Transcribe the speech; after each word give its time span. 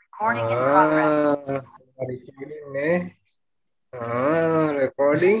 Recording 0.00 0.48
in 0.54 0.58
progress. 0.66 1.18
Recording 4.78 5.38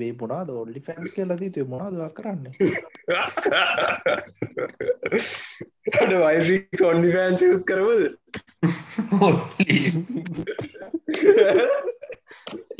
මේ 0.00 0.12
මොනාද 0.20 0.48
ඔල්ලි 0.60 0.80
ෆැන්ස් 0.86 1.10
කියලදී 1.16 1.50
තිය 1.56 1.66
මොනාදවක් 1.72 2.14
කරන්න? 2.18 2.44
අඩ 6.02 6.12
වයිෆික් 6.22 6.80
ඔොන්ඩි 6.88 7.08
පෑන්සිකුත් 7.16 7.64
කරවද 7.70 8.02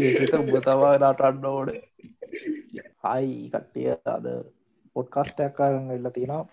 ඒසිත 0.05 0.32
උඹ 0.41 0.55
තවා 0.66 0.95
නටන්න 0.98 1.45
ඕඩ 1.52 1.71
හයි 3.05 3.30
කට්ටිය. 3.52 3.89
අද 4.16 4.27
පොඩ්කස්ටයක් 4.96 5.52
කරන්න 5.59 5.95
එල්ල 5.96 6.07
තියෙනවා 6.16 6.45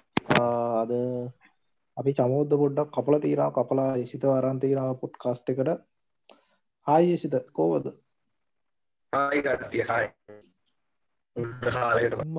අද 0.83 0.91
අපි 1.97 2.13
චමෝද්ද 2.13 2.55
පොඩ්ඩක් 2.55 2.91
කපල 2.91 3.19
තීරා 3.19 3.51
කපලා 3.51 3.97
එසිත 3.97 4.25
වරන්තීරා 4.25 4.95
පොඩ් 4.95 5.11
කස්ට 5.19 5.51
එකට. 5.51 5.83
හයි 6.87 7.13
එසිත 7.13 7.33
කෝවද 7.53 7.85
හයි 9.13 9.41
කට්ටිය 9.41 9.83
හයි 9.83 10.07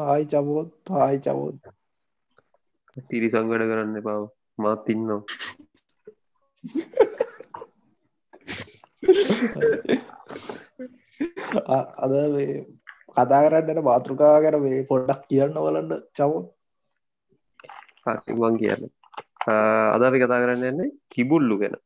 ආයි 0.05 0.27
චමෝත් 0.27 0.73
හයි 0.97 1.21
චමෝත් 1.21 1.61
තිරි 3.07 3.31
සංගඩ 3.31 3.71
කරන්න 3.71 4.01
බව 4.01 4.29
මාත් 4.59 4.89
ඉන්නවා. 4.89 5.23
අද 11.99 12.11
මේ 12.33 12.67
කතා 13.15 13.43
කරන්නට 13.45 13.85
මාතෘකා 13.85 14.41
කර 14.41 14.61
මේ 14.61 14.87
පොඩ්ඩක් 14.87 15.27
කියන්න 15.29 15.59
වලන්න 15.59 16.03
චමෝත් 16.13 16.55
වන් 18.39 18.59
කියන්න 18.59 18.98
අද 19.95 20.03
අපි 20.03 20.23
කතා 20.23 20.43
කරන්න 20.43 20.65
එන්නේ 20.65 20.95
කිබුල්ලු 21.09 21.61
ගැන. 21.61 21.77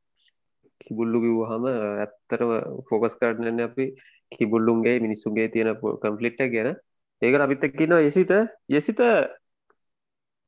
කිබුල්ලු 0.81 1.19
කිව්හම 1.25 1.65
ඇත්තරම 1.67 2.51
ෆෝකස් 2.89 3.15
කරන්න 3.17 3.61
අපි 3.61 3.85
කිබුල්ලුන්ගේ 4.33 4.97
මිනිස්සුන්ගේ 5.01 5.49
තියෙන 5.49 5.77
කම්පලිට්ට 6.03 6.51
ගැන. 6.55 6.75
ඒකට 7.23 7.45
අපිත් 7.45 7.65
එක්කින්න 7.65 7.99
යසිත. 8.01 8.33
යසිත! 8.71 9.01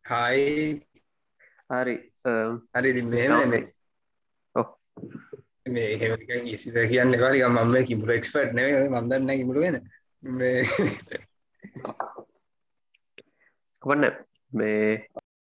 හයි 0.05 0.43
හරි. 1.71 1.97
හරි 2.75 2.91
මේ 5.67 5.97
ඉසිත 6.47 6.75
කියන්න 6.89 7.19
කාරික 7.19 7.45
මම 7.49 7.75
කිමුල 7.87 8.11
එක්ස්පට් 8.11 8.53
න 8.53 8.59
මන්දන්න 8.93 9.31
කිමුලගෙන 9.33 9.77
මේ 10.23 10.65
කවන්න 13.83 14.05
මේ 14.53 15.07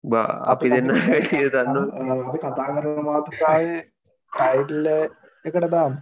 බා 0.05 0.29
අපි 0.53 0.67
දෙන්න 0.71 0.89
සිය 1.27 1.47
දන්න 1.51 1.79
අපි 2.27 2.39
කතා 2.41 2.69
කරන 2.75 2.99
මාතෘකාවේ 3.07 3.81
ටයිටල්ල 4.33 4.87
එකට 5.45 5.67
දාම්. 5.71 5.93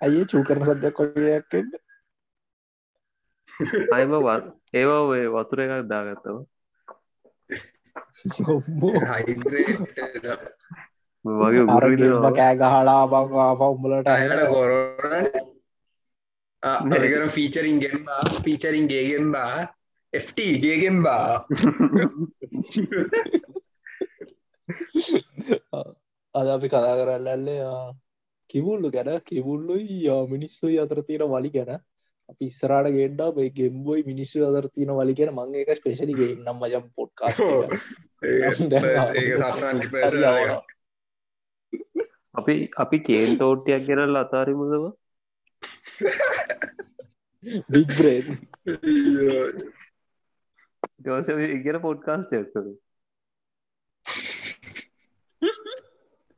ඇයි 0.00 0.22
චූ 0.30 0.42
කරන 0.44 0.64
සද්‍යයක් 0.66 0.94
කොයක්ෙන්ට 0.96 1.74
අයම 3.92 4.12
වන් 4.18 4.42
ඒවා 4.74 5.02
ඔය 5.08 5.22
වතුර 5.34 5.58
එකක් 5.64 5.74
දාගත්තව 5.90 6.36
හයිඩ්‍රේට් 9.12 9.80
වගේ 11.24 11.64
කෑ 12.36 12.54
ගහලා 12.56 13.02
බංවා 13.06 13.52
පවුම්බලට 13.56 14.08
අහට 14.08 14.44
කොරන 14.50 15.51
අරකර 16.62 17.28
ෆීචරින් 17.28 17.78
ගෙන්බා 17.80 18.22
පීචරින් 18.44 18.86
ගේගෙන්බා 18.86 19.66
FT 20.12 20.38
ගේගෙන්බා 20.60 21.26
අද 26.34 26.46
අපි 26.48 26.68
කතා 26.68 26.94
කරන්න 26.98 27.26
ඇල්ලේ 27.28 27.62
කිවුල්ලු 28.50 28.88
ගැන 28.90 29.10
කිවුල්ලුයි 29.22 29.96
යා 30.00 30.22
මිනිස්සුයි 30.26 30.78
අතර 30.78 31.02
තියෙන 31.02 31.26
වලි 31.28 31.50
ගැන 31.50 31.72
අපි 32.28 32.44
ඉස්සරට 32.44 32.92
ගෙන්ඩා 32.92 33.30
මේ 33.32 33.50
ගෙම්බොයි 33.52 34.02
මිනිස්සු 34.04 34.46
අතර 34.46 34.70
තියෙන 34.70 34.94
වලි 34.94 35.14
ගැන 35.14 35.34
මං 35.34 35.54
එක 35.56 35.74
ස්පේශලිගේ 35.74 36.30
නම් 36.36 36.56
මජම් 36.60 36.84
පොඩ්කාස් 36.94 37.36
ඒක 38.22 39.34
සෆරන් 39.40 39.76
ඩිපර්ස 39.78 40.14
අපි 42.34 42.54
අපි 42.78 42.98
කේන් 43.02 43.38
තෝට්ටියක් 43.38 43.82
ගෙනල් 43.84 44.16
අතාරිමුදව 44.18 44.84
බිග්බ්‍රේන් 47.68 48.26
දවස 51.00 51.28
ඉගෙන 51.50 51.78
පොඩ්කාස්ට 51.80 52.32
ඇක්කරු 52.32 52.72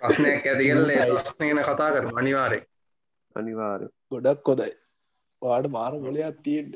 ප්‍රශ්නයක් 0.02 0.46
ඇති 0.46 0.70
කල්ලේ 0.70 1.04
ප්‍රශ්න 1.10 1.42
ගැන 1.42 1.60
කතා 1.64 1.90
කර 1.90 2.04
අනිවාරය 2.14 2.60
අනිවාර 3.36 3.80
ගොඩක් 4.10 4.40
කොදයි 4.42 4.72
වාඩ 5.42 5.66
මාර 5.70 5.92
මොලයක් 5.98 6.40
තියෙන්ට 6.44 6.74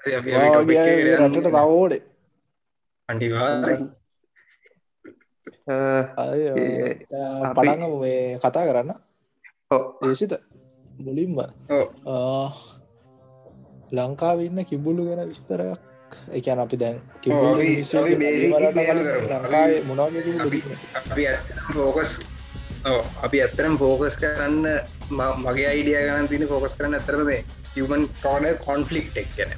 රටට 0.00 1.48
තවෝඩේ 1.48 2.02
පටගම 7.48 7.92
මේ 8.00 8.22
කතා 8.40 8.64
කරන්න 8.68 8.90
ඒසිත 10.04 10.32
මුලින්ම 11.06 11.38
ලංකාවන්න 13.96 14.58
කිබුල්ලු 14.70 15.02
ගැන 15.08 15.22
විස්තරයක්. 15.32 15.80
එකන 16.36 16.60
අපි 16.64 16.76
දැන් 16.82 16.96
ෆෝකස් 21.76 22.12
අපි 23.26 23.36
ඇත්තරම් 23.44 23.74
ෆෝකස් 23.82 24.14
කරන්න 24.22 24.66
මගේ 25.44 25.68
අයිඩිය 25.72 25.98
ගන 26.08 26.28
තින 26.32 26.44
ෆෝකස් 26.52 26.74
කරන්න 26.78 26.98
ඇතරම 26.98 27.22
මේ 27.30 27.40
හමන් 27.76 28.02
ටෝඩ 28.18 28.46
කොන්ෆලික්් 28.66 29.08
එක් 29.22 29.30
ගැන. 29.38 29.52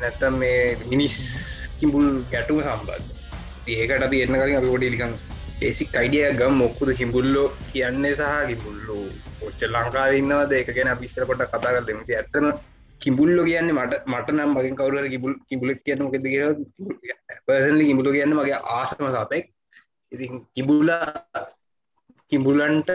නැත්තම් 0.00 0.34
මේ 0.42 0.60
මිනිස් 0.92 1.16
කිඹුල් 1.80 2.06
ගැටුම 2.32 2.58
සම්බන්ධ. 2.66 3.08
ඒකට 3.74 4.02
අපි 4.08 4.18
එන්න 4.24 4.34
කලින් 4.40 4.58
අපි 4.60 4.68
ොඩි 4.76 4.88
ලිකම් 4.94 5.12
ඒසික් 5.58 5.94
අයිඩිය 5.94 6.24
ගම් 6.36 6.54
මොක්කුද 6.54 6.90
කිඹුල්ලෝ 6.94 7.48
කියන්නේ 7.66 8.14
සහ 8.14 8.32
කිඹුල්ලු 8.48 8.96
ඔච්ච 9.40 9.60
ලංකාව 9.66 10.10
ඉන්නවද 10.14 10.52
ඒක 10.52 10.70
ගැන 10.70 10.90
පිස්සර 10.98 11.24
කොට 11.24 11.44
කතා 11.44 11.60
කර 11.66 11.84
දෙමති 11.84 12.12
ඇත්තන 12.14 12.46
කිඹුල්ලො 13.00 13.42
කියන්න 13.42 13.72
මට 13.72 14.02
මට 14.06 14.34
නම් 14.34 14.50
මගින් 14.52 14.76
කවර 14.76 15.06
කිබුල් 15.08 15.34
කිබුලක් 15.48 15.80
කියන්න 15.84 16.02
මොකද 16.02 16.26
කිය 16.26 16.44
පර්සන්ලි 17.46 17.88
කිඹුලු 17.88 18.12
කියන්න 18.12 18.34
මගේ 18.34 18.58
ආසම 18.70 19.04
සාපෙක්. 19.08 19.46
ඉතින් 20.12 20.42
කිබුල්ලා 20.54 21.06
කිඹුලන්ට 22.30 22.90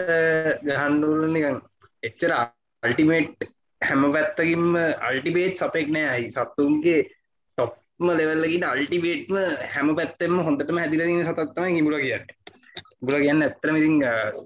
ගහන්ඩුල 0.62 1.24
නිකන් 1.28 1.58
එච්චර 2.02 2.32
අල්ටිමේට් 2.82 3.48
හැම 3.80 4.06
පැත්තකින්ම 4.08 4.78
අල්ටිබේට් 5.02 5.58
සපෙක් 5.58 5.90
නෑ. 5.90 6.06
අයි 6.08 6.30
සත්තුන්ගේ 6.30 7.00
ටොප්ම 7.58 8.06
ලෙවල්ලකිට 8.12 8.64
අල්ටිබේට්ම 8.66 9.36
හැම 9.74 9.90
පැත්තෙම 9.96 10.38
හොඳටම 10.40 10.80
හැදිලදින 10.82 11.24
සතත්තම 11.24 11.68
කිඹුල 11.72 11.98
කියන්න. 11.98 12.30
බුල 13.02 13.16
කියන්න 13.16 13.42
ඇත්තරම 13.42 13.76
ඉතින් 13.76 13.96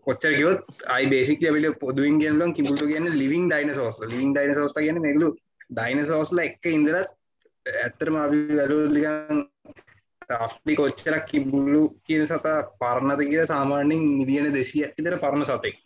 කොච්චර 0.04 0.32
කිවොත් 0.36 0.86
අයි 0.88 1.06
බේසික් 1.06 1.42
ලබිල 1.44 1.66
පොදුවෙන් 1.74 2.20
කියලන් 2.20 2.54
කිඹුලු 2.54 2.86
කියන්න 2.86 3.08
ලිවිං 3.14 3.48
ඩයින 3.48 3.74
සෝස් 3.74 4.00
ලිවිං 4.04 4.32
ඩයින 4.32 4.54
සෝස් 4.54 4.76
කියන්න 4.76 5.00
මෙගලු 5.00 5.28
ඩයින 5.70 6.00
සෝස්ල 6.06 6.38
එක 6.38 6.68
ඉඳලත් 6.68 7.12
ඇත්තරම 7.66 8.16
අපි 8.16 8.40
වැලුලිකන් 8.52 9.42
රස්්ලි 10.30 10.74
කොච්චරක් 10.74 11.26
කිබුල්ලු 11.26 11.82
කියන 12.04 12.24
සතා 12.26 12.56
පරණද 12.80 13.22
කිය 13.24 13.44
සාමාන්‍යෙන් 13.46 14.08
මිදියන 14.12 14.48
දෙසිය 14.52 14.84
ඉතර 14.90 15.18
පරණ 15.18 15.44
සතෙක්. 15.44 15.76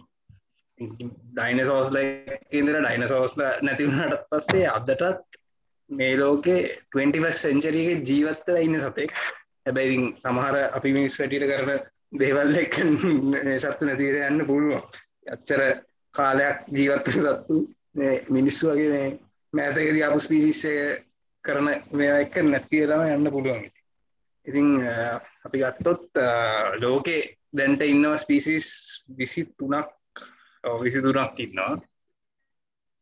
ඩයින 1.34 1.60
සෝස්ල 1.66 1.98
ඉදර 2.52 2.76
ඩයින 2.78 3.06
සෝස්ල 3.06 3.42
නැතිවුණට 3.62 4.26
පස්සේ 4.30 4.66
අදටත් 4.68 5.40
මේ 5.90 6.16
ලෝකේ 6.16 6.60
21 6.94 7.32
සෙන්චරගේ 7.34 7.96
ජීවත්තල 8.02 8.60
ඉන්න 8.62 8.80
සතෙක්. 8.80 9.16
හැබැයි 9.66 9.96
සමහර 10.18 10.60
අපි 10.70 10.92
මිනිස් 10.92 11.18
වැටිට 11.20 11.50
කරන 11.50 11.80
දේවල් 12.12 12.56
එක් 12.58 12.74
සත්තු 13.58 13.86
නැතිර 13.86 14.16
යන්න 14.26 14.46
පුළුවන්. 14.46 14.82
අච්චර 15.30 15.60
කාලයක් 16.14 16.64
ජීවත්ව 16.74 17.20
සත්තු 17.26 17.58
මේ 17.94 18.22
මිනිස්සු 18.28 18.70
වගේ 18.72 18.90
මේ 18.90 19.18
මෑතකද 19.52 20.00
අපපු 20.06 20.20
ස්පිසිස්සය 20.20 20.72
කරන 21.44 21.68
මේ 21.92 22.16
එක 22.24 22.36
නැතිරම 22.44 23.04
යන්න 23.06 23.30
පුළුවන්. 23.30 23.68
ඉතින් 24.46 24.68
අ, 24.86 25.20
අපි 25.44 25.58
ගත්තොත් 25.62 26.18
අ, 26.18 26.28
ලෝකේ 26.80 27.36
දැන්ට 27.52 27.82
ඉන්නව 27.82 28.16
ස්පිසිස් 28.16 28.66
විසි 29.18 29.44
තුනක් 29.58 29.88
විසි 30.82 31.02
තුනක් 31.02 31.38
ඉන්නවා. 31.38 31.78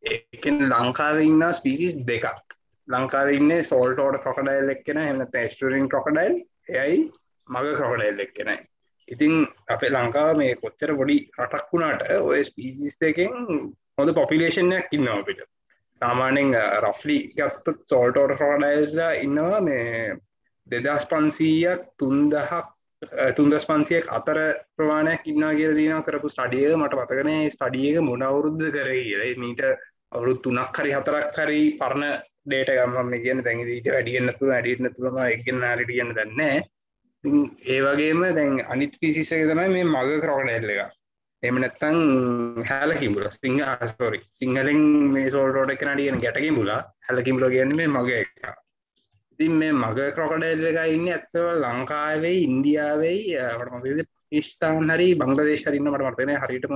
ඒකෙන් 0.03 0.69
ලංකාව 0.69 1.21
ඉන්න 1.23 1.43
ස්පිසිස් 1.53 1.97
දෙකක්. 2.07 2.55
ලංකාව 2.89 3.29
ඉන්න 3.33 3.53
සෝල්ටෝඩ 3.65 4.21
කොකඩයිල් 4.25 4.71
එක්කෙන 4.75 4.99
එම 5.03 5.19
තැස්ටරින් 5.33 5.89
කොකඩයිල් 5.89 6.37
එයයි 6.83 7.01
මග 7.49 7.67
කොකඩයිල් 7.81 8.21
එක්කෙනයි 8.25 8.57
ඉතින් 9.09 9.35
අපේ 9.69 9.91
ලංකාව 9.91 10.31
මේ 10.37 10.55
කොච්චර 10.55 10.91
පොඩි 10.97 11.17
රටක් 11.39 11.69
වුණාට 11.73 12.03
ඔය 12.23 12.41
ස්පීසිස් 12.45 12.97
දෙකෙන් 13.01 13.33
හොඳ 13.99 14.11
පොපිලේෂන්යක් 14.15 14.93
ඉන්නවා 14.93 15.19
අපිට. 15.19 15.41
සාමානෙන් 16.01 16.51
රෆ්ලි 16.81 17.19
ගත්තත් 17.37 17.79
සෝල්ටෝට 17.85 18.41
හොඩයිල්ලා 18.41 19.13
ඉන්නවා 19.19 19.61
මේ 19.61 20.17
දෙදස් 20.67 21.07
පන්සීයක් 21.07 21.87
තුන්දහක් 21.99 22.53
තුන්දස් 23.37 23.65
පන්සියක් 23.65 24.07
අතර 24.11 24.39
ප්‍රමාණයක් 24.77 25.27
ඉන්නා 25.27 25.53
කිය 25.55 25.75
දීන 25.75 26.03
කරපු 26.03 26.29
ස්ටඩිය 26.29 26.73
මට 26.77 26.99
පතකනේ 27.01 27.51
ස්ටඩියක 27.51 28.01
මොන 28.03 28.23
අවුරුද්ධ 28.23 28.67
කර 28.69 28.91
කියලා. 28.91 29.35
මීට 29.37 29.63
අවුරුත් 30.13 30.43
තුනක් 30.43 30.79
හරි 30.79 30.91
හතරක් 30.93 31.37
හරි 31.39 31.61
පරණ 31.81 32.05
ඩේට 32.47 32.71
ගම්ම 32.71 33.11
කියන 33.25 33.45
තැඟදීට 33.45 33.89
වැඩියන්නතු 33.89 34.51
අඩියන්න 34.51 34.91
තුළම 34.95 35.17
එකන්න 35.27 35.65
අරිටියන්න 35.65 36.15
දන්න 36.15 36.63
ඒ 37.25 37.81
වගේම 37.83 38.23
දැන් 38.35 38.63
අනිත් 38.69 38.95
පිසිසක 39.01 39.43
තමයි 39.45 39.69
මේ 39.71 39.85
මග 39.87 40.21
කරෝඩ 40.21 40.51
එල්ල 40.51 40.71
එක 40.71 40.99
එම 41.43 41.57
නැත්තං 41.57 41.99
හැලකිමුල 42.65 43.27
සිංහ 43.33 43.59
ආස්තෝරි 43.63 44.21
සිංහලෙන් 44.33 44.81
මේ 45.13 45.31
සෝල්ටෝට 45.31 45.71
එක 45.71 45.83
නඩියන 45.85 46.19
ගැටකින් 46.19 46.55
මුලා 46.55 46.81
හැලකිමුල 47.03 47.47
කියන්න 47.49 47.75
මේ 47.77 47.89
මග 47.89 48.11
එක. 48.15 48.33
ඉතින් 49.33 49.53
මේ 49.55 49.73
මග 49.75 49.99
ක්‍රොකඩයිල් 50.15 50.65
එක 50.65 50.79
ඉන්න 50.89 51.07
ඇත්තව 51.09 51.47
ලංකාවේ 51.57 52.35
ඉන්දියාවෙයි 52.41 53.37
මද 53.73 54.07
ස්ථාන් 54.43 54.91
හරි 54.91 55.09
බංගදේශ 55.15 55.65
හරින්න 55.65 55.87
මට 55.87 56.03
මර්තන 56.03 56.35
හරිටම 56.37 56.75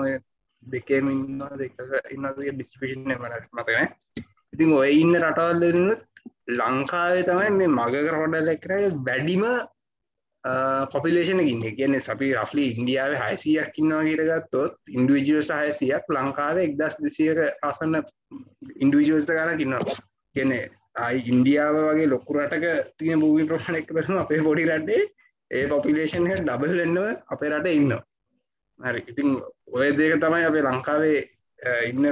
දෙකේම 0.66 1.10
ඉන්න 1.10 1.42
දෙක 1.56 1.74
ඉන්න 2.10 2.30
ඩිස්පිෂන් 2.54 3.10
මතන 3.10 3.90
ඉතින් 4.52 4.72
ඔය 4.72 4.90
ඉන්න 4.96 5.20
රටවල්ලනුත් 5.20 6.02
ලංකාවේ 6.52 7.28
තමයි 7.28 7.50
මේ 7.52 7.70
මග 7.70 8.04
කරොඩල් 8.06 8.54
එක්ර 8.54 8.74
වැඩිම 9.02 9.44
පොපිලේෂනකින්න 10.92 11.76
කියන 11.76 12.00
සපි 12.00 12.34
රෆලි 12.34 12.64
ඉන්දියාව 12.72 13.12
හයිසියක් 13.14 13.78
ඉන්නවා 13.78 14.02
කියට 14.02 14.22
ගත්තොත් 14.28 14.74
ඉන්ඩුවිජියස් 14.90 15.50
හයසියක් 15.52 16.08
ලංකාවේ 16.10 16.64
එක්දස් 16.64 16.96
දෙසියක 16.98 17.38
ආසන්න 17.62 18.00
ඉන්ඩුවිජෝස්ට 18.76 19.30
ගන 19.30 19.58
කින්නවා 19.58 19.98
කියන 20.34 20.54
අයි 20.96 21.22
ඉන්දියාව 21.26 21.76
වගේ 21.80 22.08
ලොකුරටක 22.08 22.66
තිය 22.98 23.14
භූමි 23.16 23.46
ප්‍රමාණයක් 23.46 23.86
කරන 23.88 24.18
අපේ 24.18 24.40
පොඩි 24.40 24.66
රටේ 24.66 25.02
ඒ 25.50 25.68
පොපිලේෂන් 25.68 26.26
හ 26.26 26.34
ඩබල් 26.40 26.76
වෙන්නව 26.76 27.06
අපේ 27.28 27.50
රට 27.50 27.68
ඉන්න 27.70 27.94
හරි. 28.80 29.00
ඉතින් 29.06 29.28
ඔය 29.68 29.88
දෙක 29.92 30.18
තමයි 30.18 30.44
අපේ 30.44 30.62
ලංකාවේ 30.62 31.18
ඉන්න 31.86 32.04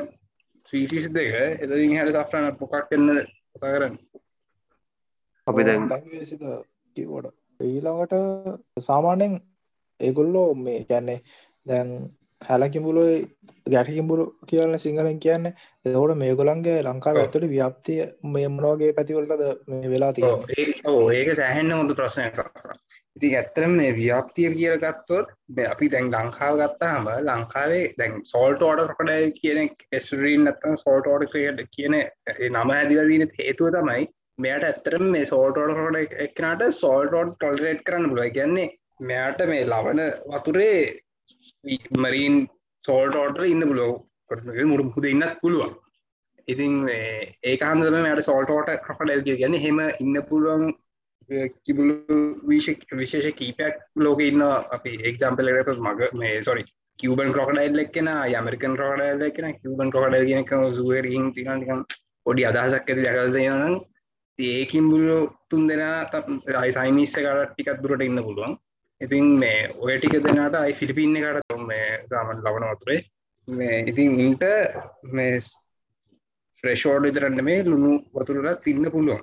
ස්වීසිස් 0.66 1.10
දෙක. 1.10 1.34
එතින් 1.60 1.98
හට 1.98 2.16
සෆ්‍රන 2.16 2.56
පොකක් 2.56 2.78
කන්න 2.86 3.26
පොකා 3.52 3.74
කරන්න? 3.74 4.00
අපි 5.46 5.62
දැන් 5.64 5.88
කිවට 6.96 7.39
ඊළඟට 7.62 8.14
සාමාන්‍යෙන් 8.80 9.36
ඒගොල්ලෝ 10.00 10.48
මේ 10.56 10.78
ගැන්නේ 10.84 11.20
දැන් 11.66 11.90
හැලකිඹුලු 12.42 13.02
ගැටකිඹුරු 13.66 14.24
කියන්න 14.46 14.78
සිංහලෙන් 14.78 15.20
කියන්න. 15.20 15.46
එතකොට 15.84 16.16
මේගොලන්ගේ 16.16 16.78
ලංකාව 16.82 17.18
ඇතුළ 17.18 17.48
ව්‍යාප්තිය 17.48 18.00
මේ 18.28 18.48
මොනවගේ 18.50 18.92
පැතිවලද 18.92 19.44
මේ 19.68 19.90
වෙලා 19.90 20.12
තිය 20.12 20.30
ඕ 20.86 21.10
ඒක 21.10 21.30
සෑහෙන්න්න 21.34 21.72
හොඳ 21.72 21.94
ප්‍රශ්නයක් 21.94 22.40
ඉති 23.16 23.30
ඇත්තරම 23.34 23.72
මේ 23.72 23.92
ව්‍යාප්තිය 23.94 24.48
කියල 24.52 24.76
ගත්තොත් 24.78 25.32
අපි 25.66 25.88
දැන් 25.88 26.10
ලංකාව 26.12 26.60
ගත්තාම 26.60 27.10
ලංකාවේ 27.22 27.82
දැන් 27.98 28.16
සෝල්ට 28.24 28.62
ඕඩ 28.62 28.94
කොඩ 28.94 29.12
කියන 29.36 29.70
ස්රීන් 30.02 30.44
නත්තන් 30.44 30.80
සෝල්ට 30.84 31.08
ඕඩ 31.08 31.28
ක්‍රියට 31.32 31.62
කියන 31.70 31.98
නම 32.50 32.72
ඇදිලදීන 32.72 33.26
හේතුව 33.38 33.72
තමයි 33.72 34.08
මෙයට 34.40 34.66
ඇත්තරම 34.66 35.04
මේ 35.14 35.24
සෝල්ටෝඩ 35.24 35.74
කොට 35.78 36.18
එක්නට 36.26 36.64
සෝල්ටෝඩ් 36.74 37.32
ටොල්රේට් 37.34 37.84
කරන්න 37.86 38.10
පුළුව 38.10 38.32
කියන්නේ 38.32 38.68
මෙයාට 39.02 39.42
මේ 39.46 39.66
ලබන 39.66 40.02
වතුරේ 40.32 40.76
මරීන් 41.98 42.36
සෝල්ට 42.84 43.16
ඕටර 43.16 43.46
ඉන්න 43.46 43.68
පුලෝ 43.70 43.92
මුරු 44.66 44.84
මුද 44.86 45.06
ඉන්නත් 45.06 45.40
පුළුවන්. 45.40 45.72
ඉතින් 46.48 46.74
ඒක 47.44 47.62
හන්දම 47.62 47.98
මට 48.02 48.24
සෝල්ටෝට 48.24 48.70
ක්‍රොකඩල් 48.84 49.26
කියන්න. 49.30 49.56
හෙම 49.56 49.80
ඉන්න 49.98 50.22
පුළුවන් 50.24 50.64
කිබුලු 51.64 51.96
විශේෂ 52.46 53.30
කීපයක් 53.34 53.76
ලෝක 53.96 54.20
ඉන්න 54.22 54.42
අපි 54.42 54.92
එක්ම්පල 55.04 55.50
මග 55.78 56.12
මේ 56.14 56.42
සොරි 56.42 56.64
කිවබන් 56.98 57.32
ක්‍රොකඩයිල් 57.32 57.78
එක්ෙන 57.78 58.08
යමරිකන් 58.32 58.74
ක්‍රොකඩයිල් 58.76 59.22
එකෙන 59.22 59.54
කිවබන් 59.54 59.90
ක්‍රොකඩල් 59.90 60.26
කියනක 60.26 60.50
සුවරින් 60.74 61.32
තිකටිකම් 61.32 61.84
පොඩි 62.26 62.44
අදහසක් 62.44 62.90
ඇති 62.90 63.06
දකල්දයනන් 63.06 63.76
ඒකින් 64.48 64.90
බුලු 64.92 65.16
තුන් 65.50 65.62
දෙනා 65.70 65.96
අයි 66.62 66.72
සයිනිස්ස 66.76 67.14
කාට 67.26 67.52
ටිකත් 67.52 67.80
දුරට 67.82 68.04
ඉන්න 68.08 68.22
පුළුවන්. 68.26 68.52
ඉතින් 69.00 69.26
මේ 69.42 69.58
ඔය 69.84 69.94
ටික 69.96 70.14
දෙනාට 70.26 70.56
අයි 70.60 70.76
ෆිලිපින්න 70.80 71.18
කට 71.24 71.48
තුම් 71.48 71.62
මේ 71.70 71.88
ගමන් 72.10 72.44
ලබන 72.44 72.66
වතුරේ. 72.70 73.00
මේ 73.48 73.76
ඉතින් 73.90 74.20
ඉන්ට 74.26 74.44
මේ 75.16 75.34
ෆ්‍රෙෂෝඩ් 76.62 77.06
විතරන්න 77.08 77.44
මේ 77.48 77.60
ලුණු 77.64 77.92
වතුරට 78.16 78.62
තින්න 78.66 78.90
පුළුවන්. 78.94 79.22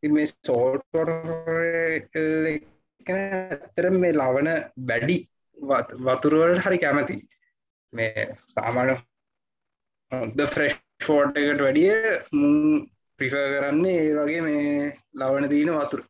ති 0.00 0.08
මේ 0.08 0.26
සෝට්ට 0.26 0.94
ඇතර 3.08 3.90
මේ 4.02 4.12
ලවන 4.12 4.50
බැඩි 4.90 5.18
වතුරුවලට 6.06 6.64
හරි 6.66 6.78
කැමති. 6.78 7.16
මේ 7.92 8.28
සාමාන 8.54 8.96
ද 10.36 10.46
ෆ්‍රෙෂ් 10.54 10.78
ෆෝට් 11.06 11.36
එකට 11.40 11.60
වැඩිය 11.64 11.92
මුන් 12.32 12.56
ප්‍රිෆ 13.18 13.32
කරන්නේ 13.32 14.00
ඒ 14.00 14.16
වගේ 14.16 14.42
මේ 14.42 14.92
ලවන 15.14 15.48
දීන 15.50 15.72
වතුර. 15.74 16.02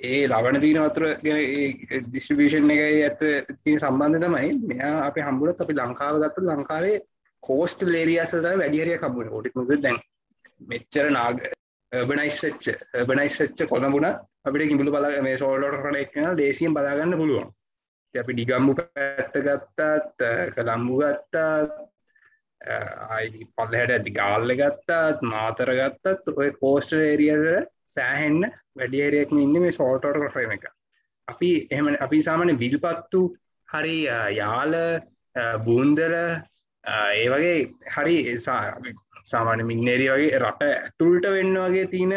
ඒ 0.00 0.26
ලබන 0.26 0.60
දීන 0.60 0.80
වතුර 0.80 1.04
ගැන 1.20 2.04
ඩිස්ටිබිෂන් 2.06 2.70
එක 2.70 2.82
ඇත 2.82 3.24
තිය 3.60 3.78
සම්බන්ධ 3.78 4.22
තමයි 4.24 4.52
මෙයා 4.64 4.94
අප 5.06 5.18
හම්බුලත් 5.20 5.60
අපි 5.60 5.74
ලංකාව 5.74 6.20
ගත්ත 6.22 6.46
ලංකාවේ 6.48 7.00
කෝස්ට 7.42 7.82
ලේරියසද 7.86 8.46
වැඩියරිය 8.54 8.98
කම්බුණ 8.98 9.32
ොටි 9.32 9.54
මුද 9.54 9.72
දැන් 9.78 9.98
මෙච්චර 10.68 11.10
නාග 11.10 11.42
බනයිස් 11.92 12.42
වෙච්ච 12.42 12.68
බනයිස් 13.06 13.40
වෙච්ච 13.40 13.64
කොළඹුණ 13.68 14.08
අපිට 14.44 14.68
කිඹුල 14.68 14.90
බල 14.90 15.06
මේ 15.22 15.36
සෝල්ලොට 15.36 15.78
කට 15.78 15.98
එක්න 15.98 16.36
දේසියෙන් 16.36 16.74
බලාගන්න 16.74 17.16
පුළුවන්. 17.16 17.48
අපි 18.14 18.32
ඩිගම්බු 18.34 18.72
පැත්ත 18.78 19.34
ගත්තත් 19.38 20.20
කළම්බු 20.54 21.00
ගත්තාත් 21.00 21.70
අයි 23.16 23.46
පල්ලහට 23.56 23.94
ඇති 23.96 24.14
ගාල්ල 24.18 24.54
ගත්තත් 24.60 25.22
මාතර 25.32 25.72
ගත්තත් 25.80 26.34
ඔය 26.36 26.50
කෝස්ට 26.60 26.94
ඒරියද 26.98 27.46
සෑහෙන්න 27.94 28.46
වැඩියරයෙක්ම 28.78 29.42
ඉන්න 29.44 29.58
මේ 29.64 29.78
සෝල්ටෝට 29.78 30.20
කොටම 30.24 30.54
එක. 30.56 30.66
අපි 31.28 31.50
එහම 31.70 31.90
අපි 32.00 32.22
සාමන 32.28 32.56
බිල්පත්තු 32.62 33.22
හරි 33.68 33.98
යාල 34.38 34.74
බූන්දල 35.66 36.16
ඒ 36.84 37.26
වගේ 37.32 37.58
හරි 37.94 38.16
සාමාන 39.24 39.66
මින්නේරි 39.66 40.08
වගේ 40.10 40.38
රට 40.38 40.68
ඇතුල්ට 40.68 41.28
වෙන්න 41.36 41.58
වගේ 41.64 41.86
තියන 41.94 42.14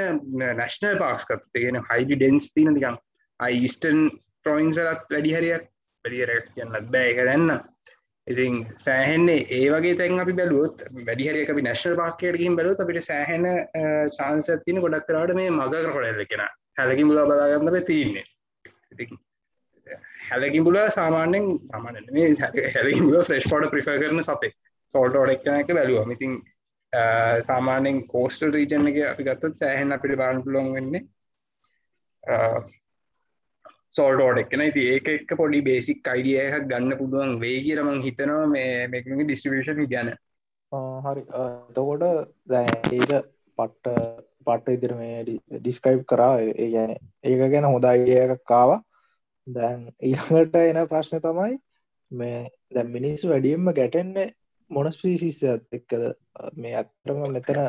නැශ්නල් 0.57 0.97
පාක්ස්කත් 1.03 1.45
තියෙන 1.53 1.81
හයිඩි 1.89 2.19
ඩෙන්ස් 2.21 2.51
තින 2.53 2.73
දිකම් 2.77 2.97
අයිස්ටන් 3.39 4.01
ප්‍රොයින්සලත් 4.43 5.07
වැඩිහරයක් 5.11 5.69
වැඩියරක් 6.05 6.51
කියන්නත් 6.55 6.91
බෑ. 6.93 7.09
එක 7.11 7.19
දැන්න 7.29 7.47
ඉතින් 8.27 8.53
සෑහෙන්නේ 8.77 9.39
ඒ 9.51 9.65
වගේ 9.71 9.95
තැන් 9.95 10.19
අපි 10.19 10.33
බැලුවොත් 10.33 10.83
වැඩිහරක 11.01 11.49
අපි 11.49 11.61
නැශන 11.61 11.95
පාකයටකින් 11.95 12.55
බැලුත් 12.55 12.79
අපිට 12.79 13.03
සෑහෙන 13.03 13.45
ශාන්සතින 14.11 14.81
ගොඩක් 14.81 15.05
කරට 15.07 15.35
මේ 15.35 15.51
මග 15.51 15.83
කොඩල් 15.89 16.23
එකෙන 16.23 16.43
හැලකින් 16.77 17.07
බුල 17.07 17.21
බලාගන්න 17.25 17.85
තියන්නේ. 17.85 18.25
ඉති 18.91 19.09
හැලකින් 20.25 20.63
බුල 20.63 20.77
සාමාන්‍යෙන් 20.91 21.45
සාමාන 21.67 22.01
මේ 22.11 22.27
හැලකින් 22.71 23.05
බුල 23.05 23.23
ෆ්‍රෙස්් 23.23 23.47
පොඩ 23.49 23.69
ප්‍රිෆ 23.69 23.91
කරන 23.95 24.23
සතේ 24.23 24.51
සෝල්ට 24.93 25.17
ොඩක්නක 25.17 25.73
බැලුව 25.73 26.11
ඉතින් 26.11 26.39
සාමානෙන් 27.41 28.01
කෝස්ටල් 28.07 28.51
රීජන 28.51 28.87
එක 28.87 28.97
අපි 29.05 29.23
ගත්තත් 29.25 29.53
සෑහෙන් 29.55 29.91
අපිට 29.91 30.17
බාන් 30.17 30.43
පුලොන් 30.43 30.73
වෙන්නේ 30.73 31.03
සෝල්ටෝඩ 33.95 34.41
එක්න. 34.43 34.63
ති 34.75 34.85
ඒක 34.93 35.07
එක් 35.15 35.33
පොඩි 35.41 35.61
බේසික් 35.67 36.07
අයිඩියයක් 36.13 36.69
ගන්න 36.71 36.99
පුළුවන් 37.01 37.39
වේ 37.43 37.57
කියරමං 37.65 38.03
හිතනවා 38.05 38.45
මේ 38.53 38.87
මේක 38.93 39.05
ඩිස්ටිබියෂන් 39.11 39.83
ගැන 39.93 40.13
හරි. 41.05 41.21
එතකොට 41.69 42.03
දැ 42.53 42.65
ඒක 42.97 43.11
පට්ට 43.57 43.85
පට්ට 44.47 44.73
ඉදිර 44.77 44.93
මේ 45.01 45.23
ඩිස්ක්‍රයිබ් 45.59 46.03
කරා. 46.11 46.33
ඒ 46.39 46.69
ගැන 46.73 46.91
ඒක 47.23 47.45
ගැන 47.53 47.69
හොදායියක් 47.73 48.41
කාව 48.51 48.75
දැන් 49.47 49.85
ඊළඟට 50.09 50.59
එන 50.61 50.81
ප්‍රශ්න 50.91 51.23
තමයි 51.23 51.53
මේ 52.11 52.41
දැ 52.75 52.85
මිනිස්සු 52.97 53.31
වැඩියම්ම 53.31 53.71
ගැටෙන්න 53.79 54.13
මොන 54.71 54.91
ස්පිසිස්සත් 54.91 55.45
එක්කද? 55.77 56.03
මේ 56.61 56.75
ඇත්තරම 56.81 57.19
මෙතන 57.33 57.59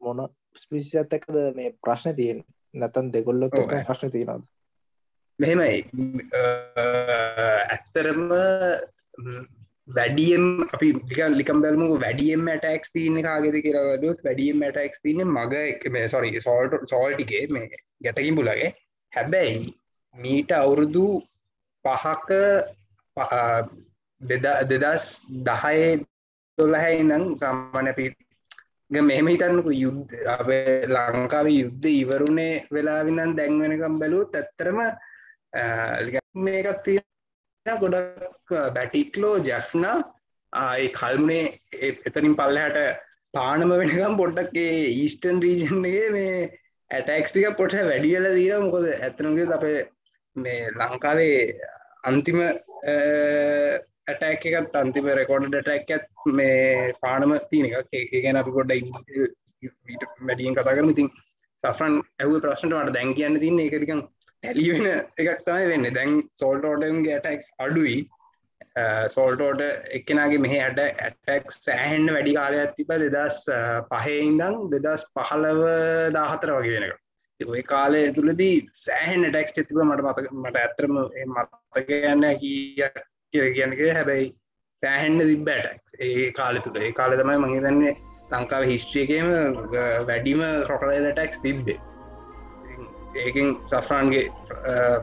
මොන 0.00 0.26
ස්පිසිත් 0.64 1.16
එක්කද? 1.18 1.36
මේ 1.56 1.76
ප්‍රශ්න 1.84 2.16
තියෙන් 2.20 2.44
නැතන් 2.74 3.10
දෙගොල්ලොත් 3.10 3.58
එක 3.58 3.74
ප්‍රශ්න 3.88 4.10
තියෙනද 4.10 4.46
මෙහෙමයි. 5.38 5.84
ඇත්තරම 7.68 8.22
වැඩියම් 9.88 10.44
අපි 10.68 10.88
ලිකම් 11.32 11.60
බැල්මු 11.60 11.88
වැඩියම් 11.98 12.48
ටක්ස් 12.48 12.90
තියන 12.90 13.20
කාගෙද 13.22 13.56
කියරවලුත් 13.60 14.24
වැඩියම් 14.24 14.64
ටක්ස් 14.66 15.02
තියන 15.02 15.24
මග 15.26 15.54
මේ 15.90 16.08
සොරි 16.08 16.40
සෝල්ට 16.40 16.88
සෝල්ටිගේ 16.88 17.46
මේ 17.48 17.70
ගැටකින් 18.02 18.36
පුලගේ 18.36 18.72
හැබැයි 19.12 19.74
මීට 20.14 20.52
අවුරුදු 20.52 21.06
පහක 21.84 22.30
දෙදස් 24.72 25.06
දහයේ 25.44 25.90
දොළහැ 26.58 26.92
ඉඳං 26.96 27.24
සාමාන්‍ය 27.36 27.92
පිට 27.92 28.23
මෙහෙම 29.00 29.26
හිතන්නකු 29.26 29.72
යුද්ධ 29.74 30.14
අප 30.28 30.48
ලංකාව 30.88 31.46
යුද්ධ 31.50 31.88
ඉවරුණේ 31.92 32.64
වෙලාවිනන් 32.70 33.36
දැන්වෙනකම් 33.36 33.98
බැලූත් 33.98 34.34
ඇත්තරම 34.34 34.78
මේකත් 36.40 36.82
තියෙන 36.82 37.80
ගොඩක් 37.80 38.54
බැටික්ලෝ 38.74 39.36
ජැෆ්නා 39.40 39.96
ආය 40.52 40.88
කල්මුණේ 40.90 41.44
එතනින් 42.06 42.36
පල්ලහට 42.36 42.78
පානම 43.34 43.72
වෙනකම් 43.72 44.16
පොඩ්ඩක්ේ 44.16 44.74
ඊස්ටන් 44.94 45.42
රීජන්ගේ 45.42 46.04
මේ 46.10 46.36
ඇටක්ස්ටික 46.90 47.56
පොට 47.56 47.74
වැඩියල 47.82 48.28
දීර 48.32 48.60
මොකද 48.60 48.86
ඇතනගේ 48.90 49.48
අපේ 49.52 49.80
මේ 50.36 50.70
ලංකාවේ 50.72 51.38
අන්තිම 52.04 52.38
ඇටැක් 54.06 54.46
එකත් 54.50 54.74
අන්තිම 54.80 55.06
රෙකෝඩ 55.18 55.54
ටැක්ත් 55.58 56.26
මේ 56.38 56.92
පානම 57.02 57.32
තියන 57.50 57.68
එක 57.70 58.10
ගැන 58.16 58.40
අපි 58.40 58.56
ගොඩ 58.56 58.72
වැඩියෙන් 60.22 60.56
කතා 60.56 60.74
කරම. 60.76 60.90
ඉතින් 60.94 61.08
සෆරන් 61.64 61.94
ඇව 62.22 62.34
ප්‍රශ්නට 62.44 62.76
මට 62.78 62.96
දැන් 62.96 63.14
කියන්න 63.18 63.40
තින්න 63.44 63.62
එකටිකම් 63.66 64.02
ඇලිවෙන 64.42 64.90
එකක් 64.90 65.46
තමයි 65.46 65.70
වෙන්න. 65.70 65.94
දැන් 65.98 66.12
සෝල්ටෝටන්ගේ 66.40 67.16
ඇටක්ස් 67.18 67.48
අඩුයි. 67.58 67.96
සෝල්ටෝට 69.14 69.62
එක්කෙනගේ 69.98 70.42
මෙහ 70.44 70.54
ඇට 70.56 70.82
ඇටක් 70.82 71.56
සෑහෙන්න්න 71.58 72.12
වැඩි 72.16 72.36
කාලයක් 72.38 72.76
තිබ 72.76 72.92
දෙදස් 73.06 73.40
පහයිඉදං 73.92 74.60
දෙදස් 74.74 75.06
පහලව 75.14 75.64
දාහතර 76.18 76.54
වගේ 76.58 76.76
වෙනක 76.76 77.50
ඔය 77.54 77.62
කාලය 77.62 78.04
තුළදී 78.12 78.60
සෑහෙන් 78.82 79.26
ටෙක්ස් 79.28 79.56
තිබ 79.56 79.74
මට 79.78 80.04
මත 80.04 80.28
මට 80.34 80.62
ඇතරම 80.62 81.02
මත්තක 81.26 81.98
යන්න 82.12 82.30
කිය 82.42 82.86
කිය 83.34 83.52
කියනක 83.54 83.80
හැබැයි 83.90 84.26
සෑහෙන්න්න 84.82 85.26
තිබ 85.30 85.48
ටක් 85.48 86.04
ඒ 86.08 86.30
කාල 86.38 86.60
තුළ 86.64 86.78
ඒ 86.82 86.92
කාල 86.98 87.16
තමයි 87.20 87.40
මහිතන්නේ 87.44 87.94
ලංකාව 88.32 88.68
හිස්ට්‍රියකම 88.70 89.28
වැඩිම 90.08 90.44
ක්‍රොකලයිල 90.68 91.10
ටැක්ස් 91.10 91.42
තිබ්බේ. 91.44 91.78
ඒකින් 93.16 93.50
සෆ්‍රන්ගේ 93.70 94.24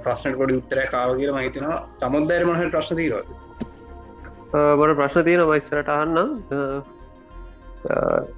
ප්‍රශ්නට 0.05 0.39
කොඩි 0.39 0.57
උත්තර 0.61 0.81
කාව 0.95 1.13
කියල 1.19 1.33
මහිතනවා 1.37 1.77
සමුද්දර 2.01 2.47
මහ 2.47 2.71
ප්‍රශ්න 2.73 2.99
තීරවද 3.01 3.29
මට 4.79 4.97
ප්‍රශ්න 4.97 5.27
තියෙන 5.27 5.45
වයිස්සරට 5.51 5.93
අහන්න. 5.97 6.17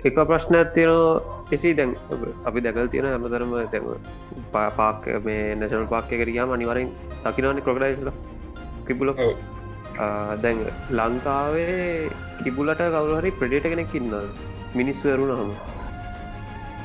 එක 0.03 0.19
ප්‍රශ්නයක් 0.25 0.75
තියෙන 0.75 1.55
එසි 1.55 1.73
දැන් 1.75 1.95
අපි 2.45 2.67
දැකල් 2.67 2.91
තියෙන 2.93 3.09
ඇමතරම 3.13 3.57
දැම 3.71 3.89
පාක් 4.51 5.09
මේ 5.25 5.55
නැශනල් 5.55 5.89
පාක්ක 5.95 6.13
කරියාම 6.21 6.53
අනිවරෙන් 6.57 6.93
දකිනවනි 7.25 7.65
කොකඩයිස්ල 7.67 8.13
කිබුල 8.87 9.11
දැන් 10.43 10.59
ලංකාවේ 10.99 12.09
කිබුලට 12.43 12.81
කවුහරි 12.95 13.31
ප්‍රඩේට 13.39 13.69
කෙනෙක් 13.73 13.93
ඉන්න 13.95 14.11
මිනිස්සු 14.75 15.13
වරුණ 15.13 15.33
හම 15.39 15.51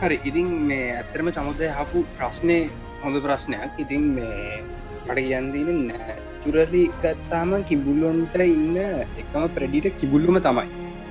හරි 0.00 0.17
ඉතින් 0.31 0.49
මේ 0.69 0.91
ඇත්තරම 0.97 1.29
චමුදය 1.37 1.69
හපු 1.79 2.05
ප්‍රශ්නය 2.19 2.59
හොඳ 3.03 3.17
ප්‍රශ්නයක්. 3.25 3.71
ඉතින් 3.79 4.05
මේ 4.17 4.62
මට 5.07 5.19
කියන්දීන 5.27 5.81
නෑ 5.88 6.17
චුරලි 6.43 6.83
ගත්තාම 7.03 7.50
කිබුල්ලොන්ට 7.69 8.37
ඉන්න 8.45 8.77
එකම 9.23 9.45
ප්‍රඩිට 9.57 9.99
කිබුල්ලුම 10.00 10.38
තමයි. 10.47 10.67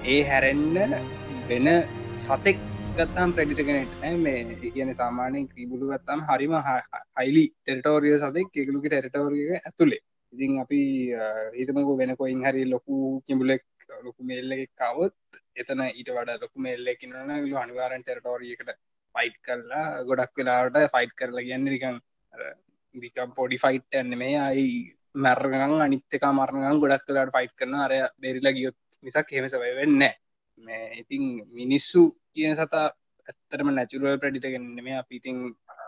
ඒ 0.06 0.20
හැරෙන්න්න 0.30 0.94
වෙන 1.50 1.68
සතෙක් 2.26 2.60
ගත්තාම් 2.98 3.34
ප්‍රඩිටගෙනට 3.38 4.06
මේ 4.26 4.72
කියන 4.76 4.94
සාමානය 5.02 5.42
කිබුලු 5.56 5.90
ගත්තාම් 5.94 6.22
හරිම 6.30 6.54
හයිලි 7.18 7.46
ටෙරටෝරිය 7.50 8.16
සතෙක්. 8.24 8.48
එකලුක 8.56 8.86
ටෙරටෝරිය 8.86 9.50
ඇතුළේ 9.58 10.02
ඉතින් 10.38 10.62
අපි 10.62 10.82
හිතමකු 11.56 11.94
වෙන 11.98 12.14
කොයින් 12.16 12.42
හරි 12.42 12.64
ලොකු 12.66 12.98
කිඹුලෙක් 13.22 13.64
ලොකු 14.04 14.22
මෙල්ල 14.24 14.52
එකක් 14.56 14.74
කවත් 14.76 15.42
එතන 15.56 15.82
ඊට 15.90 16.10
වඩ 16.10 16.38
ලොකු 16.40 16.58
මෙල්ල 16.60 16.92
කිනන 16.96 17.16
ලු 17.44 17.58
අනිවාරන් 17.58 18.04
ටෙරටෝරියකට 18.04 18.70
ෆයිට් 19.16 19.38
කරලා 19.42 20.04
ගොඩක් 20.04 20.38
වෙලාට 20.38 20.78
ෆයිට් 20.94 21.16
කරලා 21.16 21.44
කියන්න 21.44 21.66
නිකන් 21.66 21.98
නිකම් 22.96 23.34
පොඩි 23.34 23.58
ෆයිට් 23.58 23.90
ඇන්න 23.94 24.14
මේ 24.16 24.38
අයි 24.40 24.68
මැරගන් 25.18 25.76
අනිත්තක 25.80 26.28
මරණගන් 26.32 26.84
ගොඩක් 26.84 27.08
කලාට 27.08 27.34
ෆයිට් 27.34 27.56
කරන 27.56 27.76
අරය 27.78 28.00
බෙරිලා 28.18 28.54
ගියොත් 28.54 28.78
මිසක් 29.04 29.32
හෙම 29.32 29.48
සවය 29.48 29.74
වෙන්න 29.76 30.06
මේ 30.58 30.86
ඉතින් 31.02 31.24
මිනිස්සු 31.52 32.04
කියන 32.32 32.54
සතා 32.56 32.86
ඇත්තරම 33.28 33.70
නැචුරුව 33.72 34.20
ප්‍රඩිටගෙන්න්න 34.22 34.84
මේ 34.84 35.00
අපිතින් 35.00 35.38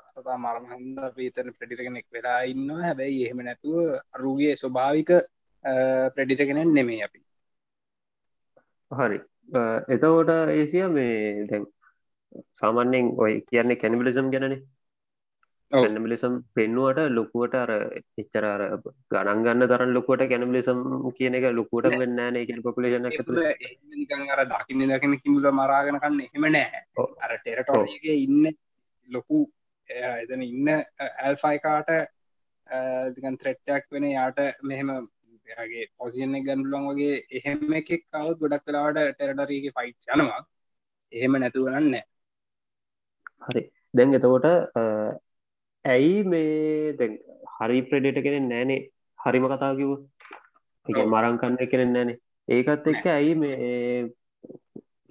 සතා 0.09 0.37
මරණහන්ද 0.37 0.99
පීතන 1.15 1.49
ප්‍රඩිටගෙනෙක් 1.53 2.07
වෙලා 2.09 2.39
ඉන්න 2.43 2.69
හැබැයි 2.79 3.25
එහෙම 3.25 3.41
නැතුව 3.41 3.77
අරුගේ 4.15 4.53
ස්වභාවික 4.55 5.11
ප්‍රඩිටගෙනෙන් 6.15 6.73
නෙමේ 6.73 7.03
අපි. 7.03 7.19
හරි. 8.91 9.19
එතකොට 9.89 10.33
ඒසිය 10.49 10.87
මේ 10.89 11.45
දැන් 11.45 11.65
සාමාන්‍යෙන් 12.53 13.15
ඔය 13.17 13.33
කියන්නේ 13.41 13.75
කැනිබිලිසම් 13.75 14.29
ගැනනේ. 14.31 14.61
කැනබිලිසම් 15.71 16.33
පෙන්නුවට 16.53 16.99
ලොකුවට 17.09 17.55
අර 17.55 17.71
එච්චර 18.17 18.45
අර 18.45 18.61
ගණන් 19.11 19.43
ගන්න 19.43 19.67
තරන් 19.67 19.91
ලොකුවට 19.93 20.23
කැනබිලිසම් 20.27 20.79
කියන 21.17 21.35
එක 21.35 21.45
ලොකුවට 21.51 21.93
වෙන්න 21.93 22.15
නෑ 22.17 22.45
කියන 22.45 22.63
පොපුලේෂන 22.63 23.05
අර 24.29 24.41
දකින්න 24.47 24.89
දකින 24.91 25.13
කිමුල 25.21 25.45
මරාගෙනකන්න 25.51 26.19
එහෙම 26.21 26.47
නෑ. 26.47 26.81
අර 27.19 27.31
ටෙරටෝගේ 27.37 28.17
ඉන්න 28.17 28.49
ලොකු 29.09 29.45
එතන 29.89 30.41
ඉන්න 30.43 30.69
ඇල්ෆයිකාට 30.69 31.89
දිකන් 33.15 33.37
ත්‍රෙට්ටක් 33.37 33.87
වෙන 33.91 34.05
යාට 34.09 34.39
මෙහෙම 34.63 34.91
ගේ 35.69 35.87
පොසින 35.97 36.35
ගන්ඩුලන් 36.45 36.89
වගේ 36.89 37.15
එහෙම 37.31 37.73
එකෙක් 37.73 38.05
කවත් 38.07 38.37
ගොඩක් 38.41 38.65
කලාවට 38.65 38.99
ටෙරටරීගේ 39.13 39.75
ෆයිට් 39.77 40.13
යනවා. 40.15 40.41
එහෙම 41.13 41.39
නැතුවනන්න 41.39 41.97
හරි. 43.47 43.63
දැන් 43.93 44.13
එතකොට 44.13 44.47
ඇයි 45.85 46.23
මේ 46.25 46.93
දැ 46.93 47.09
හරි 47.57 47.81
ප්‍රඩේට 47.89 48.23
කෙනෙ 48.25 48.39
නෑනේ 48.45 48.79
හරිම 49.19 49.49
කතා 49.51 49.73
කිව 49.75 49.91
එක 50.87 50.97
මරංකන්න 51.07 51.71
කෙනෙ 51.73 51.85
නෑනේ 51.87 52.17
ඒකත් 52.47 52.87
එක්ක 52.93 53.05
ඇයි 53.09 53.35
මේ 53.35 53.67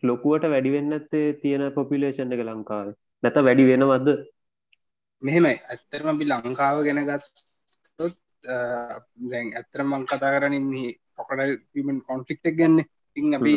ලොකුවට 0.02 0.50
වැඩිවෙන්නත් 0.52 1.14
තියෙන 1.42 1.64
පොපිලේෂන් 1.72 2.34
එක 2.34 2.42
ලංකාව? 2.46 2.88
නැත 3.22 3.38
වැඩි 3.40 3.70
වෙනවද 3.70 4.08
මෙහෙමයි. 5.22 5.56
ඇත්තරම 5.64 6.08
අපි 6.08 6.24
ලංකාව 6.26 6.76
ගැන 6.84 7.04
ගත් 7.04 7.24
දැන් 9.24 9.48
ඇත්තර 9.54 9.82
මං 9.84 10.06
කතා 10.06 10.32
කරනින් 10.34 10.68
පොකට 11.16 11.40
කොන්ෆලික්ටක් 12.06 12.54
ගන්න 12.54 12.84
ඉතින් 13.16 13.34
අපි 13.34 13.54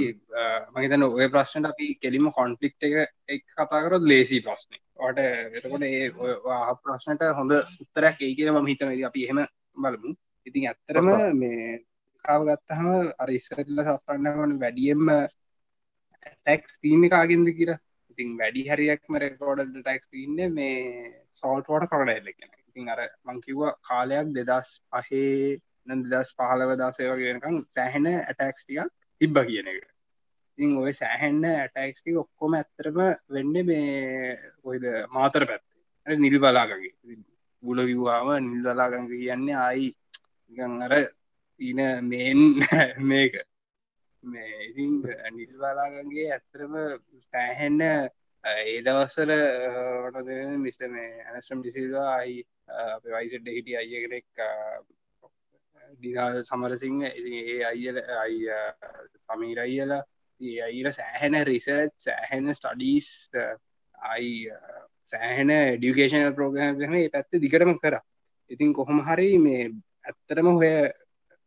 මහිතන 0.74 1.06
ඔය 1.06 1.28
ප්‍රශ්නට 1.28 1.68
අපි 1.68 1.88
කෙලිම 1.96 2.32
කොන්ෆලික්් 2.32 2.76
එක 2.80 2.96
එක් 3.28 3.44
කතා 3.52 3.84
කරොත් 3.84 4.04
ලේසි 4.04 4.42
ප්‍රශ්නය 4.42 4.78
ට 5.10 5.20
එතකොට 5.58 5.84
ඒ 5.84 6.10
ප්‍රශ්නට 6.84 7.24
හොඳ 7.34 7.54
උත්තරයක් 7.54 8.18
ඒ 8.20 8.34
කියන 8.36 8.52
ම 8.54 8.68
හිතන 8.68 8.92
අපි 9.04 9.26
එහෙම 9.26 9.40
බලමු. 9.76 10.12
ඉතින් 10.48 10.68
ඇත්තරම 10.68 11.08
මේ 11.36 11.80
කාව 12.26 12.42
ගත්තහම 12.48 12.90
අරිස්සරල්ල 13.18 13.82
සස්පන්නවන 13.84 14.58
වැඩියම්ම 14.60 15.08
ටැක්ස් 16.26 16.74
තිීන්න 16.80 17.10
කාගෙන්ද 17.10 17.48
කියර 17.58 17.72
ඉතින් 18.12 18.38
වැඩි 18.38 18.68
හරියක්ම 18.70 19.18
රෙකෝඩ 19.18 19.74
ටැක්ස් 19.76 20.08
තින්න 20.10 20.40
මේ 20.54 20.78
සෝල්ටෝට 21.34 21.90
කොඩ 21.90 22.10
එල්ලෙන 22.10 22.52
ඉතින් 22.68 22.90
අර 22.90 23.02
මංකිව්ව 23.26 23.62
කාලයක් 23.82 24.34
දෙදස් 24.40 24.70
පහේ 24.90 25.60
දෙදස් 26.06 26.36
පහලව 26.38 26.76
දාසයවගෙනකම් 26.78 27.58
සෑහෙන 27.70 28.08
ඇටැක්ස්ටික 28.10 28.80
තිබ්බ 29.22 29.38
කියන 29.42 29.68
එක. 29.68 29.84
ඉතින් 30.58 30.78
ඔය 30.78 30.94
සෑහෙන්න 30.94 31.44
ඇටයික්ටි 31.46 32.18
ඔක්කොම 32.18 32.54
ඇත්තරම 32.54 33.00
වෙන්න 33.30 33.56
මේ 33.66 34.38
ඔයිද 34.64 34.86
මාතර 35.10 35.46
පැත්තේ. 35.46 36.18
නිල් 36.18 36.38
බලාගගේ 36.40 37.18
බුල 37.64 37.80
විවාම 37.82 38.30
නිල් 38.42 38.64
දලාගඟ 38.64 39.10
කියන්නේ 39.10 39.58
ආයි 39.58 39.88
ගං 40.52 40.82
අර 40.82 40.94
තින 41.60 41.80
මේන් 42.04 42.40
මේක. 43.10 43.34
මේ 44.24 44.58
ඉතින් 44.70 44.92
නිල් 45.32 45.54
බලාගගේ 45.54 46.28
ඇත්තරම 46.30 46.74
සෑහෙන්න 47.24 47.82
ඒ 48.44 48.82
දවස්සර 48.82 49.32
මිස්ට 50.58 50.82
මේ 50.90 51.10
ඇනස්ටම් 51.24 51.60
ඩිසිවා 51.62 52.08
අයි 52.14 52.38
වයිසට 53.06 53.48
හිටිය 53.48 53.76
අයගෙනෙක් 53.78 54.26
දිනා 56.02 56.30
සමරසිංහ 56.44 57.04
ඒ 57.06 57.60
අයිල 57.66 58.00
අයි 58.18 58.40
සමීර 59.20 59.60
අයියලා 59.60 60.02
අයිර 60.62 60.88
සෑහෙන 60.92 61.38
රිසර්ච් 61.46 61.94
සෑහෙන 62.00 62.54
ස්ටඩීස් 62.54 63.10
අයි 63.96 64.32
සෑහෙන 65.14 65.52
ඩියුකේෂන 65.76 66.34
ප්‍රෝග්‍රම් 66.34 66.82
න 66.88 66.98
පැත්ත 67.10 67.38
දිගටම 67.38 67.74
කර. 67.78 68.00
ඉතින් 68.50 68.74
කොහොම 68.74 69.04
හරි 69.04 69.38
මේ 69.38 69.68
ඇත්තරම 70.06 70.50
හොය 70.54 70.72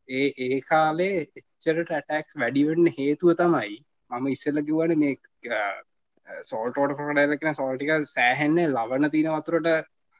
ඒ 0.09 0.29
ඒ 0.39 0.61
කාලේ 0.63 1.27
එච්චරට 1.33 1.91
ඇටක්ස් 1.93 2.39
වැඩිවෙන්න 2.39 2.95
හේතුව 2.99 3.35
තමයි 3.35 3.75
මම 4.11 4.27
ඉස්සල්ල 4.29 4.63
කිවන 4.63 4.95
මේ 4.97 5.19
සෝල්ටෝට 6.43 6.97
කොඩලකෙන 6.99 7.55
සෝල්ටික 7.55 7.91
සෑහෙන්නේ 8.07 8.69
ලවන 8.69 9.11
තින 9.11 9.29
වතුරට 9.31 9.69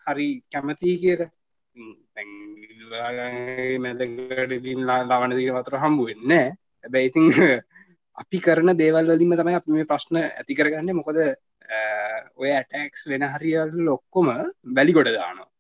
හරි 0.07 0.29
කැමති 0.51 0.99
කියර 0.99 1.21
මැදකට 3.79 4.53
ලවන 5.03 5.37
දීන 5.37 5.55
වතුර 5.55 5.79
හම්බුවෙන්න 5.79 6.35
හැබැයිතිං 6.85 7.33
අපි 8.19 8.39
කරන 8.41 8.77
දේවල් 8.77 9.11
වලින්ම 9.11 9.35
තමයි 9.35 9.55
අපි 9.55 9.71
මේ 9.73 9.87
ප්‍රශ්න 9.87 10.21
ඇති 10.21 10.55
කරගන්න 10.55 10.95
මොකද 10.95 11.19
ඔය 12.37 12.51
ඇටක්ස් 12.51 13.07
වෙන 13.07 13.27
හරිවල් 13.29 13.75
ලොක්කොම 13.85 14.31
වැලි 14.73 14.93
ගොඩ 14.93 15.11
දානවා 15.11 15.51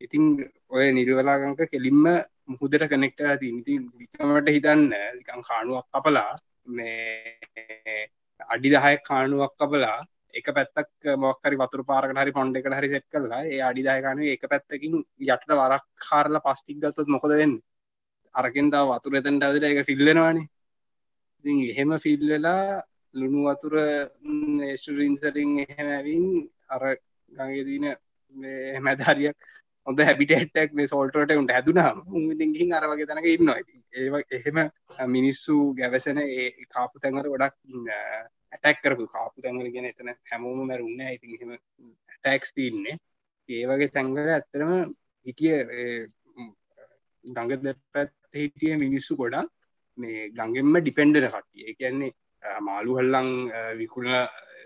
ඉතින් 0.00 0.26
ඔය 0.68 0.90
නිර්වලාගංක 0.92 1.62
කෙලින්ම 1.68 2.04
මුහුදට 2.48 2.84
කනෙක්ට 2.86 3.24
ඇති 3.24 3.54
ඉති 3.54 3.78
විකමට 3.94 4.48
හිතන්න 4.48 4.84
නිකං 5.16 5.42
කානුවක් 5.42 5.86
කපලා 5.90 6.32
මේ 6.70 8.08
අඩි 8.46 8.68
දහයක් 8.70 9.02
කානුවක් 9.04 9.54
කපලා 9.56 9.98
එක 10.34 10.46
පැත්තක් 10.50 11.08
මොක්කරි 11.16 11.56
වතුර 11.56 11.82
පාරකට 11.84 12.20
හරි 12.20 12.32
පොන්්ඩ 12.32 12.56
එකට 12.56 12.76
හරි 12.78 12.88
සෙට් 12.88 13.06
කරලා 13.08 13.40
ඒ 13.46 13.60
අඩිදායකාන 13.62 14.22
එක 14.26 14.44
පැත්තකින් 14.48 14.94
යටට 15.26 15.50
වරක් 15.52 15.84
කාරලා 16.00 16.44
පස්තික් 16.46 16.78
ගත්තොත් 16.78 17.08
මොකද 17.08 17.32
වෙන්න? 17.32 17.56
අරකෙන්දා 18.34 18.84
වතුර 18.90 19.18
එතැන්ට 19.18 19.44
ඇදල 19.44 19.64
එක 19.64 19.86
ෆිල්ලෙනවානේ 19.86 20.48
ඉතින් 21.44 21.58
එහෙම 21.64 21.90
ෆිල්ලලා 21.98 22.82
ලුණු 23.14 23.40
වතුර 23.46 23.74
ඒස්ටරින්සරින් 24.64 25.52
එහෙම 25.60 25.88
ඇවින් 25.88 26.26
අර 26.68 26.82
ගඟේදීන 27.30 27.86
මැදහරියක් 28.80 29.38
හොඳ 29.86 30.00
හැබිටෙක්ක් 30.00 30.72
මේ 30.72 30.86
සෝල්ටට 30.86 31.32
උන්ට 31.32 31.52
හැදුනම්. 31.52 32.02
උන්දිගින් 32.10 32.74
අරවගේ 32.74 33.06
තැනක 33.06 33.26
ඉන්නවා. 33.26 33.60
ඒ 33.92 34.22
එහෙම 34.32 34.58
මිනිස්සු 35.08 35.56
ගැවසන 35.74 36.20
ඒ 36.20 36.48
කාපු 36.68 37.00
තැන්වර 37.00 37.28
ගොඩක් 37.28 37.56
ඇටැක් 38.52 38.78
කරපු 38.82 39.06
කාපු 39.08 39.42
තැන්වල 39.42 39.70
ගෙන 39.70 39.86
එතන 39.86 40.14
හැමෝම 40.24 40.60
මැරුන්න 40.64 41.02
ඉතින් 41.08 41.34
එහෙම 41.36 41.52
ටැක්ස් 42.14 42.54
තින්නේ 42.54 42.96
ඒ 43.48 43.64
වගේ 43.66 43.90
තැන්වල 43.90 44.28
ඇත්තරම 44.28 44.72
හිටිය 45.26 45.56
ගඟ 47.24 47.62
දෙපැත් 47.62 48.12
හිටිය 48.34 48.74
මිනිස්සු 48.76 49.16
ගොඩා 49.16 49.44
මේ 49.98 50.30
ගඟෙන්ම 50.30 50.74
ඩිපෙන්ඩන 50.76 51.28
කට්ටිය. 51.28 51.74
කියන්නේ 51.74 52.12
මාළු 52.60 52.98
හල්ලං 52.98 53.30
විකුණ 53.78 54.10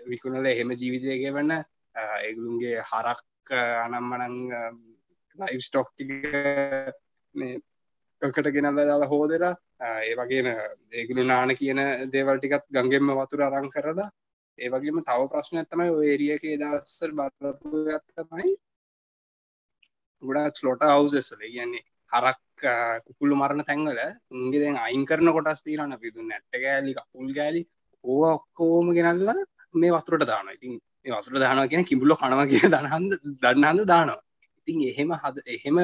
විකුණල 0.07 0.45
එහෙම 0.45 0.73
ජීවිතයක 0.73 1.23
වන්න 1.29 1.53
ඒගුළුන්ගේ 1.95 2.81
හරක් 2.81 3.53
අනම්මනං 3.85 4.35
ලයි් 5.37 5.59
ස්ටොක්ටික 8.23 8.45
කට 8.45 8.55
ගෙනල්ල 8.55 8.77
දාලා 8.79 9.07
හෝදලා 9.07 9.53
ඒ 10.01 10.13
වගේම 10.15 10.47
ඒගුළු 10.93 11.23
නාන 11.25 11.51
කියන 11.55 11.79
දේවල්ටිකත් 12.09 12.67
ගංගෙන්ම 12.71 13.09
වතුර 13.13 13.41
අරං 13.41 13.67
කරලා 13.69 14.05
ඒ 14.59 14.69
වගේම 14.69 15.01
තව 15.01 15.25
ප්‍රශ්න 15.31 15.59
ඇත්තමයි 15.59 15.87
ඒරියක 16.05 16.45
දස්සල් 16.61 17.11
බලපු 17.13 17.81
ගත්තමයි 17.87 18.53
ගොඩක් 20.23 20.55
ස්ලොට 20.55 20.85
හවසස්ල 20.87 21.43
කියන්නේ 21.45 21.83
හරක් 22.11 22.69
කුකුල්ලු 23.05 23.35
මරණ 23.35 23.65
තැන්වල 23.65 23.99
උන්ගේ 24.33 24.63
දැන් 24.63 24.77
අයින් 24.77 25.03
කරන 25.05 25.33
කොටස් 25.33 25.63
තීරන්න 25.63 25.97
පිතු 25.99 26.23
නැට්ට 26.23 26.61
ගෑලි 26.63 26.95
කකුල් 26.95 27.35
ගෑලි 27.35 27.61
ඕ 28.03 28.23
ඔක්කෝම 28.29 28.93
ගෙනල්ලා 28.99 29.39
මේ 29.75 29.91
වතුරට 29.91 30.25
දාන 30.25 30.53
ඉතින් 30.55 30.79
මේ 31.03 31.15
වතුර 31.15 31.35
දානවා 31.37 31.67
කියන 31.67 31.83
කිඹුල්ල 31.83 32.15
කනව 32.15 32.47
කිය 32.49 32.65
දනහන්ද 32.69 33.19
දන්නහන්ද 33.41 33.85
දානවා. 33.85 34.23
ඉතින් 34.67 34.81
එහෙම 34.85 35.15
හද 35.17 35.47
එහෙම 35.49 35.77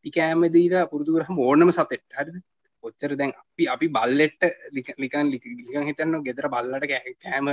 අපි 0.00 0.10
කෑමදීල 0.10 0.74
පුරදුරහම 0.88 1.36
ඕනම 1.40 1.70
සතෙට් 1.70 2.04
හරි 2.12 2.40
ඔච්චර 2.84 3.12
දැන් 3.14 3.32
අපි 3.34 3.64
අපි 3.68 3.86
බල්ලෙට්ට 3.90 4.42
ලිකන් 4.98 5.26
ලිකන් 5.28 5.88
හිතන්න 5.88 6.24
ගෙදර 6.24 6.46
බල්ලට 6.48 6.86
කෑම 7.22 7.48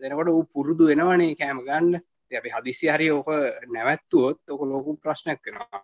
දෙනකොට 0.00 0.28
ඌ 0.28 0.42
පුරුදු 0.46 0.84
වෙනවනේ 0.88 1.36
කෑම 1.36 1.60
ගන්න. 1.62 1.94
අපි 2.32 2.50
හදිසි 2.50 2.86
හරි 2.88 3.06
ඕක 3.10 3.28
නැවැත්තුවොත් 3.68 4.38
ඕක 4.48 4.62
ලෝකු 4.64 4.90
ප්‍රශ්නයක් 4.98 5.40
වෙනවා. 5.46 5.82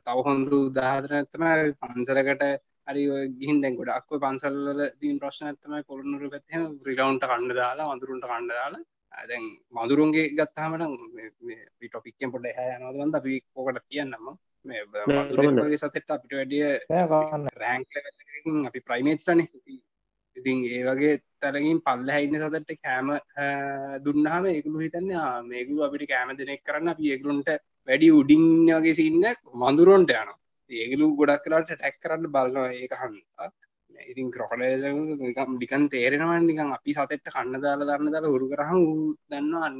තව 0.00 0.18
හොඳු 0.20 0.56
උදාහරනත්තම 0.68 1.44
පන්සලකට 1.80 2.42
හරි 2.88 3.02
ගිහින් 3.38 3.58
දැන් 3.62 3.76
ගොඩක් 3.76 4.10
පන්සල්ල 4.20 4.80
දීන් 5.00 5.18
ප්‍රශ්න 5.18 5.46
ඇත්තම 5.46 5.74
කොළුණුර 5.84 6.24
පැත්ම 6.28 6.62
රිලවන්ට 6.82 7.24
කණ්ඩ 7.24 7.60
දාලා 7.60 7.90
වඳුරුන්ට 7.90 8.26
කණ්ඩ 8.26 8.54
දාලා 8.54 9.26
දැන් 9.28 9.44
මදුරුන්ගේ 9.76 10.26
ගත්තාමට 10.32 10.82
ටොපික්ෙන් 11.84 12.32
පොඩ 12.32 12.48
හැ 12.52 12.72
යනවදන්ද 12.78 13.14
අපි 13.14 13.34
කෝකට 13.46 13.84
කියන්නම 13.86 14.26
මේ 14.64 15.78
සතෙට 15.78 16.10
අපිට 16.10 16.32
වැඩිය 16.32 16.66
රෑංක 17.56 17.90
අපි 18.66 18.80
ප්‍රයිමේට්සන 18.82 19.40
ඉතින් 20.36 20.58
ඒ 20.66 20.82
වගේ 20.84 21.14
තරගින් 21.42 21.80
පල්ල 21.80 22.10
හැයින්න 22.10 22.38
සතට 22.40 22.78
කෑම 22.78 23.08
දුන්නහම 24.04 24.44
ඒකුළු 24.48 24.84
හිතන්න 24.84 25.10
මේකුළු 25.46 25.82
අපිට 25.82 26.06
කෑම 26.08 26.36
දෙනෙක් 26.36 26.62
කරන්න. 26.62 26.88
අපි 26.88 27.10
ඒකුරුන්ට 27.12 27.50
වැඩි 27.88 28.12
උඩින් 28.12 28.46
වගේ 28.76 28.94
සින්න 28.94 29.24
මඳුරොන්ට 29.56 30.12
යන 30.12 30.30
ඒගලු 30.70 31.10
ගොඩක් 31.16 31.44
කරට 31.44 31.70
ටැක් 31.70 31.98
කරන්න 31.98 32.30
බලනවා 32.30 32.70
ඒක 32.74 32.94
හන්තා 32.96 33.48
ඉතින් 34.04 34.30
ක්‍රොකඩ 34.30 34.62
ඩිකන් 35.50 35.84
තේරෙනවන් 35.88 36.46
නිකන් 36.46 36.72
අපි 36.72 36.92
සතෙට 36.92 37.28
කන්න 37.28 37.60
දාලා 37.60 37.88
දන්න 37.90 38.14
දාලා 38.14 38.32
හුරු 38.34 38.48
කරහම 38.48 38.80
දන්න 39.30 39.52
අන්න 39.60 39.76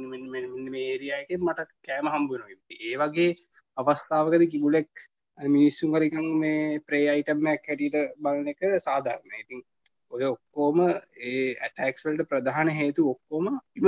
මේරියයක 0.69 1.33
මට 1.39 1.69
කෑම 1.87 2.07
හම්බුන 2.07 2.45
ඒ 2.81 2.95
වගේ 2.97 3.31
අවස්ථාවකද 3.77 4.43
කිබුලෙක් 4.47 4.91
මිනිස්සුන් 5.37 5.91
වරිකන් 5.91 6.27
මේ 6.37 6.79
ප්‍රේ 6.81 7.05
අයිටම්මක් 7.09 7.69
හැටියට 7.69 7.97
බලන 8.19 8.47
එක 8.47 8.61
සාධාරණ 8.79 9.39
ඉතින් 9.39 9.61
ඔය 10.11 10.23
ඔක්කෝම 10.25 10.81
ඒ 11.21 11.55
ඇටක්ස්වල්ට 11.59 12.27
ප්‍රධාන 12.29 12.69
හේතු 12.71 13.09
ඔක්කෝම 13.09 13.47
ඉම 13.75 13.87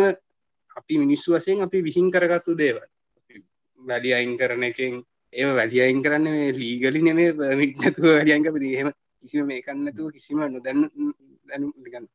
අපි 0.72 0.98
මිනිස්සු 0.98 1.36
වසයෙන් 1.36 1.62
අපි 1.62 1.84
විහින් 1.84 2.12
කරගත්තු 2.12 2.58
දේවල්. 2.58 2.88
වැලි 3.82 4.14
අයින් 4.14 4.38
කරන 4.38 4.64
එකෙන් 4.64 4.94
ඒ 5.34 5.52
වැලි 5.52 5.82
අයින් 5.82 6.02
කරන්න 6.04 6.28
මේ 6.30 6.52
ලීගලි 6.54 7.02
නෙමේ 7.02 7.30
මිටනතුව 7.56 8.06
වැලියන්ක 8.08 8.50
පිදිහෙම 8.54 8.90
කිසිම 9.24 9.46
මේ 9.46 9.62
කන්නතුව 9.62 10.08
කිසිම 10.12 10.40
නොදැන්න 10.48 10.82
දැනු 11.48 11.68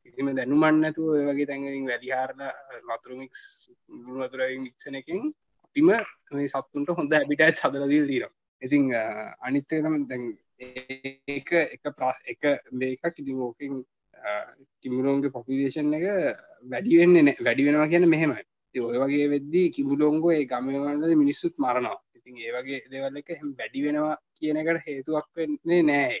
කිසිම 0.03 0.27
දැනුමන්නතුව 0.33 1.09
වගේ 1.29 1.47
තැන්ගින් 1.47 1.87
වැලිහාරල 1.87 2.41
වතුරමික්ස් 2.89 3.41
වතුර 4.17 4.41
මික්ෂණ 4.59 4.95
එකින් 4.95 5.21
අපිම 5.71 5.89
මේ 6.31 6.47
සත්තුන්ට 6.47 6.89
හොඳ 6.97 7.13
ඇබිටත් 7.13 7.59
සදලදී 7.59 8.05
දීරම් 8.07 8.31
ඉතිං 8.61 8.83
අනිත්තකම 9.41 9.95
දැන් 10.09 10.23
ඒක 10.59 11.51
එක 11.55 11.83
ප්‍රස් 11.97 12.17
එක 12.27 12.41
මේකක් 12.73 13.19
ඉති 13.19 13.33
ෝකින් 13.33 13.83
කිමුලෝන්ගේ 14.81 15.33
පොපිදේශන් 15.33 15.93
එක 15.93 16.05
වැඩිවෙන්න 16.63 17.31
වැඩි 17.39 17.67
වෙනවා 17.67 17.87
කියන 17.87 18.07
මෙහෙමයි. 18.09 18.43
ඔය 18.75 18.97
වගේ 19.03 19.29
වෙද්දී 19.29 19.71
කිබුලොංගෝ 19.75 20.31
ඒ 20.31 20.45
ගමවන්නද 20.45 21.15
මිනිස්සුත් 21.15 21.55
මරනවා. 21.57 21.97
ඉතින් 22.17 22.37
ඒ 22.37 22.51
වගේ 22.55 22.81
දෙවල් 22.91 23.17
එක 23.17 23.31
එහම 23.35 23.55
වැඩි 23.59 23.85
වෙනවා 23.85 24.15
කියන 24.37 24.61
එකට 24.61 24.85
හේතුවක් 24.87 25.27
වෙන්නේ 25.35 25.81
නෑ 25.83 26.19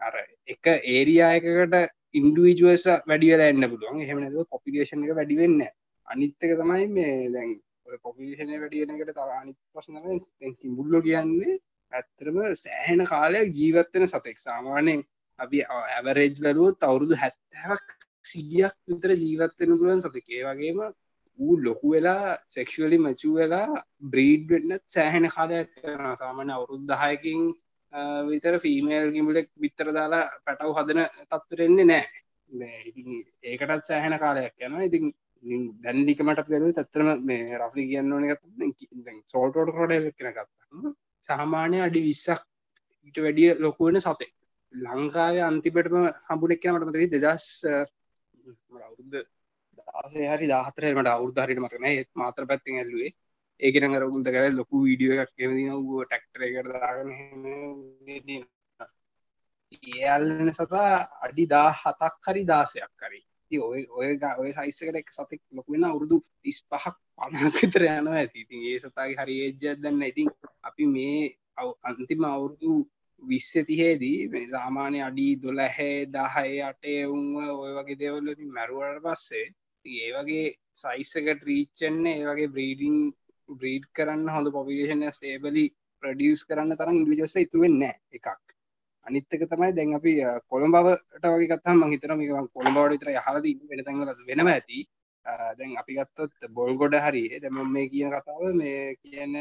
අර 0.00 0.14
එක 0.46 0.66
ඒරියායකට 0.66 1.78
ඉන්ඩුවජුවස 2.14 2.84
වැඩියල 3.08 3.46
එන්න 3.46 3.70
පුළුවන්. 3.70 4.04
එහෙමනද 4.04 4.36
පොපිගේෂන් 4.50 5.06
එක 5.06 5.16
වැඩිවෙන්න 5.20 5.64
අනිත්තක 6.08 6.52
තමයි 6.60 6.86
මේ 6.98 7.16
දැන් 7.32 7.56
පොපිෂන 7.98 8.52
වැඩියනකට 8.54 9.12
තර 9.12 9.32
අනි 9.32 9.52
ප්‍රශ්න 9.72 10.54
කිඹුල්ලො 10.56 11.00
කියන්නේ 11.02 11.58
ඇත්තරම 11.92 12.38
සෑහෙන 12.56 13.04
කාලයක් 13.06 13.52
ජීවත්වෙන 13.52 14.06
සතෙක්. 14.06 14.38
සාමානයෙන් 14.38 15.04
අපි 15.38 15.58
ඇවරේජ් 15.70 16.34
බැලුවොත් 16.38 16.82
අවුරුදු 16.82 17.14
හැත්තවක් 17.16 17.86
සිියක් 18.24 18.74
විතර 18.86 19.10
ජීවත්වෙන 19.16 19.70
පුළුවන් 19.72 20.02
සතකේ. 20.02 20.42
වගේම 20.44 20.80
ඌ 21.38 21.54
ලොකු 21.58 21.92
වෙලා 21.92 22.36
සෙක්ෂලි 22.48 22.98
මචු 22.98 23.30
වෙලා 23.34 23.82
බ්‍රීඩ් 24.06 24.44
වෙන්න 24.50 24.78
සෑහෙන 24.88 25.26
කාලයක් 25.28 25.72
සාමාන්‍ය 26.18 26.52
අවුරුද්ධහයකින් 26.52 27.42
විතර 28.26 28.54
ෆීමේල් 28.58 29.12
ගිමලෙක් 29.12 29.48
විත්තර 29.56 29.92
දාලා 29.92 30.24
පැටව් 30.44 30.72
හදන 30.76 31.00
තත්වරෙන්නේ 31.30 31.86
නෑ 31.86 32.80
ඉතින් 32.82 33.08
ඒකටත් 33.44 33.86
සෑහෙන 33.86 34.18
කාලයක් 34.18 34.54
යන 34.60 34.76
ඉතින් 34.82 35.14
දැන්ඩිකමට 35.82 36.42
පෙරු 36.46 36.72
තත්තරම 36.72 37.24
මේ 37.24 37.58
රෆලි 37.58 37.84
කියන්න 37.86 38.12
ඕන 38.12 38.24
සෝල්ටෝට 39.26 39.72
කොඩ 39.72 39.94
කෙන 40.12 40.32
ගත්ත 40.32 40.94
සාමාන්‍ය 41.28 41.80
අඩි 41.80 42.02
විස්සක් 42.02 42.44
ඊට 43.06 43.18
වැඩිය 43.18 43.54
ලොකුවෙන 43.58 44.00
සතේ 44.00 44.30
ලංකාවේ 44.74 45.42
අන්තිපටම 45.42 45.96
හම්බුනෙක් 46.26 46.60
කියනට 46.60 46.84
මතක 46.84 47.10
දෙදස් 47.16 47.46
අවුද්ධ 48.80 49.22
දාසේ 49.78 50.28
හරි 50.28 50.46
දාහතරමට 50.46 51.08
අවුද්ධහරිට 51.08 51.60
මතන 51.60 51.86
ඒත් 51.86 52.10
මාතර 52.14 52.44
පැත්තිෙන් 52.46 52.78
ඇල්ලුවේ. 52.78 53.10
ඒකන 53.60 53.96
රගුල්ද 53.96 54.28
කර 54.28 54.44
ලොකු 54.52 54.82
විඩිය 54.82 55.14
එකක් 55.16 55.32
කෙමදි 55.34 55.64
වූ 55.80 56.04
ටක්ටර 56.04 56.42
කරදාගන 56.54 57.10
ඒල්න්න 60.00 60.52
සතා 60.52 60.92
අඩි 61.24 61.44
දා 61.46 61.70
හතක් 61.72 62.24
හරි 62.26 62.42
දාසයක් 62.44 62.92
කරි 62.96 63.20
ඔය 63.50 63.82
ඔය 63.90 64.08
ඔය 64.38 64.50
සයිස්සකට 64.52 65.00
එක් 65.00 65.08
සතෙක් 65.10 65.40
ලොකුවෙන 65.50 65.84
අවුරුදු 65.84 66.16
තිස් 66.42 66.58
පහක් 66.64 66.94
පනකතර 67.18 67.84
යනවා 67.84 68.20
ඇති. 68.20 68.44
ඉතින් 68.44 68.60
ඒ 68.64 68.78
සතාගේ 68.78 69.18
හරි 69.18 69.36
ඒජ්ජත් 69.40 69.80
දන්න 69.82 70.02
ඉතින් 70.02 70.28
අපි 70.62 70.84
මේ 70.86 71.20
අන්තිම 71.82 72.24
අවුරුදු 72.24 72.72
විස්ස 73.22 73.52
තිහේදී 73.66 74.28
මේ 74.28 74.46
සාමානය 74.46 74.98
අඩි 75.02 75.28
දොලහැ 75.36 75.92
දහය 76.08 76.52
අටේ 76.62 77.00
උන්ව 77.08 77.36
ඔය 77.56 77.72
වගේ 77.78 78.00
දෙවල්ලති 78.02 78.50
මැරුවට 78.50 79.02
පස්සේ 79.04 79.46
ඒ 79.84 80.10
වගේ 80.12 80.46
සයිස්සකට 80.72 81.42
රීච්චන්න 81.44 82.06
ඒ 82.06 82.20
වගේ 82.24 82.52
බ්‍රීඩිං 82.54 82.98
බ්‍රීඩ් 83.48 83.84
කරන්න 83.94 84.28
හොඳ 84.28 84.52
පොපිේෂන 84.52 85.04
ස්ටේබලි 85.10 85.64
ප්‍රඩියස් 86.02 86.44
කරන්න 86.44 86.76
තරම් 86.76 86.96
ඉන්ඩිජස්ල 86.96 87.42
ඉතුවෙන්න 87.42 87.82
එකක්. 87.86 88.28
අනිත්තක 89.08 89.44
තමයි 89.44 89.72
දැන් 89.72 89.96
අපි 89.98 90.14
කොළඹවට 90.52 91.26
වගේ 91.26 91.50
කත්තම 91.52 91.84
හිතන 91.88 92.14
මේ 92.20 92.46
කොළඹවට 92.54 92.94
විතර 92.94 93.12
යහලද 93.14 93.50
වෙන 93.70 93.84
තැන්වල 93.84 94.24
වෙනම 94.30 94.52
ඇති. 94.54 94.80
දැන් 95.58 95.76
අපි 95.82 95.98
ගත්තොත් 95.98 96.50
බොල් 96.50 96.74
ගොඩ 96.76 96.98
හරි 97.06 97.24
දැම 97.40 97.62
මේ 97.72 97.88
කියන 97.92 98.12
කතාව 98.12 98.42
මේ 98.54 98.82
කියන්න 98.96 99.38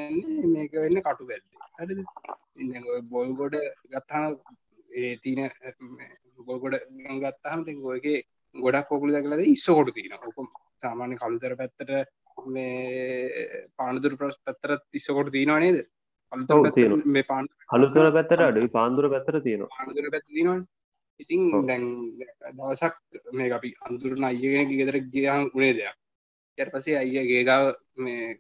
මේක 0.54 0.78
වෙන්න 0.78 1.02
කටු 1.02 1.30
බැද්ද 1.30 1.46
හරි 1.80 3.02
බොල් 3.12 3.36
ගොඩ 3.42 3.60
ගත්තා 3.92 4.26
ඒ 4.96 5.14
තියන 5.24 5.50
බොල්ගොඩ 6.48 6.76
ගත්තාහම 7.22 7.66
තින් 7.66 7.82
ගොයගේ 7.82 8.24
ගොඩක් 8.56 8.90
කොකුල 8.90 9.14
දකලද 9.14 9.44
ඉස්ස 9.46 9.68
කොඩු 9.70 9.92
තින 9.92 10.16
ඔකොම 10.20 10.48
සාමාන්‍ය 10.82 11.18
කළුතර 11.18 11.56
පැත්තට 11.56 11.92
මේ 12.48 13.68
පානදුර 13.76 14.18
ප්‍රස් 14.18 14.38
පැත්තර 14.46 14.78
තිස්සකොට 14.92 15.32
තියෙනවා 15.32 15.60
නේද? 15.60 15.80
ඔව්, 16.32 16.72
තියෙනවා. 16.72 17.06
මේ 17.08 17.24
පාන් 17.24 17.46
අලුතර 17.70 18.10
පැත්තට 18.12 18.42
අඩුයි. 18.42 18.70
පාන්දුර 18.70 19.06
පැත්තර 19.10 19.40
තියෙනවා. 19.42 19.70
පානදුර 19.76 20.10
පැත්ත 20.10 20.28
තිනවා 20.30 20.60
ඉතින්. 21.20 21.42
දැන් 21.68 21.86
දවසක් 22.54 22.96
මේ 23.34 23.52
අපි 23.52 23.70
අන්තුරන 23.82 24.24
අයගෙන 24.24 24.70
ගෙදර 24.72 24.98
ගියහම් 25.14 25.46
උනේ 25.54 25.74
දෙයක්. 25.74 25.96
යට 26.58 26.74
පසේ 26.74 26.98
අයිය 26.98 27.28
ගේගාව 27.32 27.66
මේ 27.98 28.36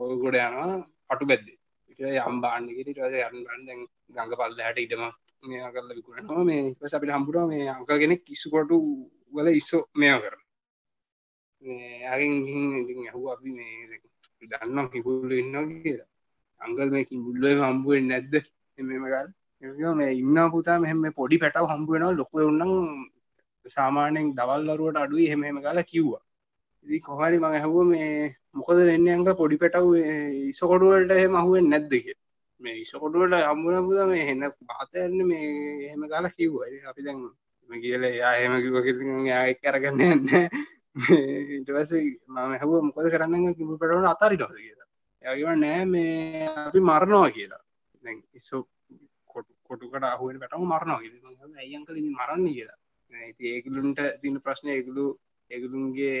බොල්ගොඩ 0.00 0.40
යනවා 0.40 0.82
පටු 1.10 1.24
බැද්ද. 1.26 1.46
යම් 1.98 2.40
බාන්නකට 2.42 2.88
රස 2.94 3.14
යන්න 3.18 3.44
බන්න 3.44 3.62
දැන් 3.66 3.80
ගඟ 4.10 4.34
පල්ල 4.38 4.60
හට 4.60 4.78
ඉටම 4.78 5.04
මේ 5.42 5.70
කරල 5.72 5.92
විකුරනවා 5.96 6.44
මේ 6.44 6.74
පස 6.80 6.94
අපිට 6.94 7.12
හම්පුරුව 7.14 7.48
මේ 7.48 7.68
අංකගෙන 7.70 8.12
කිස්සුකොටු 8.20 8.76
වල 9.32 9.48
ඉස්සෝ 9.52 9.82
මෙයා 9.94 10.18
කර 10.20 10.36
අගෙන් 12.12 12.34
ඇහු 13.04 13.22
අපි 13.32 13.50
මේ 13.50 14.00
දන්නම් 14.42 14.90
කිපුල්ල 14.92 15.32
ඉන්න 15.32 15.56
කියලා 15.82 16.08
අංගල් 16.60 16.88
මේකින් 16.90 17.24
බුල්ලුව 17.24 17.60
හම්බුවෙන් 17.62 18.06
නැද්ද? 18.08 18.34
මෙමගල් 18.78 19.94
මේ 19.94 20.12
ඉන්න 20.14 20.38
පුතා 20.50 20.78
මෙහෙම 20.78 21.02
පොඩි 21.12 21.36
පැටව 21.38 21.66
හම්බුවෙනවා 21.66 22.12
ලොක 22.12 22.32
උන්නම් 22.42 22.72
සාමානයෙන් 23.66 24.34
දවල්ලරුවට 24.34 24.98
අඩුයි 24.98 25.30
හෙමහෙම 25.30 25.58
කාලා 25.62 25.84
කිව්වා. 25.84 26.22
ඉදි 26.86 26.98
කොහරි 27.00 27.38
මඟ 27.38 27.56
හැව 27.56 27.76
මේ 27.84 28.10
මොකද 28.52 28.78
වෙන්න 28.82 29.08
අංග 29.08 29.24
පොඩි 29.34 29.56
පැටව් 29.56 29.88
ඉසකොඩුවලට 30.50 31.10
එහෙම 31.12 31.34
අහුවෙන් 31.34 31.66
නැද්දක 31.70 32.06
මේ 32.60 32.76
ඉසකොඩුවට 32.82 33.34
හම්බුවන 33.42 33.86
පුද 33.86 33.98
මේ 34.06 34.28
හෙන්න 34.28 34.44
පාතයන්න 34.68 35.18
මේ 35.24 35.48
එහෙම 35.86 36.02
කාලා 36.08 36.36
කිව්වා. 36.38 36.68
ඉතින් 36.68 36.88
අපි 36.90 37.02
දැන් 37.02 37.20
කියල 37.70 38.02
යා 38.14 38.34
හෙම 38.34 38.54
කිව 38.62 38.74
යාක් 39.26 39.60
කරගන්න 39.62 40.00
යන්න 40.06 40.24
ඉටවස 41.56 41.92
මම 42.28 42.52
හැව 42.54 42.72
මොකද 42.82 43.06
කරන්න 43.12 43.54
කිපු 43.54 43.72
පටවන 43.74 44.08
අතාරි 44.08 44.36
ටස 44.38 44.75
කියලා 45.26 45.34
යගව 45.34 45.50
නෑ 45.56 45.84
මේ 45.86 46.46
අපි 46.60 46.80
මරණවා 46.80 47.30
කියලා. 47.30 47.62
දැන් 48.02 48.18
ඉස්සෝ 48.32 48.62
කොටු 49.26 49.52
කොටුකට 49.62 50.04
අහුවෙන් 50.04 50.38
පැටම 50.40 50.64
මරණවා 50.64 51.00
කියලා. 51.00 51.32
ඇයන් 51.56 51.84
කල 51.84 51.98
මරන්න 52.10 52.46
කියලා. 52.48 52.78
ඉතින් 53.12 53.46
ඒකලුන්ට 53.48 54.00
තින 54.22 54.40
ප්‍රශ්නය 54.40 54.72
එකලු 54.72 55.06
එකලුන්ගේ 55.50 56.18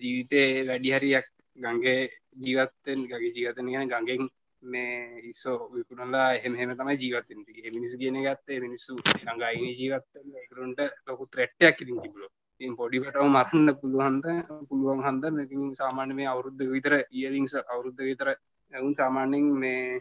ජීවිතය 0.00 0.42
වැඩි 0.68 0.94
හරියක් 0.94 1.26
ගංගේ 1.58 2.00
ජීවත්තෙන් 2.36 3.00
ගගේ 3.06 3.34
ජීවතන 3.36 3.68
ගැන 3.68 3.88
ගඟෙන් 3.88 4.22
මේ 4.62 5.20
ඉස්සෝ 5.24 5.58
විකුණලා 5.70 6.28
එහෙම 6.34 6.54
හෙම 6.56 6.72
තමයි 6.72 6.96
ජීවත්තෙන් 6.96 7.40
මිනිසු 7.70 7.96
කියන 7.98 8.20
ගත්තේ 8.22 8.60
මිනිස්සු 8.60 8.96
ගඟයින 9.18 9.72
ජීවත්ත 9.72 10.12
එකරුන්ට 10.44 10.80
ලොකු 11.06 11.24
ත්‍රෙට්ටයක් 11.26 11.82
ඉතින් 11.82 12.00
තිබුලෝ 12.02 12.30
ඉතින් 12.62 12.76
පොඩිපටව 12.76 13.24
මරන්න 13.26 13.68
පුළුවන්ද? 13.74 14.26
පුළුවන් 14.68 15.00
හන්ද? 15.02 15.24
මෙතින් 15.32 15.62
සාමාන්‍ය 15.74 16.14
මේ 16.14 16.26
අවුරුද්ධ 16.26 16.62
විතර 16.68 16.94
ඉයලිංස 17.10 17.54
අවුරුද්ධ 17.64 18.00
විතර 18.00 18.28
ඇවුන් 18.72 18.94
සාමාන්‍යෙන් 18.94 19.46
මේ 19.56 19.98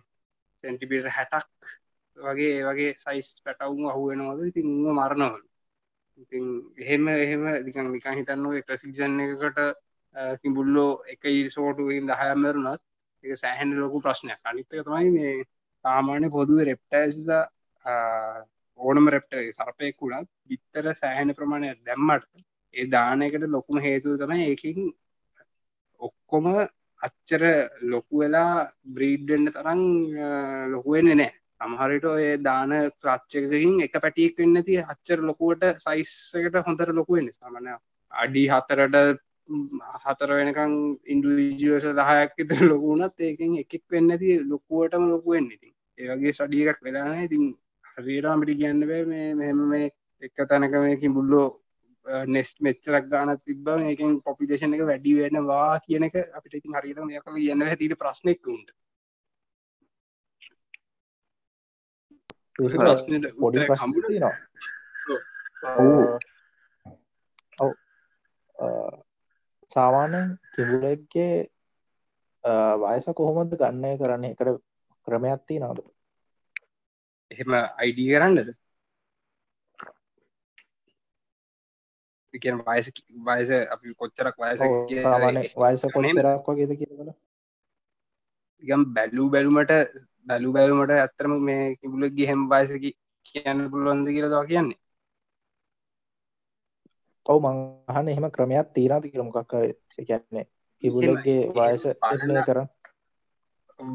සැන්ටිපිට 0.63 1.07
හැටක් 1.09 1.71
වගේ 2.17 2.51
ඒ 2.51 2.65
වගේ 2.67 2.91
සයිස් 2.95 3.29
පැටවුම් 3.41 3.87
අහුවෙනවද 3.87 4.43
ඉතින් 4.45 4.67
උන්ව 4.69 4.93
මරණවල 4.93 5.41
ඉතින් 6.17 6.45
එහෙම 6.77 7.09
එහෙම 7.15 7.43
දිකන් 7.65 7.87
නිකන් 7.87 8.19
හිතන්න 8.19 8.45
එක 8.53 8.69
සිීසන් 8.75 9.17
එකකට 9.21 9.59
කිඹුල්ලෝ 10.41 10.91
එක 11.07 11.25
ඉරිසෝටුකින් 11.31 12.05
දහයම්මරුණත් 12.07 12.81
එක 13.23 13.31
සෑහැන 13.37 13.73
ලොකු 13.75 13.97
ප්‍රශ්නයක්. 13.99 14.39
අනිත්තක 14.43 14.85
තමයි 14.85 15.09
මේ 15.09 15.33
සාමාන්‍ය 15.85 16.29
පොදුව 16.29 16.61
රෙප්ටයිස 16.63 17.17
ඕනම 18.79 19.05
රෙප්ට 19.09 19.33
සරපයකුණත් 19.51 20.29
බිත්තර 20.47 20.93
සෑහෙන 20.93 21.35
ප්‍රමාණය 21.35 21.75
දැම්මට 21.81 22.50
ඒ 22.73 22.85
දානයකට 22.87 23.45
ලොකුම 23.49 23.77
හේතුව 23.79 24.19
තමයි 24.19 24.45
ඒකින් 24.45 24.79
ඔක්කොම 26.01 26.45
අච්චර 27.01 27.43
ලොකු 27.83 28.15
වෙලා 28.17 28.55
බ්‍රීඩ්ඩන්න 28.95 29.53
තරම් 29.53 29.81
ලොකුවෙන්නේ 30.73 31.15
නෑ 31.15 31.31
සමහරට 31.61 32.05
ඔය 32.07 32.27
දාන 32.41 32.71
ප්‍රච්චකකින් 32.99 33.81
එක 33.85 33.97
පැටියෙක් 33.97 34.37
වෙන්න 34.37 34.63
ති 34.63 34.77
අච්චර 34.85 35.19
ලොකුවට 35.21 35.65
සයිස්සකට 35.79 36.61
හොඳර 36.67 36.93
ලොකුවෙන්න 36.93 37.29
සමන 37.31 37.67
අඩි 38.11 38.43
හතරට 38.47 39.21
හතර 40.03 40.31
වෙනකං 40.31 40.73
ඉන්ඩුවිජියස 41.07 41.85
දහයක් 41.93 42.37
විතර 42.39 42.61
ලොකුුණත් 42.65 43.25
ඒකින් 43.29 43.57
එකෙක් 43.57 43.83
වෙන්න 43.89 44.17
ති 44.19 44.31
ලොකුවටම 44.45 45.03
ලොකුවෙන්න 45.09 45.51
ඉතින්. 45.51 45.73
ඒවගේ 45.97 46.33
සඩියක් 46.33 46.79
වෙලාන 46.81 47.23
ඉතින් 47.23 47.45
හරිරාමිටි 47.97 48.55
කියන්න 48.55 48.85
බෑ 48.85 49.03
මේ 49.05 49.27
මෙහෙම 49.35 49.59
මේ 49.69 49.87
එක 50.23 50.37
තැනක 50.49 50.75
මේකින් 50.77 51.13
බුල්ලෝ 51.13 51.47
නෙස්ට 52.05 52.61
මෙච්චරක් 52.61 53.07
ගාන 53.07 53.37
තිබ 53.39 53.67
ඒකින් 53.69 54.21
පොපිදේශන 54.21 54.73
එක 54.73 54.85
වැඩි 54.85 55.17
වෙනවා 55.17 55.79
කියන 55.79 56.03
එක 56.03 56.15
අපිට 56.33 56.59
ඉතින් 56.59 56.77
හරිට 56.77 56.99
යක 56.99 57.27
කියන්න 57.35 57.67
ඇතිට 57.67 57.97
ප්‍රශ්නයක්කුන්ට 57.97 58.71
පොඩි 63.39 63.65
ප්‍රශ්න 63.67 63.93
තියෙනවා. 63.97 64.35
ඔව්. 67.59 67.71
සාමාන්‍යෙන් 69.71 70.27
කිඹුලෙක්ගේ 70.55 71.35
වයස 72.83 73.05
කොහොමද 73.15 73.55
ගන්නය 73.55 73.93
කරන්න? 73.97 74.25
එකට 74.25 74.61
ක්‍රමයක් 75.07 75.41
තියනවද? 75.47 75.79
එහෙම 77.31 77.51
අයිඩී 77.53 78.09
කරන්නද 78.11 78.60
කියන 82.39 82.57
වයස 82.67 82.87
වයස 83.27 83.49
අපි 83.73 83.93
කොච්චරක් 83.95 84.35
වයස 84.37 84.59
වයස 85.57 85.83
කොච්චරක් 85.95 86.47
වගේද 86.47 86.73
කියල 86.79 87.11
ගම් 88.63 88.83
බැලූ 88.95 89.27
බැලුමට 89.29 89.71
බැලු 90.27 90.49
බැලුමට 90.53 90.93
ඇත්තරම 90.95 91.33
මේ 91.41 91.63
කිබුලක් 91.75 92.13
ගෙහෙම් 92.13 92.41
වයසකි 92.49 92.91
කියන්න 93.25 93.69
පුළුවන්ද 93.71 94.07
කියලදවා 94.07 94.45
කියන්නේ? 94.45 94.79
ඔවු 97.25 97.39
මංහන 97.45 98.07
එහෙම 98.07 98.27
ක්‍රමයක් 98.31 98.67
තීරති 98.75 99.11
කියල 99.11 99.23
මොකක් 99.23 99.53
කියන්නේ 100.07 100.45
කිබුලගේ 100.83 101.41
වයස 101.57 101.83
නිර්ණය 102.11 102.43
කරන්න 102.43 102.69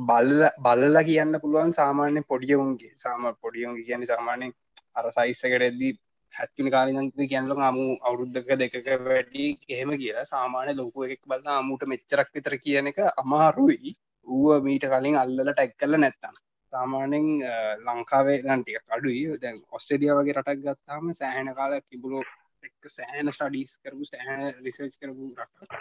බල්ල 0.09 0.41
බලලා 0.59 1.05
කියන්න 1.05 1.41
පුළුවන් 1.43 1.73
සාමාන්‍ය 1.73 2.21
පොඩියවුන්ගේ. 2.31 2.93
සාම 2.95 3.23
පොඩියුන්ගේ 3.43 3.87
කියන 3.89 4.07
සාමානයෙන් 4.07 4.53
අර 4.95 5.07
සයිස්සකට 5.13 5.67
එද්දී 5.71 5.93
හැත්තුන 6.37 6.69
කාලනන්ත 6.71 7.21
කියන්නල 7.25 7.63
අමු 7.63 7.85
අවුරුද්ධක 8.03 8.51
දෙක 8.57 8.75
වැඩි 9.03 9.45
එහෙම 9.69 9.91
කියලා 9.97 10.27
සාමාන්‍ය 10.27 10.73
ලොකු 10.75 11.07
එකක් 11.07 11.23
බල 11.27 11.47
අමුට 11.55 11.85
මෙච්චරක් 11.87 12.29
විතර 12.35 12.57
කියන 12.59 12.87
එක 12.87 12.99
අමාරුයි. 13.17 13.95
ඌව 14.27 14.65
මීට 14.65 14.87
කලින් 14.87 15.17
අල්ලල 15.17 15.49
ටැක් 15.49 15.73
කල 15.77 15.95
නැත්තම්. 15.97 16.35
සාමානෙන් 16.73 17.27
ලංකාවේ 17.87 18.39
නන්ටික 18.47 18.83
අඩුයි. 18.89 19.23
දැන් 19.39 19.63
ඔස්ට්‍රඩිය 19.71 20.13
වගේ 20.13 20.37
රටක් 20.37 20.65
ගත්තාම 20.65 21.07
සෑහන 21.13 21.55
කාල 21.55 21.73
කිබුලෝ 21.83 22.25
එක් 22.63 22.91
සෑන 22.91 23.29
ස්ටඩිස් 23.31 23.73
කරපු 23.83 24.05
සෑහන 24.07 24.43
රිසර්ච් 24.65 24.95
කරපු 25.01 25.25
රට 25.39 25.81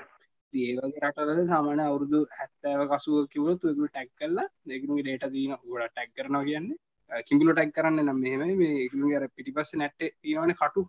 ඒවගේ 0.53 1.01
රටල 1.01 1.41
සාමාන 1.45 1.81
අවුරුදු 1.81 2.19
හැත්තෑව 2.37 2.81
කසුව 2.91 3.17
කිවල 3.31 3.55
තුකු 3.57 3.87
ටැක් 3.87 4.11
කල්ලා 4.15 4.47
දෙකනු 4.65 4.99
ඩේට 4.99 5.25
දීන 5.33 5.53
ගොඩ 5.63 5.87
ටැක් 5.87 6.11
කරනවා 6.15 6.43
කියන්නේ. 6.43 6.81
කිඹුල 7.27 7.53
ටැක් 7.53 7.73
කරන්න 7.75 8.03
නම් 8.03 8.19
මෙහම 8.19 8.43
මේ 8.61 8.83
එකළු 8.85 9.15
අර 9.17 9.25
පිටිපස්ස 9.29 9.73
නැට්ට 9.75 10.13
තියවන 10.21 10.53
කටු. 10.53 10.83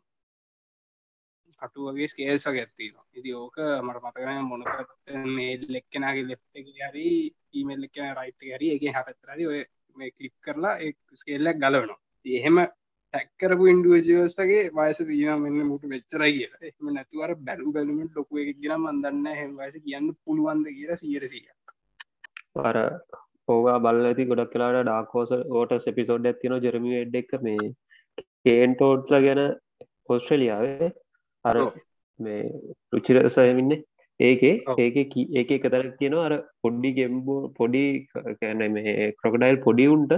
කටු 1.62 1.86
වගේ 1.86 2.08
ස්කේල්ස 2.12 2.44
ගැත්තිනවා 2.56 3.04
ඉති 3.18 3.30
ඕක 3.34 3.56
මට 3.84 4.02
මතකන 4.04 4.48
මොනපත් 4.48 4.90
මේ 5.36 5.52
ලෙක්කෙනගේ 5.74 6.24
ලෙප්ට 6.30 6.54
හරි 6.88 7.06
ඊමල් 7.58 7.86
එක්ක 7.86 7.98
රයිට් 8.18 8.48
හරි 8.56 8.68
එක 8.74 8.84
හැපත්තරරි 8.96 9.46
ඔය 9.52 9.60
මේ 9.96 10.10
කලික් 10.16 10.34
කරලා 10.44 10.74
ස්කේල්ලක් 11.20 11.62
ගලවනවා. 11.62 12.00
එහෙම 12.26 12.58
ටැක්කරපු 13.14 13.64
ඉන්ඩුවජවස්ටගේ 13.72 14.62
වයස 14.78 14.98
දීන 15.08 15.42
මෙන්න 15.42 15.68
මුට 15.70 15.84
වෙච්චරයි 15.92 16.32
කියලා. 16.36 16.60
එම 16.68 16.86
නැතුවර 16.94 17.30
බැලු 17.46 17.72
බැලුමට 17.76 18.16
ලොකුව 18.18 18.42
එක 18.42 18.58
ගෙන 18.62 18.76
මන්දන්න 18.78 19.26
හෙම 19.40 19.52
වයස 19.60 19.76
කියන්න 19.84 20.08
පුළුවන්ද 20.24 20.66
කියලා 20.76 21.00
සියරසිය 21.02 21.46
අර 22.68 22.76
ඕවා 23.48 23.80
බල 23.80 24.06
ඇති 24.06 24.28
ගොඩක් 24.30 24.52
කලාට 24.52 24.78
ඩාකෝස 24.80 25.32
ඕට 25.52 25.74
සෙපිසෝඩ් 25.80 26.30
ඇතින 26.30 26.56
ජරමිය 26.64 27.00
එඩ් 27.00 27.18
එක 27.20 27.34
මේ 27.42 27.72
කේන්ටෝඩ්ල 28.44 29.18
ගැන 29.18 29.42
ඔස්ට්‍රලියාවේ 30.08 30.92
අර. 31.44 31.56
මේ 32.20 32.42
රුචිර 32.92 33.18
සයමින්න 33.30 33.74
ඒකේ. 34.20 34.54
ඒක 34.78 35.16
ඒක 35.34 35.50
එකතරක් 35.50 35.92
තියෙනවා 35.98 36.28
අර 36.28 36.34
පොඩ්ඩි 36.62 36.94
ගෙම්බෝ 36.98 37.40
පොඩි 37.50 37.84
කැන 38.40 38.64
මේ 38.72 39.12
ක්‍රොකඩයිල් 39.20 39.58
පොඩිවුන්ට 39.60 40.14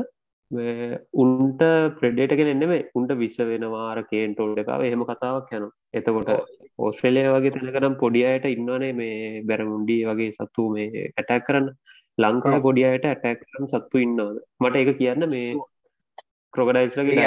උන්ට. 1.16 1.62
ප්‍රඩේටගෙන 1.98 2.52
එන්නෙම 2.54 2.72
උන්ට 2.94 3.12
විශ්ව 3.16 3.50
වෙනවාර 3.52 4.00
කේන්ටෝල්ඩ 4.12 4.62
එකව 4.64 4.86
එහෙම 4.86 5.04
කතාවක් 5.04 5.52
යන 5.52 5.66
එතකොට 5.94 6.32
ඕස්ට්‍රේලිය 6.78 7.28
වගේ 7.28 7.54
තැනකනම් 7.56 8.00
පොඩියට 8.00 8.46
ඉන්නවනේ 8.46 8.94
මේ 8.94 9.42
බැරමුන්ඩිය 9.42 10.02
වගේ 10.10 10.34
සත්තු 10.34 10.68
මේ 10.74 11.04
ඇටැක් 11.10 11.46
කරන්න 11.46 11.68
ලංකාව 12.18 12.62
පොඩියට 12.62 13.06
ඇටැක් 13.06 13.42
කරන 13.44 13.68
සත්තු 13.68 14.04
ඉන්නවද? 14.04 14.38
මට 14.60 14.80
එක 14.82 14.90
කියන්න 14.98 15.28
මේ 15.30 15.50
ක්‍රොගඩයිස්ලගේ 16.54 17.24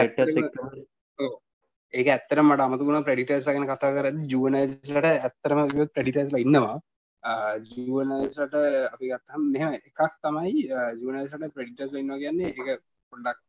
ඒක 1.94 2.08
ඇත්තර 2.08 2.40
මට 2.42 2.66
අමතුුණ 2.66 3.06
ප්‍රඩිටර්ස් 3.08 3.48
ගැන 3.48 3.68
කතා 3.68 3.92
කර 3.96 4.08
ජුවනයිස්ලට 4.32 5.08
ඇත්තරම 5.08 5.62
ප්‍රඩිටර්ස්ල 5.96 6.38
ඉන්නවා. 6.38 6.78
ජුවනයිස්ලට 7.72 8.56
අපි 8.88 9.12
ගත්තම් 9.12 9.48
මෙම 9.54 9.76
එකක් 9.80 10.02
තමයි 10.20 10.68
ජුවනයිස්ලට 11.00 11.56
ප්‍රඩිටර්ස් 11.56 11.98
ඉන්න 12.00 12.14
කියන්නේ 12.18 12.52
එක 12.52 12.84
පොඩ්ඩක් 13.14 13.42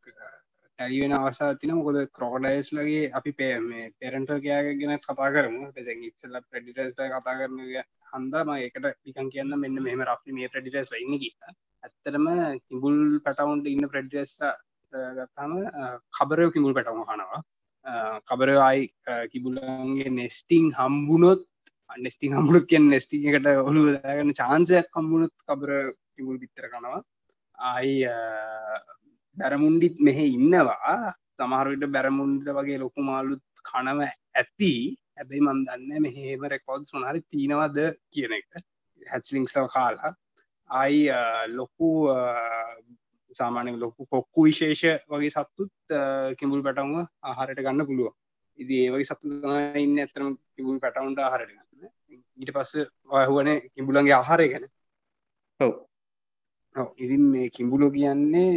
තැරි 0.79 1.01
වෙන 1.01 1.13
අවසා 1.13 1.57
තින 1.61 1.71
මොකද 1.77 1.97
ක්‍රෝඩයිස් 2.17 2.69
ලගේ 2.77 3.11
අපි 3.13 3.31
පේ 3.39 3.55
මේ 3.61 3.91
පෙරන්ටල් 3.99 4.39
කයාග 4.45 4.67
ගැන 4.79 4.99
කතා 4.99 5.29
කරමු. 5.35 5.61
ඉස්සල්ල 6.07 6.39
ප්‍රඩිටර්ස් 6.49 6.93
කතා 6.95 7.37
කරන 7.39 7.59
හන්දම 8.13 8.49
ඒකට 8.55 8.87
පිකන් 9.03 9.29
කියන්න 9.33 9.53
මෙන්න 9.63 9.83
මෙම 9.87 10.03
රක්ි 10.07 10.37
මේ 10.39 10.51
ප්‍රඩිටර්ස් 10.53 10.93
ඉන්න 10.99 11.15
කිය 11.21 11.33
ඇත්තරම 11.83 12.27
කිඹුල් 12.59 12.99
පැටවුන්ට 13.25 13.71
ඉන්න 13.73 13.89
ප්‍රඩිටස් 13.93 14.35
ගත්තාම 15.17 15.53
කබරයෝ 16.17 16.53
කිඹුල් 16.55 16.75
පැටවම 16.77 17.03
කනවා. 17.09 17.41
කබරයි 18.29 18.81
කිබුලන්ගේ 19.31 20.15
නෙස්ටිං 20.19 20.67
හම්බුණොත් 20.79 21.41
නෙස්ටිං 21.89 22.35
හම්බුණුත් 22.37 22.65
කියෙන් 22.69 22.89
නෙස්ටිං 22.89 23.29
එකට 23.29 23.49
ඔලු 23.69 23.85
දාගන්න 23.97 24.37
චාන්සයක් 24.41 24.91
කම්බුණුත් 24.95 25.33
කබර 25.47 25.71
කිබුල් 26.15 26.37
පිත්තර 26.43 26.69
කනවා. 26.73 27.01
ආයි 27.57 27.95
බැරමුන්ඩිත් 29.37 29.97
මෙහෙ 29.99 30.25
ඉන්නවා. 30.29 30.97
සමහරවිට 31.37 31.85
බැරමුන්ඩ 31.95 32.47
වගේ 32.57 32.79
ලොකු 32.79 33.01
මාලුත් 33.03 33.43
කනව 33.65 34.09
ඇති. 34.35 34.73
ඇබැයි 35.17 35.45
මන් 35.45 35.61
දන්න 35.67 36.03
මෙහෙම 36.05 36.43
රෙකෝඩ් 36.55 36.83
සොනහරි 36.85 37.21
තියෙනවද 37.27 37.79
කියන 38.13 38.33
එක. 38.39 38.49
හැස්ලිංස්ලව 39.01 39.69
කාලා. 39.75 40.11
අයි 40.69 41.01
ලොකු 41.59 41.89
සාමානය 43.31 43.71
ලොකු 43.77 44.01
කොක්කු 44.07 44.49
විශේෂ 44.49 44.83
වගේ 45.09 45.31
සත්තුත් 45.31 45.73
කිමුල් 46.39 46.61
පැටවම 46.65 46.93
ආහාරයට 46.99 47.65
ගන්න 47.65 47.89
පුළුව 47.89 48.13
ඉදි 48.59 48.75
ඒවගේ 48.79 49.07
සත්තු 49.09 49.27
ඉන්න 49.77 49.99
ඇතරම 49.99 50.29
කිබුල් 50.55 50.77
පැටවුන්ට 50.79 51.19
ආහාරයට 51.19 51.53
ගන්න. 51.53 51.89
ඊට 52.39 52.51
පස්ස 52.55 52.73
ඔයහුවන 53.11 53.49
කිඹුලන්ගේ 53.73 54.15
ආහාරය 54.17 54.47
ගැන. 54.49 54.65
ඔව්. 55.59 55.73
ඔව්, 56.75 56.87
ඉතින් 56.97 57.23
මේ 57.33 57.47
කිඹුලෝ 57.49 57.91
කියන්නේ 57.91 58.51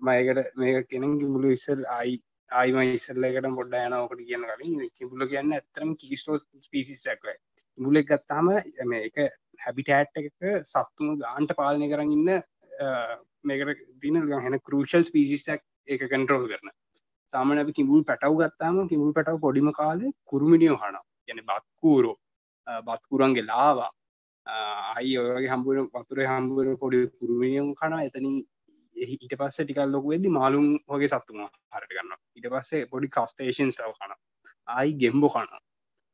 මයකට 0.00 0.56
මේක 0.56 0.88
කෙන 0.90 1.04
කිඹුලු 1.20 1.52
ඉස්සල් 1.56 1.84
අයි 1.98 2.14
ආයිම 2.50 2.78
ඉස්සල්ලකට 2.82 3.48
පොඩ්ඩ 3.58 3.78
යන 3.80 3.96
ඕකට 3.98 4.20
කියන්න 4.28 4.46
කලින්. 4.50 4.90
කිඹුල 4.98 5.28
කියන්න 5.32 5.52
ඇත්තරම 5.52 5.94
කිස්ටෝ 6.02 6.38
පිසිස්සක්ව 6.72 7.26
මුලෙක් 7.78 8.08
ගත්තාම 8.10 8.50
මේ 8.90 9.02
එක 9.08 9.18
හැබිටෑට් 9.64 10.20
එක 10.20 10.28
සත්තුම 10.64 11.18
ගාන්ට 11.22 11.56
පාලනය 11.60 11.90
කරන්න 11.92 12.12
ඉන්න 12.16 12.30
මේකට 13.44 13.84
දින 14.02 14.22
හැන 14.36 14.60
කරෂල් 14.60 15.10
පිසිස්සක් 15.16 15.60
එක 15.88 16.06
කන්ට්‍රෝල් 16.12 16.48
කරන 16.52 16.74
සාමන 17.32 17.62
අපි 17.64 17.76
කිඹුල් 17.78 18.02
පැටව් 18.08 18.40
ගත්තාම 18.40 18.80
කිඹුල් 18.88 19.12
පැටව 19.12 19.44
පොඩිම 19.46 19.70
කාලේ 19.80 20.14
කුරුමිනිියෝ 20.26 20.80
හන 20.82 20.98
ගැන 21.28 21.44
බත්කූරෝ 21.50 22.16
බත්කුරන්ගේ 22.66 23.48
ලාවා. 23.50 23.90
අයි 24.96 25.16
ඔයගේ 25.20 25.50
හම්බුව 25.52 25.88
වතුර 25.94 26.18
හම්බුවර 26.26 26.68
පොඩි 26.82 27.00
පුරුමිනියම් 27.18 27.74
කන 27.80 27.94
එතනින් 27.98 28.36
ඊට 28.98 29.34
පස්ස 29.34 29.60
ටිකල් 29.60 29.94
ලොකු 29.94 30.12
වෙදදි 30.12 30.30
මාලුම් 30.30 30.66
වගේ 30.88 31.10
සත්තුම 31.10 31.44
හරට 31.44 31.92
ගන්න 31.92 32.18
ඉට 32.36 32.50
පස්සේ 32.50 32.86
පොඩි 32.86 33.10
කස්ටේෂන් 33.10 33.70
ටව 33.70 33.94
කන 33.96 34.14
ආයි 34.68 34.96
ගෙම්බෝ 35.02 35.32
කන 35.34 35.50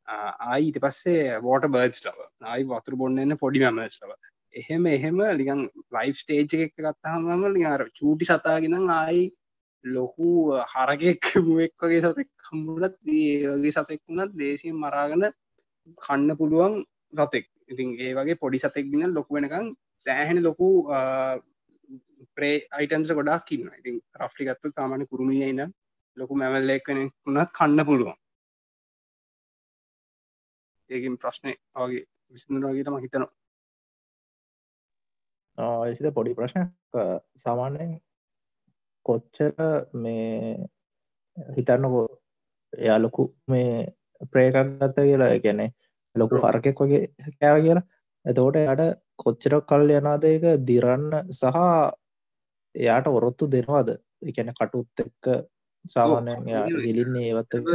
ආයි 0.09 0.68
ඊට 0.68 0.81
පස්සේ 0.81 1.40
වෝට 1.40 1.68
බර්ඩ්ස්ටව 1.68 2.20
ආයි 2.47 2.68
වතුර 2.70 2.97
බොන්නන්න 2.97 3.37
පොඩි 3.37 3.64
මැමස්ටව 3.66 4.12
එහෙම 4.55 4.87
එහෙම 4.88 5.23
ලිගන් 5.38 5.64
ලයිෆ් 5.92 6.18
ස්ටේජ් 6.18 6.61
එක 6.61 6.77
ගත්තාහම 6.79 7.49
ලිගර 7.49 7.88
චූටි 7.92 8.31
සතාගෙන 8.31 8.77
ආයි 8.90 9.25
ලොකු 9.85 10.29
හරගෙක් 10.64 11.25
මුවෙක් 11.38 11.75
වගේ 11.81 12.03
සතෙක් 12.03 12.29
කම්බුලත් 12.44 12.94
ඒගේ 13.14 13.73
සතෙක් 13.73 14.01
වුණත් 14.09 14.33
දේශයෙන් 14.35 14.77
මරාගන 14.77 15.25
කන්න 15.99 16.37
පුළුවන් 16.37 16.85
සතෙක්. 17.12 17.47
ඉතින් 17.68 17.88
ඒ 17.99 18.12
වගේ 18.14 18.37
පොඩි 18.37 18.59
සතෙක් 18.59 18.87
ගෙන 18.92 19.12
ලොකු 19.12 19.37
වෙනකම් 19.37 19.66
සෑහෙන 19.99 20.40
ලොකු 20.42 20.68
ප්‍රේ 22.37 22.57
අයිටන්ස 22.79 23.14
ගොඩක් 23.18 23.47
කින්න 23.49 23.70
ඉතින් 23.79 23.97
රෆ්ලි 24.20 24.49
ගත්තු 24.49 24.73
සාමාන 24.73 25.07
kuruමිය 25.11 25.44
ඉන්න 25.53 25.62
ලොකු 26.16 26.38
මැවල්ලෙක් 26.40 26.88
වෙන 26.88 27.01
වුණත් 27.25 27.51
කන්න 27.59 27.87
පුළුවන්. 27.87 28.18
ඒකින් 30.90 31.16
ප්‍රශ්නය 31.18 31.53
වගේ 31.77 32.05
විසිදුරගේට 32.33 32.90
ම 32.90 32.99
හිතනවා. 33.05 33.33
එසිද 35.90 36.07
පොඩි 36.14 36.37
ප්‍රශ්න 36.38 36.64
සාමාන්‍යයෙන් 37.44 37.92
කොච්චර 39.07 39.53
මේ 40.03 40.68
හිතන්නකෝ 41.37 42.07
එයා 42.73 42.99
ලොකු 42.99 43.23
මේ 43.49 43.73
ප්‍රේකක් 44.33 44.57
ගත්ත 44.79 44.97
කියලා 45.09 45.33
ගැනෙ 45.44 45.66
ලොකු 46.14 46.44
හරකෙක් 46.44 46.81
වගේ 46.81 47.03
කෑව 47.40 47.59
කියලා. 47.64 47.88
එතෝට 48.25 48.57
යට 48.62 48.83
කොච්චර 49.23 49.55
කල් 49.70 49.90
යනාදයක 49.99 50.44
දිරන්න 50.68 51.07
සහ 51.33 51.59
එයාට 52.75 53.07
ඔරොත්තු 53.09 53.51
දෙනවාද? 53.51 53.89
එකැන 54.23 54.53
කටුත් 54.53 55.05
එක්ක 55.05 55.25
සාමාන්‍යයෙන් 55.87 56.49
එයා 56.49 56.67
ගිලින්නේ 56.87 57.31
ඒවත් 57.31 57.57
එක්ක. 57.59 57.71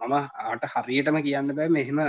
මම 0.00 0.14
ආට 0.14 0.64
හරියටම 0.74 1.20
කියන්න 1.26 1.54
බෑ 1.58 1.68
මෙහෙම 1.76 2.00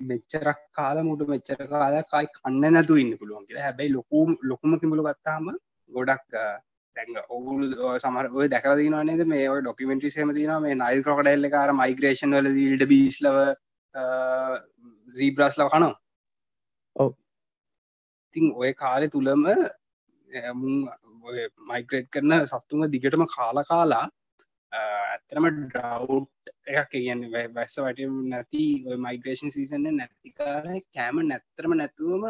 මෙච්චරක් 0.00 0.60
කාල 0.72 1.02
මුට 1.02 1.22
මෙච්චර 1.28 1.62
කාලකයි 1.72 2.32
කන්න 2.36 2.74
නැතු 2.74 2.98
ඉන්න 3.02 3.16
පුළුවන් 3.18 3.46
කියලා. 3.46 3.66
හැබැයි 3.68 3.94
ලොකුම් 3.96 4.36
ලොකුම 4.42 4.78
කිමුළු 4.80 5.08
ගත්තාම 5.08 5.50
ගොඩක් 5.90 6.38
දැඟ 6.96 7.18
ඔවුල් 7.36 7.64
සමර 7.98 8.26
ඔය 8.38 8.48
දැකලදිනවානේද 8.54 9.24
මේ 9.26 9.44
ඔය 9.50 9.60
ඩොකිමෙන්ටි 9.62 10.14
සේම 10.14 10.34
තින 10.38 10.54
මේ 10.64 10.78
නයිල් 10.82 11.04
කොකඩල්ල 11.08 11.50
කාර 11.54 11.68
මයිග්‍රේෂන් 11.80 12.38
වල 12.38 12.50
ඊට 12.64 12.86
බීස්ලව 12.92 13.38
සීබ්‍රස් 15.18 15.58
ලව 15.58 15.68
කනවා. 15.74 15.94
ඔව්. 16.96 17.14
ඉතින් 18.26 18.52
ඔය 18.56 18.72
කාලෙ 18.82 19.08
තුළම 19.14 19.46
මයිග්‍රේට් 21.70 22.10
කරන 22.10 22.34
සත්තුම 22.46 22.84
දිගටම 22.94 23.24
කාලා 23.36 23.64
කාලා 23.64 24.04
ඇත්තරම 24.72 25.46
ඩව් 25.50 26.22
එකක් 26.72 26.90
කියන්න 26.92 27.22
වැස්ස 27.54 27.76
වට 27.78 28.08
නැති 28.30 28.64
මයිග්‍රේෂන් 29.06 29.54
සීසන්න 29.56 29.88
නැතිකාල 29.92 30.68
කෑම 30.96 31.22
නැත්තරම 31.28 31.74
නැතුවම 31.74 32.26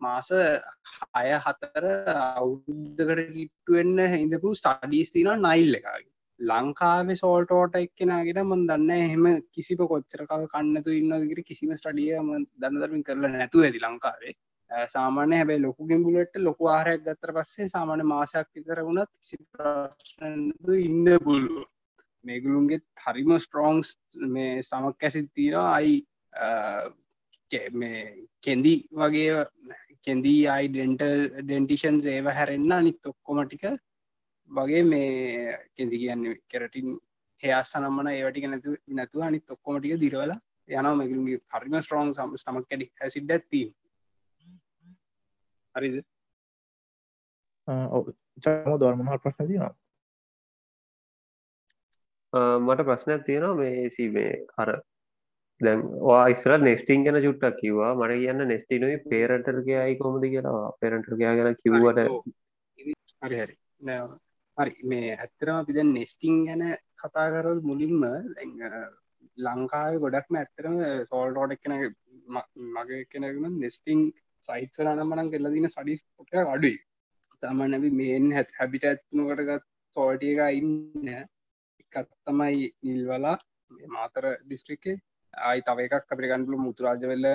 මාස 0.00 0.30
හය 0.30 1.28
හතර 1.38 1.84
අවුද්ධකට 2.14 3.20
කිට්ටුවෙන්න 3.34 4.00
හිදපු 4.14 4.54
ස්ටඩීස් 4.54 5.12
තින 5.16 5.30
නයිල් 5.46 5.78
එකගේ. 5.80 6.08
ලංකාවේ 6.40 7.16
සෝල්ටෝට 7.16 7.74
එක්කෙනගෙන 7.80 8.40
මන් 8.42 8.62
දන්න 8.68 8.92
එහෙම 8.96 9.26
කිසිප 9.52 9.82
කොච්චරකාව 9.90 10.46
කන්නතු 10.54 10.96
ඉන්නදකට 11.00 11.44
කිසිම 11.50 11.74
ස්ටඩියම 11.76 12.32
දන්නදරමින් 12.60 13.06
කරලා 13.08 13.32
නැතුව 13.32 13.66
ඇති 13.66 13.84
ලංකාවේ. 13.84 14.34
සාමාන්‍ය 14.88 15.36
හැබැයි 15.36 15.62
ලොකු 15.62 15.86
ගෙම්බුලට 15.86 16.34
ලොකු 16.38 16.68
ආරයක් 16.68 17.04
ගත්තර 17.04 17.32
පස්සේ 17.34 17.68
සාමාන්‍ය 17.68 18.04
මාසයක් 18.04 18.48
විතර 18.54 18.80
වුණත් 18.82 19.10
කිසි 19.12 19.36
ප්‍රශ්නද 19.52 20.74
ඉන්න 20.78 21.12
පුළුව 21.20 21.68
මේගුළුන්ගේ 22.24 22.80
හරිම 23.04 23.32
ස්ට්‍රෝන්ස් 23.38 23.88
මේ 24.28 24.62
ස්ටමක් 24.62 25.02
ඇසිත් 25.02 25.30
තියෙනවා. 25.34 25.74
අයි 25.74 25.94
මේ 27.72 28.02
කෙන්දි 28.40 28.74
වගේ 28.92 29.46
කෙන්දී 30.06 30.42
අයි 30.48 30.68
ඩෙන්ටල් 30.68 31.16
ඩෙන්ටිෂන් 31.40 31.98
ඒව 32.08 32.28
හැරෙන්න්න 32.30 32.72
අනිත් 32.72 33.06
ඔක්කොමටික 33.06 33.64
වගේ 34.50 34.82
මේ 34.84 35.58
කෙදි 35.74 35.98
කියන්න 35.98 36.24
කෙරටින් 36.48 36.88
හයාස් 37.42 37.74
නම්මන 37.76 38.08
ඒවටික 38.08 38.46
නැතු 38.46 38.78
නැතුව 38.90 39.22
අනිත් 39.22 39.46
ඔක්කොමටික 39.50 40.00
දිරවල 40.00 40.32
යන 40.70 40.88
මගරුගේ 40.94 41.38
හරිම 41.52 41.78
ස්ට්‍රෝන් 41.78 42.14
සම 42.14 42.34
ස්ටමක් 42.36 42.68
කැඩි 42.68 42.90
ඇසිඩ 43.00 43.30
ඇත්තිීම 43.30 43.70
හරිද? 45.74 45.96
චම 48.42 48.74
දර්මහල් 48.80 49.22
ප්‍රශ්න 49.24 49.48
තියනවා 49.50 49.74
මට 52.32 52.84
ප්‍රශ්නයක් 52.88 53.24
තියෙනවා 53.26 53.56
මේ 53.56 53.90
සිබේ 53.90 54.32
අර 54.56 54.70
දැන් 55.60 55.80
වා 56.08 56.22
ඉස්ර 56.34 56.52
නෙස්ටිං 56.58 57.04
ගැන 57.04 57.18
චුට්ටක් 57.24 57.58
කිවවා. 57.60 57.92
මට 57.94 58.18
කියන්න 58.22 58.48
නෙස්ටිනුයි 58.52 58.96
පේරටර්ගයයි 59.10 59.98
කොමද 60.00 60.24
කියලා. 60.24 60.72
පෙරටර්ගයා 60.80 61.34
ගැන 61.38 61.56
කිව්වට 61.62 62.00
හරි 63.24 63.36
හරි 63.40 63.56
නෑ. 63.82 64.08
හරි. 64.58 64.72
මේ 64.84 65.16
ඇත්තරම 65.16 65.60
අපි 65.60 65.76
දැන් 65.78 65.92
නෙස්ටිං 65.98 66.38
ගැන 66.46 66.64
කතා 67.02 67.28
කරල් 67.34 67.60
මුලින්ම 67.62 68.02
ලංකාව 69.38 70.00
ගොඩක්ම 70.04 70.40
ඇත්තරම 70.40 70.76
සෝල්ටෝඩක් 71.12 71.62
කෙන 71.62 71.74
මගේ 72.74 73.04
කෙනගම 73.12 73.60
නෙස්ටිං 73.60 74.00
සයිත්වල 74.42 74.90
නම්මනම් 74.90 75.30
කෙල්ල 75.32 75.52
දින 75.54 75.68
සඩිස් 75.68 76.02
පොට 76.16 76.34
අඩුයි. 76.44 76.76
තමනැබි 77.42 77.90
මේන් 78.00 78.26
හැත් 78.32 78.50
හැබිට 78.58 78.84
ඇත්තුනකට 78.84 79.46
ගත් 79.48 79.64
සෝටිය 79.96 80.34
එක 80.36 80.58
ඉන්න. 80.58 81.08
එකත් 81.82 82.10
තමයි 82.26 82.68
නිල්වලා 82.82 83.36
මාතර 83.88 84.28
දිස්ත්‍රික්කේ 84.50 84.96
ආයි 85.34 85.66
තව 85.66 85.88
එකක් 85.88 86.12
අපිට 86.12 86.30
ගන්නලු 86.30 86.62
මුතුරාජවෙල්ල 86.66 87.26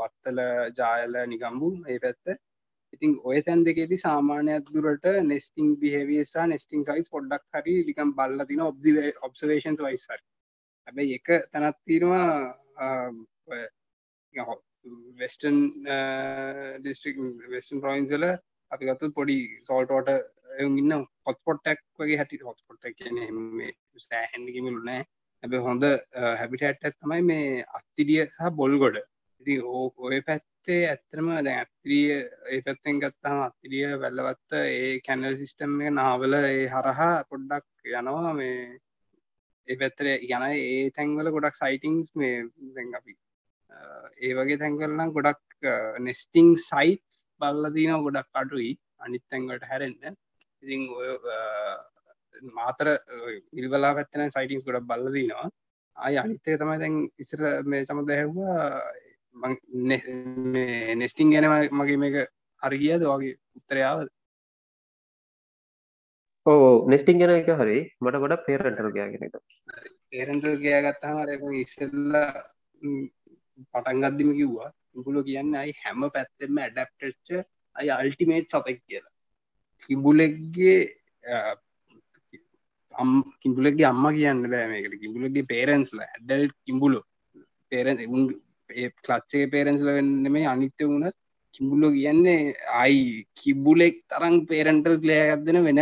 වත්තල 0.00 0.40
ජායල 0.78 1.20
නිගම්බු 1.26 1.70
ඒ 1.86 1.98
පැත්ත. 1.98 2.40
ඉතින් 2.92 3.12
ඔය 3.24 3.38
තැන් 3.42 3.64
දෙකේති 3.64 3.96
සාමාන්‍යයක් 3.98 4.66
දුරට 4.74 5.06
නෙස්ටිං 5.22 5.68
බිහෙවියසා 5.80 6.46
නෙස්ටිං 6.46 6.82
සයිස් 6.84 7.08
පොඩ්ඩක් 7.14 7.44
හරි 7.54 7.74
ලිකම් 7.88 8.10
බල්ල 8.18 8.44
තින 8.50 8.60
ඔබ්දි 8.62 8.90
ඔබ්සවේෂන්ස් 9.28 9.80
වයිස්සර 9.86 10.20
හැබැයි 10.86 11.16
එක 11.18 11.28
තැනත් 11.52 11.78
තියෙනවා 11.86 12.26
වෙස්ටන් 15.18 15.58
ඩිස්ට්‍රික් 16.80 17.18
වෙස්ටන් 17.50 17.82
ප්‍රයින්සල 17.84 18.24
අපි 18.70 18.88
ගත්තු 18.88 19.12
පොඩි 19.16 19.36
සෝල්ටෝට 19.68 20.10
ඉන්න 20.60 20.92
හොස්පොට්ටක් 21.26 21.82
වගේ 21.98 22.18
හැටි 22.20 22.40
හොස්පොට් 22.44 22.86
කියන 22.98 23.18
සෑහන්ගිමිලු 24.06 24.84
නෑ. 24.84 25.04
ඇබ 25.42 25.54
හොඳ 25.66 25.84
uh, 25.84 26.34
හැබිටඇට් 26.40 26.84
තමයි 26.94 27.22
මේ 27.30 27.64
අත්තිඩිය 27.78 28.22
සහ 28.26 28.50
බොල්ගොඩ. 28.58 28.98
ඉති 29.40 29.58
ඕ 29.72 29.86
ඔය 29.98 30.20
පැත්තේ 30.28 30.80
ඇත්තරම 30.90 31.30
දැ 31.46 31.56
ඇත්‍රිය 31.62 32.18
ඒ 32.50 32.60
පැත්තෙන් 32.66 33.00
ගත්තාම 33.02 33.42
අත්තිඩිය 33.46 33.98
වැල්ලවත්ත 34.02 34.58
ඒ 34.60 34.92
කැනල් 35.06 35.36
සිිස්ටම් 35.40 35.74
එක 35.80 35.96
නාවල 35.98 36.38
ඒ 36.40 36.62
හරහා 36.74 37.12
පොඩ්ඩක් 37.30 37.92
යනවා. 37.94 38.32
මේ 38.40 38.78
ඒ 39.68 39.76
පැත්තර 39.80 40.12
යන 40.12 40.48
ඒ 40.50 40.90
තැන්වල 40.96 41.34
ගොඩක් 41.34 41.58
සයිටිංස් 41.58 42.14
මේ 42.14 42.36
දැන් 42.76 42.94
අපි 43.00 43.18
ඒ 44.18 44.32
වගේ 44.38 44.60
තැන්වලනම් 44.60 45.14
ගොඩක් 45.16 45.68
නෙස්ටිං 46.00 46.50
සයිටස් 46.60 47.22
බල්ලදින 47.40 47.94
ගොඩක් 48.06 48.40
අඩුයි 48.42 48.72
අනිත් 48.98 49.24
තැන්වට 49.28 49.68
හැරෙන්න්න 49.70 50.18
ඉතින් 50.62 50.82
ඔය 50.98 51.10
මාතර 52.58 52.92
ඉල්වලා 53.52 53.96
පැත්තන 53.98 54.34
සයිටිංස් 54.36 54.66
ගොඩක් 54.68 54.88
බල්ලදිනවා 54.88 55.48
අය 55.96 56.14
අනිත්තය 56.16 56.56
තමයි 56.56 56.78
දැන් 56.78 56.96
ඉසර 57.18 57.42
මේ 57.64 57.86
සම 57.86 58.04
දැහැවා 58.04 58.66
නෙස්ටිං 60.96 61.32
ගැන 61.34 61.48
මගේ 61.72 62.02
මේක 62.04 62.18
හරිගියද 62.62 63.08
වගේ 63.08 63.38
උත්තරයාවද 63.58 64.10
ඕ 66.46 66.86
නෙස්ටිං 66.88 67.18
ගැන 67.18 67.32
එක 67.32 67.50
හරි. 67.54 67.78
මට 68.00 68.20
ගොඩ 68.22 68.44
පේරටල් 68.46 68.90
ගයාගෙන 68.90 69.26
එක. 69.26 69.34
ඒරන්ටල් 70.12 70.56
ගයා 70.58 70.80
ගත්තාම 70.86 71.20
රක 71.24 71.42
ඉස්සල්ල 71.54 72.16
පටන්ගත්දිම 73.72 74.30
කිව්වා. 74.38 74.70
ඉගුල 74.98 75.18
කියන්න 75.28 75.54
අයි 75.62 75.72
හැම 75.82 76.00
පැත්තෙම 76.14 76.58
ඇඩප්ටච්ච 76.64 77.28
අය 77.76 77.88
අල්ටිමේට් 77.98 78.52
සතෙක් 78.52 78.78
කියලා. 78.86 79.12
කිබුලෙක්ගේ 79.82 80.76
අම් 82.94 83.10
කිම්බුලගේ 83.42 83.88
අම්ම 83.92 84.04
කියන්න 84.18 84.42
බෑ 84.52 84.66
මේකට. 84.72 85.00
කිම්බුලගේ 85.02 85.48
පේරන්ස්ල 85.52 85.98
ඇඩල් 86.06 86.44
කිම්බුලු 86.66 87.00
පේරන් 87.72 87.98
ඒ 88.70 88.88
ක්ලච්චේ 89.04 89.50
පේරන්ස්ල 89.54 89.88
වෙන්න 89.96 90.30
මේ 90.34 90.46
අනිත්‍ය 90.52 90.84
වුණත් 90.90 91.16
කිම්බුලෝ 91.54 91.90
කියන්නේ 91.96 92.54
අයි 92.82 93.00
කිබ්බුලෙක් 93.40 93.96
තරං 94.10 94.36
පේරන්ටල් 94.50 94.96
කලෑගත්දෙන 95.02 95.58
වෙන 95.66 95.80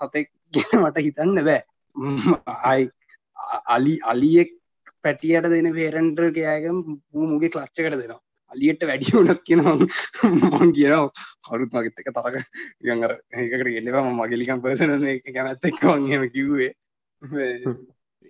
සතෙක් 0.00 0.28
කියන 0.54 0.72
මට 0.82 1.04
හිතන්න 1.06 1.44
බෑ. 1.48 1.60
අයි 2.68 2.88
අලි 3.74 3.94
අලියෙක් 4.12 4.50
පැටියට 5.04 5.48
දෙන 5.52 5.70
පේරන්ටල් 5.76 6.34
කෑගම් 6.36 6.78
මුගේ 7.24 7.50
ක්ලච්චකට 7.50 7.90
දෙනවා. 7.92 8.20
අලියට 8.52 8.82
වැඩි 8.82 9.14
වුනත් 9.16 9.42
කියෙනවා 9.44 9.74
මං 10.58 10.72
කියනවා 10.72 11.08
කරුත් 11.46 11.74
මගෙත් 11.74 12.00
එක 12.02 12.12
තරක 12.16 12.36
ගඟර 12.82 13.12
ඒකට 13.36 13.72
එල්ලවා 13.72 14.04
මගලිකම් 14.10 14.62
පසන 14.64 14.92
කැමැත්ත 15.26 15.68
එක්කවන්ගම 15.70 16.24
කිව්වේ. 16.36 16.72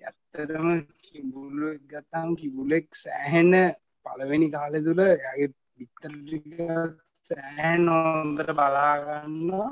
ඇත්තරම 0.03 0.69
කිබුල 1.05 1.61
ගත්තාම් 1.87 2.35
කිබුලෙක් 2.37 2.89
සෑහෙන්න 2.95 3.55
පළවෙනි 4.07 4.51
කාලෙ 4.51 4.83
තුළ 4.87 5.05
ඇගේ 5.05 5.53
පිත්තර 5.77 6.13
සෑහන් 7.31 7.87
නොන්දට 7.87 8.53
බලාගන්නවා 8.53 9.71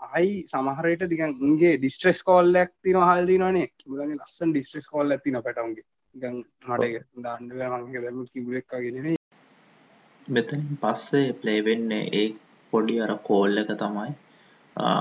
අයි 0.00 0.30
සමහරයට 0.50 1.04
දිගන් 1.10 1.34
උන්ගේ 1.46 1.72
ඩිස්ට්‍රෙස් 1.76 2.20
කෝල්ලක් 2.22 2.72
තින 2.82 2.98
හල්දිනනේ 3.00 3.66
කිවලගේ 3.72 4.18
ලස්සන් 4.18 4.52
ඩිස්ට්‍රෙස් 4.52 4.86
කොල් 4.92 5.14
ඇතින 5.16 5.38
පැටවන්ගේ. 5.46 5.86
ගන් 6.14 6.36
මට 6.68 7.22
දාන්නව 7.24 7.52
මගේ 7.82 8.02
දැම 8.02 8.18
කිබුලෙක්කාගෙන 8.28 8.96
මෙතනින් 10.28 10.64
පස්සේ 10.80 11.28
ප්ලේවෙන්නේ 11.32 12.04
ඒ 12.12 12.28
පොඩි 12.72 12.96
අර 13.00 13.12
කෝල් 13.22 13.54
එක 13.58 13.72
තමයි. 13.76 14.12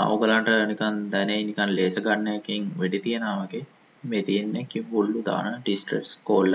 ඔගලන්ට 0.09 0.49
නිකන් 0.69 0.95
දැනේ 1.11 1.41
නිකන් 1.41 1.75
ලේස 1.75 1.97
ගන්න 1.99 2.31
එකින් 2.31 2.63
වෙඩි 2.79 2.99
තියෙනවගේ 2.99 3.63
මේ 4.03 4.23
තියෙන්නේ 4.23 4.65
කිව්වුල්ලු 4.65 5.19
දාන 5.25 5.49
ඩිස්ට්‍රෙස් 5.57 6.09
කෝල් 6.23 6.49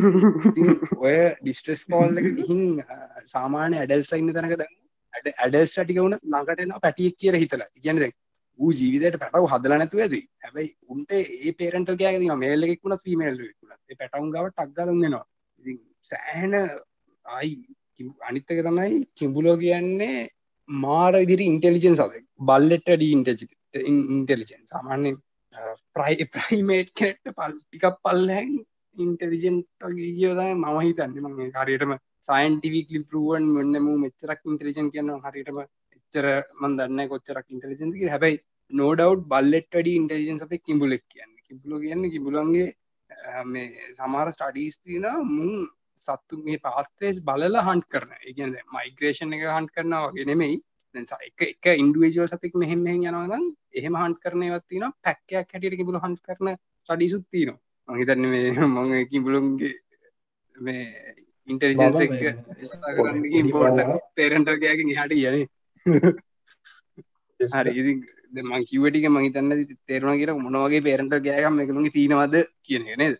ඔය 1.04 1.16
ඩිස්ට්‍රෙස් 1.40 1.82
කෝල් 1.92 2.20
එක 2.20 2.28
ගිහින් 2.38 2.62
සාමාන්‍ය 3.32 3.78
ඇඩල්ස් 3.80 4.12
ඉන්න 4.18 4.32
තැනක 4.36 4.56
දැන් 4.60 4.74
ඇඩල්ස් 5.36 5.76
ටික 5.76 6.00
වුණ 6.00 6.16
ළඟට 6.16 6.64
එනවා 6.64 6.84
පැටියෙක් 6.86 7.16
කියලා 7.22 7.42
හිතලා. 7.44 7.68
කියන්නේ 7.76 8.04
දැන් 8.04 8.16
ඌ 8.58 8.72
ජීවිතයට 8.72 9.20
පැටව 9.22 9.48
හදලා 9.52 9.80
නැතුව 9.82 10.04
ඇති. 10.06 10.20
හැබැයි 10.44 10.70
උන්ට 10.92 11.12
ඒ 11.16 11.52
පේරන්ටල් 11.60 12.00
ගෑගෙන 12.02 12.22
තියෙනවා. 12.22 12.42
මේල් 12.44 12.68
එකෙක් 12.68 12.82
වුණත් 12.84 13.06
ෆීමේල් 13.06 13.38
එකෙක් 13.38 13.56
වුණත්. 13.62 13.80
ඒ 13.90 14.00
පැටවුන් 14.00 14.34
ගාව 14.34 14.50
ටක් 14.50 14.76
ගාලා 14.78 14.96
වෙනවා 14.96 15.24
ඉතින් 15.60 15.78
සෑහෙන 16.04 16.54
ආයි 17.24 17.54
අනිත් 18.28 18.52
එක 18.52 18.62
තමයි 18.66 19.00
කිඹුලෝ 19.18 19.56
කියන්නේ 19.64 20.28
මාර 20.68 21.12
විදිහට 21.20 21.48
ඉන්ටෙලිජන්ස් 21.48 22.04
අද. 22.06 22.14
බල්ලෙට 22.50 22.88
ඩී 22.90 23.12
ඉන්ටෙලිජන්ස් 24.14 24.70
සාමාන්‍යයෙන් 24.74 25.18
ප්‍රයි 25.96 26.26
ප්‍රයිමේට් 26.34 26.90
කෙනෙක්ට 26.94 27.34
පල් 27.38 27.54
ටිකක් 27.58 28.02
පල්ලහැන් 28.04 28.50
ඉන්ටෙලිජෙන්ට් 28.96 29.66
ගීයෝදයි 29.96 30.54
මම 30.54 30.78
හිතන්න. 30.80 31.12
මගේ 31.26 31.50
හරියටම 31.56 31.92
සයින්ටිවික් 32.28 32.88
ලිපරුවන් 32.96 33.44
මෙන්නම 33.56 33.88
මෙච්චරක් 34.04 34.40
ඉන්ටලිජන් 34.44 34.88
කියන්න 34.94 35.10
හරිටම 35.26 35.58
එච්චර 35.96 36.26
මන් 36.60 36.76
දන්න 36.78 37.10
කොච්චරක් 37.12 37.46
ඉන්ටලිජන්ති 37.54 38.12
හැබයි 38.14 38.40
නෝඩව් 38.70 39.26
බල්ලෙට 39.32 39.70
ඩ 39.74 39.88
ඉන්ටලිජන් 39.92 40.40
සත 40.40 40.62
කිඹුලෙක් 40.66 41.04
කියන්න. 41.08 41.32
කිබුල 41.46 41.76
කියන්න 41.80 42.10
කිබුලන්ගේ 42.14 42.68
මේ 43.46 43.92
සමාර 43.92 44.28
ස්ටඩීස් 44.32 44.76
තින 44.78 45.06
මුන් 45.28 45.52
සත්තුගේ 46.02 46.58
පාත්තේස් 46.66 47.22
බලල 47.22 47.56
හන්ට 47.60 47.88
කරන 47.92 48.12
ඉගන 48.30 48.58
මයිග්‍රේෂන් 48.76 49.38
එක 49.38 49.46
හන්ට 49.48 49.74
කරන 49.76 49.96
වගේ 50.04 50.28
නෙමෙයි. 50.30 50.60
එක 50.94 51.42
එක 51.44 51.66
ඉන්ඩුවේජල් 51.76 52.28
සතෙක් 52.28 52.54
මෙහෙම 52.56 52.86
යනවදන් 52.90 53.44
එහෙම 53.72 53.98
හන්ට 54.02 54.22
කරනයවත්තින 54.22 54.86
පැක්කයක් 55.04 55.52
හැටියට 55.52 55.80
කිබුල 55.80 55.98
හන්ට 55.98 56.22
කරන 56.26 56.56
ස්ටඩිසුත්තිනවා 56.88 57.58
මහිතන්න 57.90 58.26
මේ 58.26 58.50
මං 58.66 58.90
කිඹුලුන්ගේ 59.06 59.74
මේ 60.54 60.84
ඉන්ටරිජන්ස් 61.48 61.98
පේරන්ටර්ගයකින් 64.16 64.92
හට 64.94 65.12
යන 65.24 65.36
හරි 67.40 67.70
ඉදි 67.74 67.92
මං 68.42 68.64
කිවටික 68.64 69.06
මහිතන්න 69.08 69.50
තේරුණ 69.86 70.20
කියර 70.20 70.32
මොනවගේ 70.36 70.82
පේරන්ට 70.82 71.18
ගෑගම් 71.20 71.60
එකළුගේ 71.60 71.94
තියෙනවද 71.96 72.36
කියන 72.62 72.84
නේද? 72.96 73.16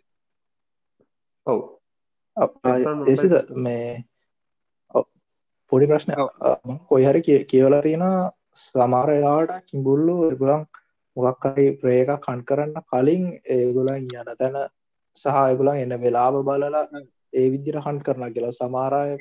ඔව්. 1.46 1.60
එසිද 3.06 3.34
මේ 3.58 4.04
පොඩි 5.72 5.86
ප්‍රශ්න 5.86 6.12
කොයිහරි 6.88 7.20
කියවලා 7.46 7.82
තියෙන 7.82 8.04
සමාරලාට 8.56 9.52
කිඹුල්ලු 9.66 10.14
එගුලන් 10.26 10.62
මොකක්කරි 11.16 11.66
ප්‍රේක 11.76 12.12
කන් 12.20 12.44
කරන්න 12.44 12.84
කලින් 12.86 13.24
ඒගුලන් 13.50 13.96
යන 13.96 14.30
තැන 14.34 14.60
සහ 15.18 15.40
එගුලන් 15.46 15.76
එන්න 15.76 15.96
වෙලාබ 15.98 16.38
බලලා 16.42 16.84
ඒ 17.32 17.46
විදිර 17.48 17.76
හන්් 17.78 17.98
කරන 18.00 18.24
කියලා. 18.28 18.52
සමාරය 18.54 19.16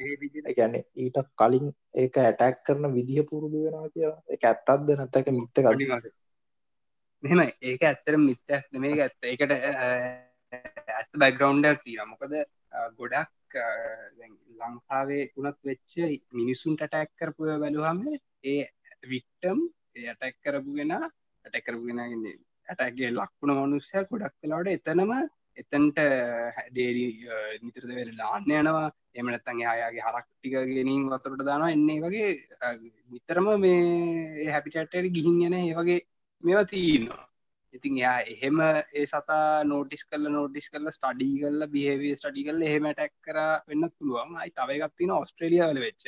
ගැන 0.53 0.76
ඊට 0.76 1.20
කලින් 1.36 1.68
ඒක 1.95 2.18
ඇටැක් 2.20 2.64
කරන 2.64 2.93
විදිහ 2.93 3.26
පුරුදු 3.26 3.66
වෙන 3.66 3.91
කිය 3.91 4.09
එක 4.30 4.43
ඇත්තත්ද 4.45 4.89
නැත්තක 4.93 5.30
මිත්ත 5.34 5.61
කඩිවාස 5.64 6.07
මෙම 7.24 7.39
ඒක 7.43 7.82
ඇත්තර 7.84 8.18
මිත්‍යක් 8.20 8.66
නෙමේ 8.72 8.95
ඇත්ත. 8.99 9.20
එකට 9.26 9.51
ඇත්ත 10.91 11.11
බැග්‍රවන්්ඩක් 11.16 11.84
තිය 11.84 11.99
මොකද 12.05 12.34
ගොඩක් 12.95 13.57
ලංකාවේ 14.61 15.24
උනත් 15.38 15.57
වෙච්ච 15.64 15.95
මිනිසුන්ට 16.34 16.84
ටැක් 16.84 17.11
කරපුය 17.16 17.57
බැලුහම 17.57 18.01
ඒ 18.45 18.59
වික්ටම් 19.05 19.59
ඇටැක් 19.97 20.36
කරපුගෙන 20.43 20.93
ඇටැකරපුගෙනගන්නේ 21.50 22.38
ඇටැගේ 22.68 23.12
ලක්ුණ 23.12 23.56
මනුස්්‍යය 23.58 24.06
ගොඩක් 24.06 24.36
කලාට 24.39 24.72
එතනම 24.72 25.14
එතන්ට 25.58 26.00
ඩේරි 26.70 27.06
නිතරද 27.64 27.95
වෙල 27.95 28.12
ලාන්න 28.18 28.52
යනවා. 28.52 28.89
එමනත්තන් 29.16 29.64
යාගේ 29.64 30.06
හරක් 30.08 30.28
ටික 30.28 30.56
ගෙනින් 30.70 31.08
වතුරට 31.08 31.41
දානවා. 31.41 31.74
එන්නේ 31.76 32.04
වගේ 32.04 32.30
නිතරම 33.12 33.50
මේ 33.64 34.52
හැපිටටට 34.54 35.10
ගිහින් 35.18 35.41
යන 35.47 35.58
ඒ 35.62 35.74
වගේ 35.80 36.00
මේවා 36.43 36.70
තියන්නවා 36.72 37.30
ඉතින් 37.74 37.97
යා 37.97 38.18
එහෙම 38.34 38.60
ඒ 38.62 39.06
සතා 39.06 39.64
නෝටිස් 39.64 40.04
කල්ල 40.06 40.26
නෝටිස් 40.30 40.68
කල්ල 40.74 40.89
ස්ටඩී 40.95 41.36
කල්ල 41.41 41.66
බිහවේ 41.74 42.16
ස්ටඩි 42.16 42.45
කල්ල 42.47 42.62
එහෙම 42.64 42.88
ටැක් 42.89 43.14
කර 43.26 43.38
වෙන්න 43.70 43.89
පුළුවන්. 43.89 44.32
අයි 44.41 44.52
තවගත්තින 44.52 45.12
ඔස්ට්‍රේලියාවල 45.14 45.80
වෙච්ච. 45.86 46.06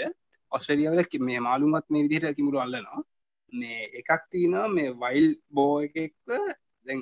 ඔස්ට්‍රේලියාවල 0.52 1.02
මේ 1.28 1.40
මාළුමත් 1.40 1.88
මේ 1.90 2.06
විදිහට 2.06 2.38
කිමුරු 2.38 2.64
අල්ලනවා. 2.66 3.02
මේ 3.54 3.90
එකක් 4.00 4.28
තියනවා 4.32 4.68
මේ 4.68 4.92
වයිල් 4.96 5.28
බෝ 5.52 5.82
එකෙක්ව. 5.82 6.30
දැන් 6.86 7.02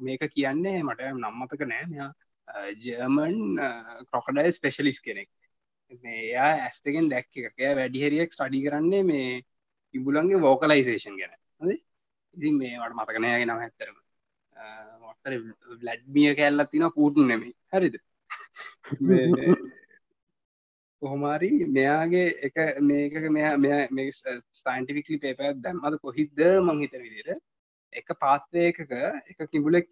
මේක 0.00 0.24
කියන්නේ 0.34 0.82
මට 0.82 1.12
නම්මතක 1.14 1.62
නෑ. 1.64 1.86
මෙයා 1.86 2.10
ජර්මන් 2.76 3.36
කොකඩයි 4.10 4.52
ස්පෙශලිස් 4.52 5.00
කෙනෙක්. 5.00 5.30
මෙයා 6.02 6.50
ඇස්තකෙන් 6.64 7.10
දැක්ක 7.10 7.32
එකය 7.42 7.70
වැඩිහරියක් 7.74 8.32
ස්ටඩි 8.32 8.64
කරන්නේ 8.64 9.04
මේ 9.04 9.30
ඉබුලන්ගේ 9.94 10.40
වෝකලයිසේෂන් 10.40 11.16
ගැන. 11.16 11.34
ඉතින් 12.36 12.54
මේවට 12.56 12.98
මතකනයගේ 12.98 13.46
නම 13.46 13.62
හැත්තරම 13.62 13.96
මොත්තර 15.00 15.32
ලඩ්මිය 15.80 16.34
කැල්ලත් 16.34 16.70
තින 16.70 16.86
පූටු 16.94 17.24
නෙමේ 17.24 17.54
හරිද? 17.72 17.98
කොහොමාරි 21.02 21.50
මෙයාගේ 21.68 22.26
එක 22.46 22.56
මේක 22.82 23.14
මෙයා 23.30 23.56
මෙ 23.90 24.04
ස්ටයින්ටිවිකලි 24.12 25.18
පේප 25.20 25.42
දැම්මද 25.58 25.98
කොහිද 26.00 26.42
මංහිත 26.62 26.96
විදිර 27.04 27.28
එක 27.92 28.08
පාත්වය 28.22 28.64
එකක 28.70 28.80
එක 29.30 29.38
කිඹුලෙක් 29.52 29.88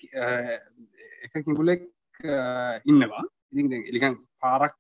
එක 1.25 1.33
කිඹුලෙක් 1.45 1.87
ඉන්නවා. 2.87 3.25
ඉති 3.55 3.79
එලිකන් 3.91 4.19
පාරක් 4.43 4.75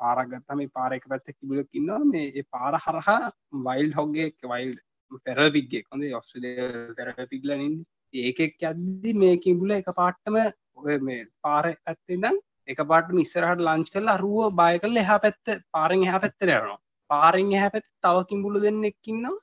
පාරගත්තම 0.00 0.62
පාරක 0.70 1.04
පැත්ත 1.08 1.26
කිබුලක් 1.30 1.68
ඉන්නවා. 1.72 2.04
මේ 2.06 2.44
පාර 2.50 2.74
හරහා 2.78 3.32
වයිල් 3.66 3.92
හොගගේ 3.98 4.32
වයිල් 4.44 4.72
පෙරපික්ගේ 5.20 5.84
කොඳ 5.84 6.08
ඔස්ට්‍රලිය 6.20 6.94
පෙරපික්ලනින් 6.98 7.74
ඒකෙක් 8.14 8.56
ඇද්දි 8.62 9.12
මේකින් 9.14 9.60
බුල 9.60 9.70
එක 9.72 9.92
පාට්ටම 10.00 10.38
ඔය 10.76 10.98
මේ 11.00 11.28
පාර 11.42 11.64
ඇත්තෙදම් 11.68 12.40
එක 12.68 12.80
පාට 12.84 13.08
මිස්සරහට 13.10 13.60
ලංච් 13.60 13.90
කල 13.90 14.08
අරුව 14.08 14.38
බය 14.52 14.74
කල 14.78 14.96
එහා 14.96 15.18
පැත්ත 15.18 15.46
පාරෙන් 15.70 16.04
එහ 16.04 16.14
පැත්තර 16.16 16.48
යනවා. 16.50 16.78
පාරෙන් 17.10 17.52
එහ 17.52 17.66
පැත් 17.68 17.86
තවකින් 18.00 18.42
බුලු 18.42 18.58
දෙන්න 18.60 18.84
එක්කින්නවා 18.84 19.42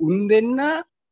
උන් 0.00 0.16
දෙන්න 0.28 0.58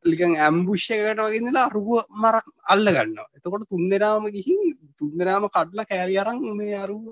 ලිකන් 0.04 0.34
ඇම්බුෂ්‍යකට 0.38 1.20
වගේලා 1.20 1.66
අරුව 1.66 1.88
මර 2.14 2.36
අල්ල 2.64 2.86
ගන්න 2.88 3.18
එතකොට 3.36 3.68
තුන් 3.68 3.84
දෙනාම 3.90 4.26
ගිහින් 4.30 4.60
තුන්දෙනම 4.98 5.46
කඩ්ල 5.48 5.80
කෑරි 5.84 6.16
අරං 6.16 6.42
මේ 6.56 6.76
අරුව 6.76 7.04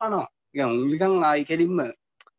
පනවා 0.00 0.68
උන්ලිකං 0.68 1.14
ආයි 1.22 1.44
කෙලින්ම 1.44 1.78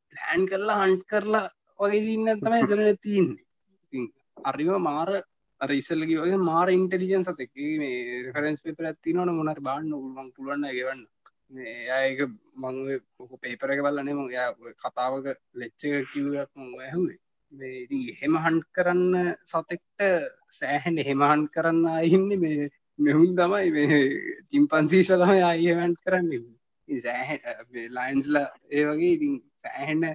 ප්ලෑන් 0.10 0.44
කරලා 0.46 0.80
හන්ට් 0.82 1.04
කරලා 1.06 1.46
වගේ 1.80 2.04
සින්න 2.04 2.28
තම 2.38 2.54
එතන 2.54 2.84
තියන්නේ. 3.02 4.08
අරිව 4.44 4.70
මාර 4.80 5.10
රිසල්ලගේ 5.62 6.20
වගේ 6.20 6.40
මාර 6.42 6.68
ඉන්ටලිජන් 6.70 7.24
සතක 7.24 7.56
මේ 7.82 8.22
රෙෆරන්ස් 8.26 8.62
පේපර 8.62 8.86
ඇති 8.86 9.14
නොන 9.14 9.32
මොනට 9.32 9.62
බාන්න 9.62 9.92
උල්මං 9.94 10.30
පුළුවන්න 10.36 10.70
ගෙවන්න. 10.70 11.02
ඒක 11.52 12.20
මං 12.56 12.76
පේපර 13.40 13.70
එක 13.70 13.82
බලන්නේ 13.82 14.14
ම 14.14 14.24
කතාවක 14.76 15.28
ලෙච්ච 15.54 15.82
කිවක් 16.12 16.50
ඇහුවේ. 16.80 17.20
මේ 17.52 18.16
හෙම 18.20 18.36
හන්් 18.36 18.58
කරන්න 18.72 19.36
සතෙක්ට 19.44 20.00
සෑහෙන් 20.50 20.98
හෙමහන්් 21.00 21.48
කරන්න 21.50 21.86
අයින්න 21.92 22.40
මේ 22.40 22.70
මෙහුන් 23.00 23.36
තමයි 23.36 23.72
මේ 23.72 24.02
චිම්පන්සීශ 24.50 25.12
තමයි 25.14 25.42
අයවැන්් 25.44 25.96
කරන්න 25.96 26.46
සෑහ 26.88 27.30
ලයින්ස්ලා 27.90 28.48
ඒ 28.70 28.86
වගේ 28.86 29.14
ඉතින් 29.14 29.36
සෑහෙන්න 29.58 30.06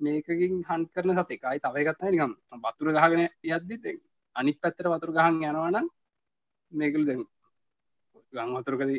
මේකකින් 0.00 0.54
හන්් 0.62 0.84
කරන 0.88 1.16
සතකයි 1.16 1.58
තවයිගත්තා 1.60 2.10
නිකම් 2.10 2.32
බතුර 2.62 2.88
ගහගෙන 2.92 3.24
යද්දි 3.48 3.98
අනිත් 4.36 4.58
පැත්තර 4.60 4.86
වතුර 4.88 5.12
ගහන් 5.12 5.42
යනවනම් 5.42 5.88
මේකල් 6.72 7.04
දෙ 7.04 7.14
ගං 8.32 8.54
වතුරකද 8.54 8.90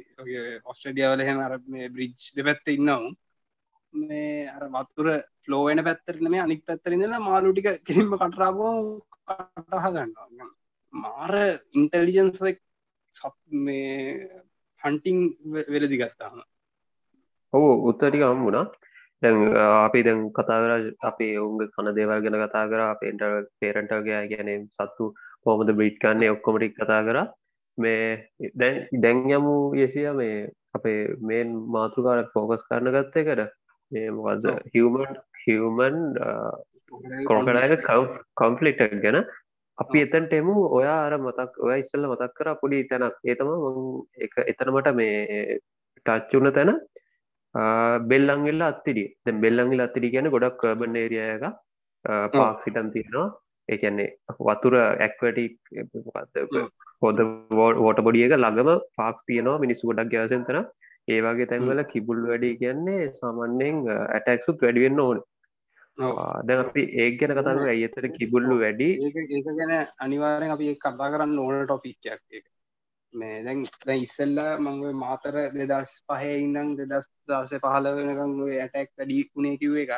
ඔස්ට්‍රඩියාවල 0.66 1.22
හෙම 1.22 1.40
අර 1.40 1.54
මේ 1.68 1.90
බ්‍රිජ් 1.90 2.30
දෙපැත්ත 2.38 2.72
ඉන්නවු. 2.76 3.10
මේ 3.94 4.48
අර 4.48 4.64
වතුර 4.70 5.08
ෆලෝවෙන 5.44 5.84
පැත්තරන 5.84 6.32
මේ 6.32 6.46
අනික් 6.46 6.62
පැත්තරඉදලා 6.66 7.20
මාලුටික 7.22 7.70
කිරිම්ම 7.86 8.16
කටරාබෝ 8.16 8.74
කටහ 9.28 9.88
ගන්නවා. 9.88 10.50
මාර 10.94 11.34
ඉන්ටලිජන්සක් 11.74 12.60
සත් 13.14 13.36
මේ 13.50 14.30
හන්ටිං 14.82 15.18
වෙලදි 15.68 15.98
ගත්තාම. 15.98 16.44
ඔහු 17.54 17.70
උත්තටික 17.90 18.24
අම්මුණා 18.24 18.66
දැන් 19.22 19.38
අපි 19.80 20.04
දැන් 20.04 20.22
කතාවර 20.32 20.72
අපේ 21.02 21.34
ඔවුන්ගේ 21.38 21.72
කන 21.74 21.92
දේවල් 21.96 22.22
ගැන 22.24 22.38
කතා 22.42 22.66
කර 22.68 22.82
අපේට 22.86 23.22
පේරන්ටගේ 23.60 24.22
ගැන 24.32 24.50
සත්තු 24.70 25.14
හෝමද 25.46 25.72
බ්‍රීට් 25.72 25.98
කන්නේ 26.00 26.34
ඔක්කොමටික් 26.36 26.74
කතා 26.76 27.02
කර. 27.04 27.18
මේ 27.84 28.52
දැන් 28.62 28.78
දැන් 29.04 29.20
යමු 29.38 29.56
යසිය 29.86 30.08
මේ 30.20 30.38
අපේ 30.78 31.00
මේන් 31.30 31.50
මාතෘකාට 31.76 32.32
ෆෝකස් 32.36 32.64
කරන 32.70 32.92
ගත්තය 32.96 33.26
කර 33.30 33.42
මේ 33.92 34.16
මොකද 34.18 34.48
හිවමන් 34.74 35.14
හිවමන් 35.44 35.98
කොකඩය 37.30 37.78
කම්ෆලික්ට 38.40 38.98
ගැන 39.06 39.20
අපි 39.78 39.98
එතන්ට 40.06 40.34
එමු. 40.40 40.56
ඔයා 40.78 41.00
අර 41.08 41.14
මතක් 41.18 41.52
ඔය 41.66 41.78
ඉස්සල්ල 41.84 42.08
මතක් 42.12 42.32
කර 42.38 42.50
පොඩි 42.62 42.88
තැනක්. 42.92 43.20
ඒතම 43.24 43.50
එක 44.26 44.34
එතනමට 44.52 44.90
මේ 45.00 45.60
ටච්චුන 46.06 46.52
තැන. 46.58 46.72
බෙල්ලංගල්ල 48.12 48.62
අත්තිඩිය 48.70 49.08
දැ 49.26 49.40
බෙල්ලංගල 49.46 49.86
අත්තිඩි 49.86 50.14
කියන 50.14 50.32
ගොඩක් 50.36 50.58
කර්බන් 50.62 50.98
ඒරියක 51.04 51.46
පාක් 52.34 52.58
සිටන් 52.66 52.92
තියෙනවා 52.96 53.28
ඒකන්නේ 53.70 54.10
වතුර 54.42 54.76
ඇක්වටික් 54.80 55.56
හොද 57.02 57.20
වෝට 57.80 58.04
බොඩියක 58.06 58.36
ළඟම 58.36 58.70
පාක්ස් 58.96 59.26
තියනවා 59.26 59.58
මිනිස්සු 59.60 59.90
ගොඩක් 59.90 60.14
ගැසන්තන 60.14 60.60
ඒවාගේ 61.08 61.50
තැන්වල 61.52 61.82
කිබුල් 61.86 62.22
වැඩි 62.26 62.54
කියන්නේ 62.58 63.02
සාමන්‍යෙන් 63.14 63.82
ඇටක්සුත් 63.90 64.64
වැඩිවෙන්න 64.64 65.04
ඕන. 65.06 65.20
දැ 66.44 66.58
අපි 66.60 66.84
ඒ 66.98 67.10
ගැන 67.18 67.36
කතර 67.38 67.66
ඇයතර 67.68 68.06
කිබුල්ලු 68.18 68.56
වැඩි? 68.60 68.90
ඒක 69.00 69.50
ගැන 69.52 69.74
අනිවාරෙන් 70.00 70.56
අපි 70.56 70.76
කතා 70.78 71.12
කරන්න 71.14 71.40
ඕන 71.40 71.60
ටොපික්යක් 71.64 72.22
එක 72.32 72.46
මේ 73.14 73.44
දැන් 73.44 73.66
දැන් 73.86 74.02
ඉස්සල්ලා 74.02 74.52
මං 74.60 74.80
මාතර 74.98 75.36
දෙදස් 75.54 75.92
පහේ 76.08 76.36
ඉඳං 76.40 76.72
දෙදස් 76.82 77.10
දස 77.28 77.54
පහල 77.58 77.92
වෙනකං 77.98 78.34
ඇටැක් 78.58 78.90
වැඩි 78.94 79.20
වුණේ 79.30 79.58
කිව්ව 79.58 79.78
එක 79.84 79.94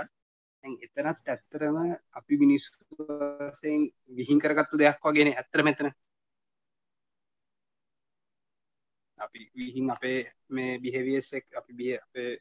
එතනත් 0.64 1.28
ඇත්තරම 1.28 1.78
අපි 2.12 2.38
මිනිස්සුසයෙන් 2.38 3.82
විහින් 4.12 4.40
කරගත්තු 4.40 4.78
දෙයක් 4.78 5.00
වගෙන 5.06 5.34
ඇත්තර 5.34 5.64
මෙතන 5.64 5.90
අපි 9.20 9.42
විහින් 9.56 9.90
අපේ 9.90 10.20
මේ 10.50 10.80
බිහෙවියසෙක් 10.80 11.46
අපි 11.54 11.72
බිය 11.74 11.94
අපේ 11.98 12.32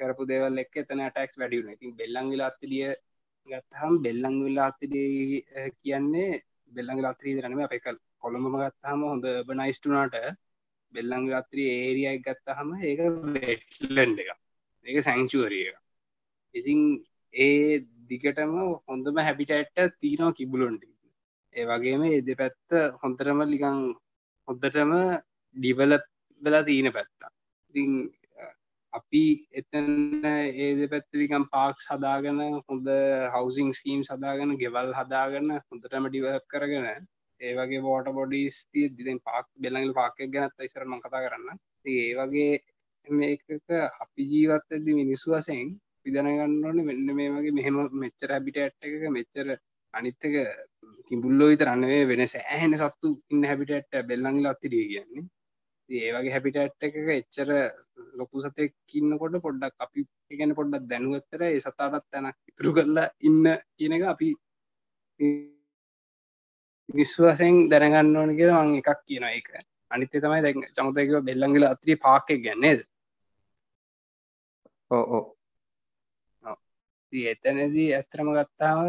කරපු 0.00 0.26
දේවල් 0.26 0.58
එක් 0.58 0.76
එතන 0.76 1.02
ටක්ස් 1.06 1.36
වැඩියුන 1.36 1.72
ඉතින් 1.72 1.96
බෙල්ලං 1.96 2.30
විලාත්තිලිය 2.30 2.90
ගත්තහම් 3.48 3.94
බෙල්ලං 4.02 4.36
විලාත්තිඩේ 4.44 5.70
කියන්නේ 5.78 6.30
බෙල්ලං 6.72 7.02
ලාත්‍රී 7.02 7.36
දරනම 7.36 7.60
අප 7.60 7.72
එකල් 7.72 7.98
කොළඹම 8.18 8.56
ගත්තාම 8.60 9.04
හොඳ 9.04 9.26
බනයිස්ටුනාට 9.46 10.16
බෙල්ලං 10.92 11.28
රත්‍රී 11.34 11.68
ඒරියයි 11.76 12.22
ගත්තහම 12.22 12.70
ඒක 12.82 13.00
වෙටලන්ඩ 13.36 14.24
එක 14.24 14.30
ඒක 14.86 14.98
සැංචුවරිය 15.02 15.66
එක 15.68 15.78
ඉතින් 16.54 16.80
ඒ 17.34 17.80
දිගටම 18.06 18.54
හොඳම 18.84 19.18
හැබිටඇට්ට 19.20 19.98
තිීනවා 19.98 20.32
කිබුලොන්ට 20.32 20.84
ඒ 21.54 21.66
වගේම 21.66 22.02
එ 22.06 22.20
දෙ 22.20 22.34
පැත්ත 22.34 22.78
හොඳටම 23.02 23.42
ලිකං 23.46 23.82
හොද්දටම 24.48 24.94
ඩිවලප් 25.56 26.04
වෙලා 26.42 26.62
තියෙන 26.62 26.92
පැත්තා 26.92 27.30
ඉතින් 27.74 27.92
අපි 28.92 29.22
එතන 29.52 30.26
ඒ 30.26 30.88
පැත්තලිකම් 30.88 31.44
පාක් 31.48 31.76
සදාගන 31.80 32.40
හොඳ 32.64 32.88
හවසිං 33.34 33.70
ස්කීම් 33.72 34.02
සදාගන 34.02 34.56
ගෙවල් 34.58 34.92
හදාගන්න 34.94 35.50
හොඳටම 35.58 36.08
ඩිවලප් 36.08 36.46
කරගෙන 36.48 36.88
ඒ 37.40 37.52
වගේ 37.54 37.82
බෝට 37.82 38.08
බොඩිස් 38.12 38.56
තිය 38.68 38.88
දිෙන් 38.96 39.20
පාක් 39.20 39.46
බෙල්ලඟල 39.58 39.94
පාකක් 39.94 40.18
ගැනත් 40.28 40.66
ඉසර 40.66 40.84
මං 40.84 41.04
කතා 41.04 41.22
කරන්න 41.24 41.62
ඒ 41.86 42.08
වගේ 42.16 42.50
මේක 43.06 43.46
අපි 44.00 44.22
ජීවත්තදි 44.24 44.92
මිනිස්සු 44.94 45.32
වසයෙන් 45.32 45.70
පිදනගන්නන 46.04 46.86
වෙන්න 46.86 47.10
මේ 47.14 47.30
වගේ 47.30 47.56
මෙහෙම 47.58 47.80
මෙච්චර 48.02 48.32
බිට 48.46 48.58
ඇට් 48.58 48.88
එක 48.88 49.10
මෙච්චර 49.10 49.50
අනිත්තක 49.94 50.24
කිඹුල්ලෝ 51.08 51.50
විත 51.50 51.66
රන්නවේ 51.66 52.08
වෙන 52.10 52.24
සෑහෙන 52.26 52.76
සත්තු 52.76 53.12
ඉන්න 53.30 53.44
හැබිටඇට් 53.44 54.00
බෙල්ලංගල 54.08 54.50
අත්තිරිය 54.50 54.86
කියන්නේ. 54.90 55.24
ඒ 55.90 56.10
වගේ 56.14 56.34
හැබිටඇට් 56.34 56.86
එක 56.86 56.98
එච්චර 57.14 57.48
ලොකු 58.14 58.42
සතෙක් 58.42 58.74
ඉන්නකොට 58.94 59.38
පොඩ්ඩක් 59.46 59.86
අපි 59.86 60.06
ගැන 60.38 60.54
පොඩ්ඩක් 60.54 60.90
දැනුවත්තර 60.90 61.42
ඒ 61.46 61.58
සතාටත් 61.60 62.06
තැනක් 62.08 62.36
ඉතුරු 62.50 62.76
කරලා 62.76 63.08
ඉන්න 63.22 63.48
කියන 63.76 63.96
එක 63.96 64.04
අපි 64.12 64.28
විශ්වාසයෙන් 66.88 67.58
දැනගන්න 67.70 68.16
ඕන 68.16 68.36
කියලා 68.38 68.62
මං 68.62 68.78
එකක් 68.78 69.02
කියන 69.04 69.26
එක 69.30 69.50
අනිත්‍ය 69.90 70.22
තමයි 70.22 70.40
දැන් 70.42 70.64
සමුතයක 70.70 71.12
බෙල්ලංගල 71.26 71.66
අත්‍රී 71.66 71.98
පාක්ක 71.98 72.32
ගැන්නේද 72.46 72.86
ඕ 74.90 75.04
ඕ 75.16 75.24
එතනදී 77.12 77.92
ඇස්තරම 77.94 78.28
ගත්තාම 78.32 78.80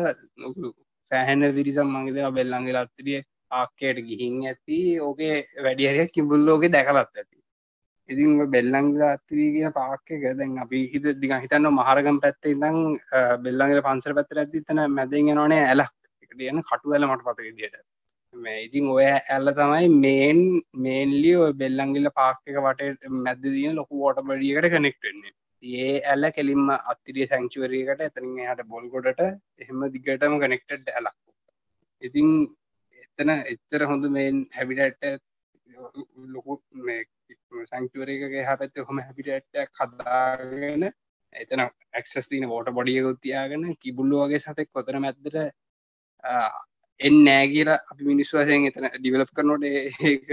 සෑහැන 1.11 1.43
විරිසම් 1.55 1.88
මංගේද 1.88 2.34
බෙල්ලංගල 2.34 2.78
අත්තිරිය 2.78 3.22
ආකයට 3.51 4.01
ගිහින් 4.09 4.36
ඇති 4.43 4.80
ඕකේ 4.99 5.36
වැඩිහරයක් 5.59 6.11
කිඹුල්ලෝගේ 6.11 6.69
දැකලත් 6.69 6.97
ඇති. 7.13 7.38
ඉතින් 8.09 8.32
බෙල්ලංගල 8.47 9.01
අත්තිරී 9.07 9.53
කියෙන 9.55 9.74
පාක්ක 9.74 10.09
දැන් 10.34 10.57
අපි 10.57 10.84
හිත 10.93 11.07
දිග 11.22 11.34
හිතන්න 11.38 11.72
මහරගම් 11.72 12.19
පැත්තේ 12.19 12.53
ඉදං 12.55 12.78
බෙල්ලංගල 13.45 13.82
පන්සර 13.82 14.13
පැත්තර 14.13 14.43
ඇති 14.43 14.63
තන 14.63 14.84
මැදෙන් 14.89 15.34
නොනේ 15.36 15.63
ඇලක්. 15.65 15.95
එකට 16.24 16.45
යන 16.49 16.63
කටු 16.63 16.93
ඇල 16.93 17.07
මට 17.07 17.28
පත 17.28 17.47
විදියට 17.47 17.82
ඉතින් 18.59 18.88
ඔය 18.88 19.05
ඇල්ල 19.05 19.51
තමයි 19.53 19.88
මේන් 19.97 20.39
මේන්ලි 20.78 21.36
ඔය 21.36 21.51
බෙල්ලංගිල්ල 21.53 22.09
පාක්ක 22.15 22.57
වට 22.57 23.13
මැද 23.19 23.41
දින 23.45 23.76
ලොකු 23.76 24.03
ෝට 24.03 24.22
බඩියකට 24.24 24.74
කනෙක්ටෙන්නේ 24.76 25.34
ඒ 25.64 26.01
ඇල්ල 26.03 26.26
කෙලින්ම 26.32 26.70
අත්තිරිය 26.70 27.28
සැංචුවරයකට 27.28 28.01
එතනින් 28.01 28.39
හට 28.43 28.68
බොල්ගොඩට 28.68 29.22
එහෙම 29.59 29.84
දිගටම 29.89 30.38
කනෙක්ටඩ් 30.39 30.88
ඇලක්. 30.91 31.18
ඉතින් 32.01 32.30
එතන 33.03 33.32
එච්චර 33.32 33.86
හොඳ 33.86 34.07
මේන් 34.09 34.39
හැබිටට 34.51 35.22
ලොකු 36.30 36.57
සංචුවරයකගේ 37.66 38.43
හ 38.43 38.57
පැත්ත 38.57 38.82
හොම 38.88 38.99
හැබිටට 38.99 39.62
කදාගෙන 39.76 40.88
එතන 41.36 41.64
ඇක්සස් 41.64 42.28
තින 42.28 42.45
ෝට 42.47 42.72
බොඩියකුත් 42.72 43.22
තියාගෙන 43.22 43.68
කිබුල්ලු 43.78 44.24
වගේ 44.24 44.39
සතෙක් 44.39 44.72
කොතර 44.72 44.99
මැද්දට 44.99 45.38
එන් 46.99 47.16
නෑ 47.24 47.45
කියලා 47.47 47.80
අපි 47.91 48.03
මිනිස් 48.03 48.34
වසයෙන් 48.34 48.68
එතන 48.68 48.89
ඩිවලප් 48.95 49.32
කරනොට 49.32 49.64
ඒක 49.66 50.32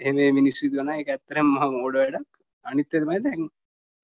එම 0.00 0.20
මිනිස්සු 0.34 0.70
දන 0.70 0.92
එක 0.94 1.08
ඇත්තරම් 1.08 1.48
මහ 1.48 1.70
මෝඩ 1.72 1.96
වැඩක්. 1.96 2.28
අනිත්තමයි 2.64 3.22
දැන් 3.24 3.48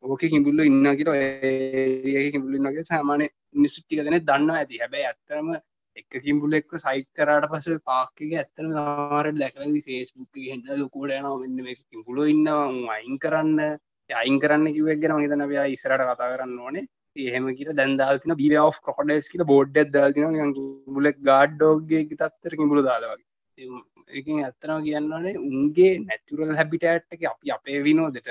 ඕක 0.05 0.25
කිඹුල්ල 0.25 0.61
ඉන්න 0.63 0.89
කිර 0.99 1.09
ඒ 1.11 2.25
කිඹුලින්නගේ 2.31 2.85
සාමානය 2.85 3.27
නිසුට්ටික 3.57 4.01
දෙන 4.01 4.19
දන්න 4.23 4.51
ඇති. 4.53 4.81
හැබැයි 4.83 5.07
ඇත්තරම 5.07 5.49
එක 5.97 6.19
කිම්බුල 6.25 6.59
එක්ක 6.59 6.75
සයිට් 6.79 7.09
කරට 7.13 7.49
පස 7.53 7.69
පාක්කක 7.85 8.35
ඇත්තන 8.35 8.75
වාර 8.79 9.27
දැකලදි 9.35 9.85
ෆේස්බුක් 9.89 10.43
හෙන්න 10.47 10.67
ලොකුට 10.81 11.15
යන 11.15 11.31
මෙන්න 11.57 11.77
කිම්පුල 11.87 12.21
ඉන්නවා. 12.27 12.67
අයින් 12.97 13.17
කරන්න. 13.19 13.79
අයින් 14.11 14.37
කරන්න 14.41 14.75
කිවක් 14.77 15.01
ගෙන 15.01 15.17
මහිතන 15.17 15.47
බයා 15.47 15.67
ඉසරට 15.69 16.05
කතා 16.05 16.33
කරන්න 16.33 16.61
ඕනේ. 16.61 16.87
එහෙම 17.17 17.47
කිය 17.57 17.73
දැන්දාල්තින 17.73 18.37
බිව 18.37 18.57
of 18.61 18.81
කොඩස් 18.89 19.31
කියල 19.33 19.45
බෝඩ් 19.47 19.77
දල්තින 19.91 20.55
මුලෙක් 20.89 21.21
ගාඩ්ඩෝගේ 21.23 22.05
තත්තර 22.13 22.57
කිඹුල 22.57 22.83
දාලවගේ 22.83 23.81
එකින් 24.13 24.43
ඇත්තනව 24.43 24.81
කියන්නනේ 24.87 25.37
උන්ගේ 25.41 25.93
නැතුරල් 26.01 26.53
හැබිටඇට්ක 26.55 27.25
අපි 27.31 27.55
අපේ 27.57 27.79
විනෝදට 27.83 28.29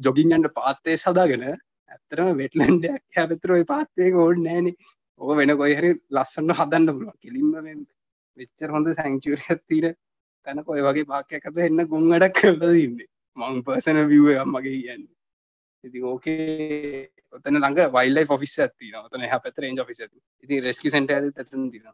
ජොගින්ගන්ට 0.00 0.50
පාත්තේ 0.54 0.96
සදාගෙන 0.96 1.44
ඇත්තරම 1.46 2.30
වෙටලන්ඩයක් 2.38 3.02
හැපතර 3.16 3.54
පාත්තේ 3.66 4.10
ඕඩ 4.16 4.40
නෑන 4.40 4.68
ඕ 5.20 5.36
වෙන 5.36 5.54
කොයහරි 5.56 5.90
ලස්සන්න 6.10 6.54
හදන්න 6.54 6.90
පුළුව 6.90 7.16
කෙලින්ම 7.20 7.54
වෙච්චර 8.36 8.70
හොඳ 8.70 8.92
සැංචුරියත් 8.94 9.62
තීර 9.66 9.86
තැන 10.46 10.64
කොය 10.64 10.82
වගේ 10.82 11.06
පාකයකත 11.06 11.58
එන්න 11.60 11.86
ගොංගඩක් 11.86 12.36
කරලා 12.36 12.76
ඉන්න 12.78 13.00
මං 13.36 13.62
පසන 13.62 14.04
විව 14.08 14.28
අම්මගේ 14.36 14.76
කියන්නේ. 14.76 15.16
ඉති 15.84 16.02
ඕකේ 16.04 17.08
ඔතන 17.32 17.56
ළඟ 17.56 17.92
වයිල්ලයි 17.92 18.26
ෆොෆිස් 18.26 18.56
ඇති 18.58 18.94
ඔතන 18.98 19.26
හ 19.26 19.42
පැත 19.42 19.58
රේජ 19.58 19.84
ෆිස් 19.86 20.00
ඇති 20.00 20.18
ඉති 20.44 20.60
රෙස්කි 20.60 20.90
සට 20.90 21.10
ඇද 21.10 21.28
ඇතන 21.34 21.68
තින 21.72 21.86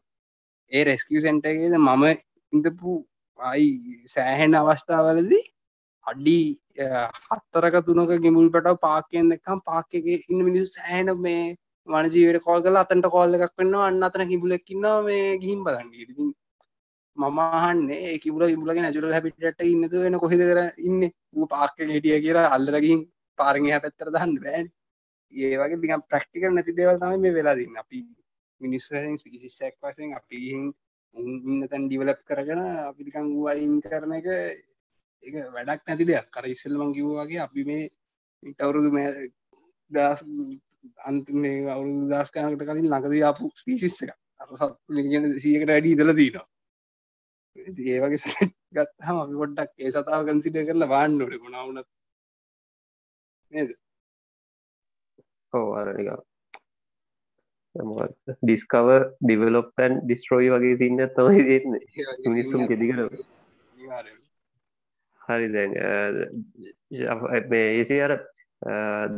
ඒ 0.72 0.84
රෙස්කිය 0.84 1.20
සෙන්ටගේද 1.20 1.76
මම 1.78 2.04
ඉඳපු 2.52 2.94
අයි 3.38 3.68
සෑහෙන් 4.08 4.54
අවස්ථාවලදී 4.54 5.44
අඩි 6.06 6.38
හත්තරක 7.26 7.76
තුනක 7.86 8.10
ගිමුල් 8.24 8.48
පට 8.54 8.80
පාකයෙන් 8.80 9.30
දෙකම් 9.32 9.60
පාකගේ 9.68 10.18
ඉන්න 10.30 10.44
මිනිස් 10.48 10.74
සෑහන 10.74 11.12
මේ 11.20 11.44
වනජීවට 11.88 12.44
කෝල් 12.46 12.60
කල 12.62 12.78
අතන්ට 12.82 13.08
කෝල්ල 13.14 13.36
එකක් 13.36 13.54
වන්න 13.58 13.76
අන්න 13.82 14.06
අතන 14.08 14.30
හිබුලෙක්කින්නවා 14.32 15.04
මේ 15.08 15.38
ගිහිම් 15.42 15.60
බලන්න. 15.66 15.90
ඉතින් 16.02 16.32
මමහන්නේ 17.16 18.18
කිබුල 18.22 18.46
ඉබුලගේ 18.46 18.84
නැචුරල් 18.84 19.14
හැපිට 19.16 19.62
ඉන්නතු 19.64 20.02
වෙන 20.04 20.18
කොහෙද 20.22 20.42
කර 20.50 20.60
ඉන්න? 20.88 21.00
පාක්ක 21.52 21.78
හෙටිය 21.88 22.18
කියලා 22.24 22.52
අල්ලරගින් 22.56 23.00
පාරග 23.38 23.68
පැත්තර 23.76 24.12
දන්න 24.14 24.36
බෑන්. 24.44 24.66
ඒ 25.32 25.54
වගේ 25.60 25.82
දිගම් 25.82 26.02
ප්‍රක්ටිකල් 26.10 26.52
නැති 26.52 26.76
දේවල් 26.78 27.02
තමයි 27.02 27.22
මේ 27.24 27.36
වෙලා 27.38 27.56
දින්න. 27.60 27.76
අපි 27.82 27.98
මිනිස්වසින් 28.60 29.16
පිසිස්සක් 29.24 29.74
වසෙන් 29.82 30.14
අපි 30.20 30.40
උන්න 31.14 31.68
තැන් 31.70 31.84
ඩිවලප් 31.88 32.20
කරගෙන 32.28 32.62
අපිකං 32.90 33.28
වූයින් 33.34 33.74
කරන 33.84 34.12
එක 34.18 34.26
එක 35.22 35.34
වැඩක් 35.54 35.82
නැති 35.84 36.08
දෙයක්. 36.10 36.26
කර 36.30 36.44
ඉස්සල්මං 36.46 36.94
කිව්වාගේ 36.96 37.40
අපි 37.40 37.64
මේ 37.64 37.84
ඉටවුරුදු 38.42 38.90
මේ 38.92 39.08
දස් 39.90 40.20
අන්තිමේ 41.04 41.56
අවුරු 41.68 41.94
දස්කානකට 42.10 42.66
කලින් 42.66 42.90
ලඟද 42.90 43.16
ආපු 43.22 43.50
ස්පිසිස් 43.54 43.96
එක 44.02 44.12
අර 44.40 44.48
සත් 44.52 45.42
සියකට 45.44 45.70
වැඩි 45.70 45.94
ඉදල 45.94 46.12
දීනවා 46.18 46.46
ඒ 47.56 47.98
වගේ 48.02 48.48
ගත්හම 48.76 49.18
අපි 49.22 49.34
පොඩ්ඩක් 49.40 49.72
ඒ 49.78 49.92
සතාව 49.92 50.22
කන්සිට 50.28 50.58
කරලා 50.68 50.92
වාන්නට 50.94 51.36
ගුණාවනත් 51.42 51.88
නේද? 53.52 53.70
ඔව 55.52 55.68
අරනික 55.80 56.08
ඩිස්කව 58.42 58.88
ඩිවලොප්පන් 59.22 59.98
ඩිස්ට්‍රෝයි 60.02 60.52
වගේ 60.54 60.76
සින්න 60.82 61.02
තමයි 61.16 61.42
දෙන්න 61.48 61.80
මිනිස්සුම් 62.26 62.68
ගෙදිකර 62.70 63.02
හරි 65.28 65.48
දැන් 65.54 65.72
මේ 67.52 67.66
ඒසේ 67.78 68.00
අර 68.06 68.14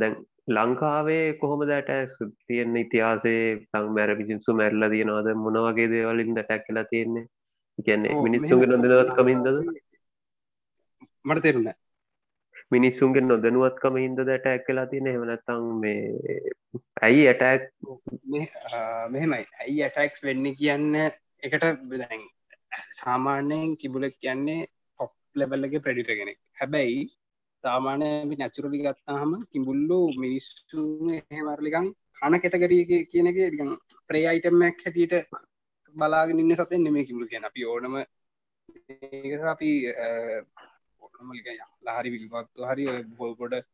දැන් 0.01 0.15
ලංකාවේ 0.49 1.25
කොහොම 1.41 1.61
දැට 1.71 2.15
තියෙන 2.47 2.77
ඉතිහාසේ 2.83 3.43
තං 3.71 3.91
මැර 3.97 4.15
පිසින්සු 4.21 4.57
මැරල 4.61 4.89
තියෙනවාද? 4.95 5.27
මොනවගේ 5.43 5.91
දේවලින් 5.93 6.33
දැටැක් 6.37 6.65
කලා 6.67 6.87
තියෙන්නේ? 6.93 7.27
කියන්නේ 7.85 8.23
මිනිස්සුන්ගේ 8.25 8.71
නොදනවත් 8.71 9.13
කමින්දද 9.17 9.47
මට 11.25 11.43
තෙරුණ. 11.43 11.69
මිනිස්සුන්ගේ 12.71 13.23
නොදනුවත්කම 13.23 13.95
හින්ද 14.03 14.19
දැට 14.29 14.47
ඇක්කලා 14.49 14.85
තියෙන 14.91 15.07
හෙමනත්තං 15.11 15.63
මේ 15.83 16.01
ඇයි 17.07 17.23
ඇටක් 17.29 17.63
මෙහෙමයි. 19.13 19.45
ඇයි 19.61 19.79
ඇටක්ස් 19.85 20.25
වෙන්න 20.27 20.49
කියන්න 20.59 20.99
එකට 21.43 21.65
සාමාන්‍යයෙන් 22.99 23.77
කිබුලක් 23.77 24.15
කියන්නේ 24.21 24.67
ලෙබල්ලගේ 25.35 25.83
ප්‍රඩිට 25.85 26.11
කෙනෙක්. 26.11 26.37
හැබැයි 26.59 26.99
සාමානය 27.63 28.09
නැචුරලි 28.33 28.79
ගත්තාහම 28.79 29.31
කිඹුල්ලු 29.51 29.99
මිනිස්සු 30.23 30.81
එහෙමරලිකං 31.13 31.87
කන 32.17 32.35
කෙටගරිය 32.43 32.83
කියන 33.11 33.29
එක 33.31 33.39
රිකන් 33.53 33.71
ප්‍රේ 34.09 34.25
අයිටමක් 34.31 34.85
හැටියට 34.85 35.15
බලාගෙන 35.95 36.41
ඉන්න 36.43 36.55
සතෙන් 36.55 36.83
නෙමේ 36.83 37.07
කිමුළු 37.07 37.31
කියන 37.31 37.49
අපි 37.49 37.65
ඕනම 37.65 37.95
අපි 39.53 39.71
ලහරි 41.87 42.09
විල්පත්තු 42.15 42.69
හරි 42.69 42.85
බොල්කොට 43.17 43.67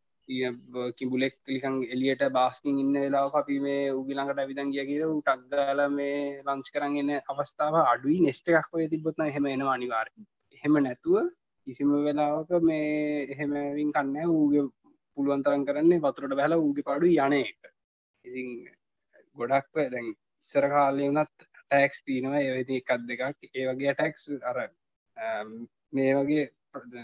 කිඹුලෙක් 0.97 1.35
ලිකං 1.47 1.75
එලියට 1.87 2.23
බාස්කින් 2.31 2.77
ඉන්න 2.79 2.93
වෙලා 2.95 3.29
අපි 3.41 3.59
මේ 3.59 3.93
උගිලඟට 3.93 4.39
ඇවිදන් 4.39 4.73
ගිය 4.73 4.85
කියර 4.85 5.03
ටක්ගල 5.21 5.81
මේ 5.91 6.19
ලංච් 6.43 6.67
කරන්න 6.73 7.11
අවස්ථාව 7.31 7.75
අඩුයි. 7.83 8.19
නෙස්ට 8.21 8.47
එකක් 8.49 8.73
ඔය 8.73 8.87
තිබොත්න 8.87 9.29
හෙම 9.35 9.45
එනවා 9.47 9.75
අනිවාර 9.77 10.07
එහෙම 10.57 10.77
නැතුව 10.81 11.29
කිසිම 11.67 11.91
වෙලාවක 12.05 12.51
මේ 12.61 13.27
එහෙමවින් 13.27 13.93
කන්න 13.93 14.31
ඌගේ 14.31 14.65
පුළුවන්තරන් 15.17 15.65
කරන්නේ 15.65 16.01
වතුරට 16.01 16.37
බැල 16.37 16.57
ඌගේ 16.57 16.87
පාඩු 16.87 17.11
යන 17.17 17.35
එක 17.35 17.71
ඉතින් 18.25 18.49
ගොඩක් 19.37 19.81
දැන් 19.85 20.07
ඉස්සර 20.43 20.67
කාලය 20.69 21.07
වනත් 21.07 21.47
ටැක්ස් 21.65 22.03
තිීනවා 22.03 22.41
ඒවති 22.41 22.81
එකත් 22.81 23.07
දෙකක්. 23.09 23.39
ඒ 23.51 23.65
වගේ 23.69 23.93
ටැක්ස් 23.93 24.23
අර 24.43 24.57
මේ 25.93 26.13
වගේ 26.15 26.45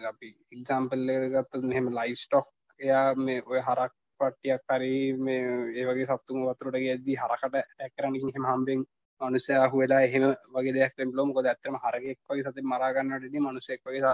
අපි 0.05 0.29
එක්සාම්පල් 0.51 1.11
ගත්ත 1.33 1.63
මෙහෙම 1.63 1.89
ලයි් 1.91 2.15
ස්ටොක් 2.15 2.47
එයා 2.79 3.15
මේ 3.17 3.43
ඔය 3.43 3.59
හරක් 3.59 3.93
පට්ටියක් 4.19 4.63
හරි 4.69 4.95
මේ 5.19 5.43
ඒ 5.73 5.85
වගේ 5.89 6.09
සත්තුම 6.09 6.45
වතුරට 6.45 6.79
ඇදී 6.79 7.17
හරකට 7.17 7.55
ඇකරන 7.79 8.19
හෙම 8.27 8.45
හම්බෙන් 8.45 8.85
මනුසයහු 9.21 9.75
වෙලා 9.75 10.01
එහෙම 10.01 10.25
වගේ 10.51 10.73
දෙයක් 10.73 11.13
ලොම 11.13 11.33
කොද 11.33 11.45
ඇත්තම 11.47 11.77
හරගෙක් 11.77 12.19
වගේ 12.27 12.45
සත 12.45 12.63
මරාගන්නට 12.65 13.35
මනුසෙක් 13.39 13.81
වගේ 13.85 14.13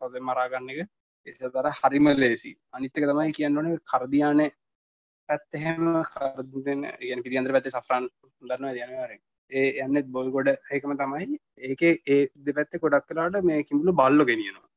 සත 0.00 0.22
මරාගන්න 0.22 0.70
එක 0.72 0.88
එතර 1.40 1.68
හරිම 1.72 2.06
ලේසි. 2.14 2.52
අනිත්තක 2.72 3.02
තමයි 3.02 3.32
කියන්නන 3.32 3.78
කරදියානය 3.84 4.46
පැත්තහෙම 5.28 5.84
කරදෙන 6.06 6.80
ගෙන 7.02 7.22
පිරිියන්ද්‍ර 7.22 7.54
පැත්තේ 7.54 7.74
සෆරන් 7.74 8.08
දන්න 8.42 8.74
දයනවාරෙන් 8.74 9.22
ඒ 9.50 9.68
යන්නෙත් 9.84 10.06
බොල් 10.08 10.28
ගොඩ 10.30 10.48
ඒකම 10.48 10.92
තමයි 10.96 11.38
ඒක 11.62 11.82
ඒ 11.84 12.20
දෙපැත්ත 12.40 12.78
ගොඩක් 12.78 13.08
කලාට 13.08 13.40
මේ 13.42 13.62
කිමුණු 13.62 13.92
බල්ලො 13.94 14.24
ගෙනියනවා. 14.24 14.68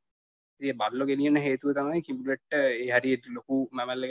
ඒ 0.62 0.74
බල්ලො 0.74 1.06
ගෙනියන 1.06 1.38
හේතුව 1.40 1.74
තමයි 1.74 2.02
කිබුලට්ට 2.02 2.60
ඒ 2.60 2.90
හරියට 2.92 3.26
ලොකු 3.30 3.58
මැමල්ල 3.72 4.06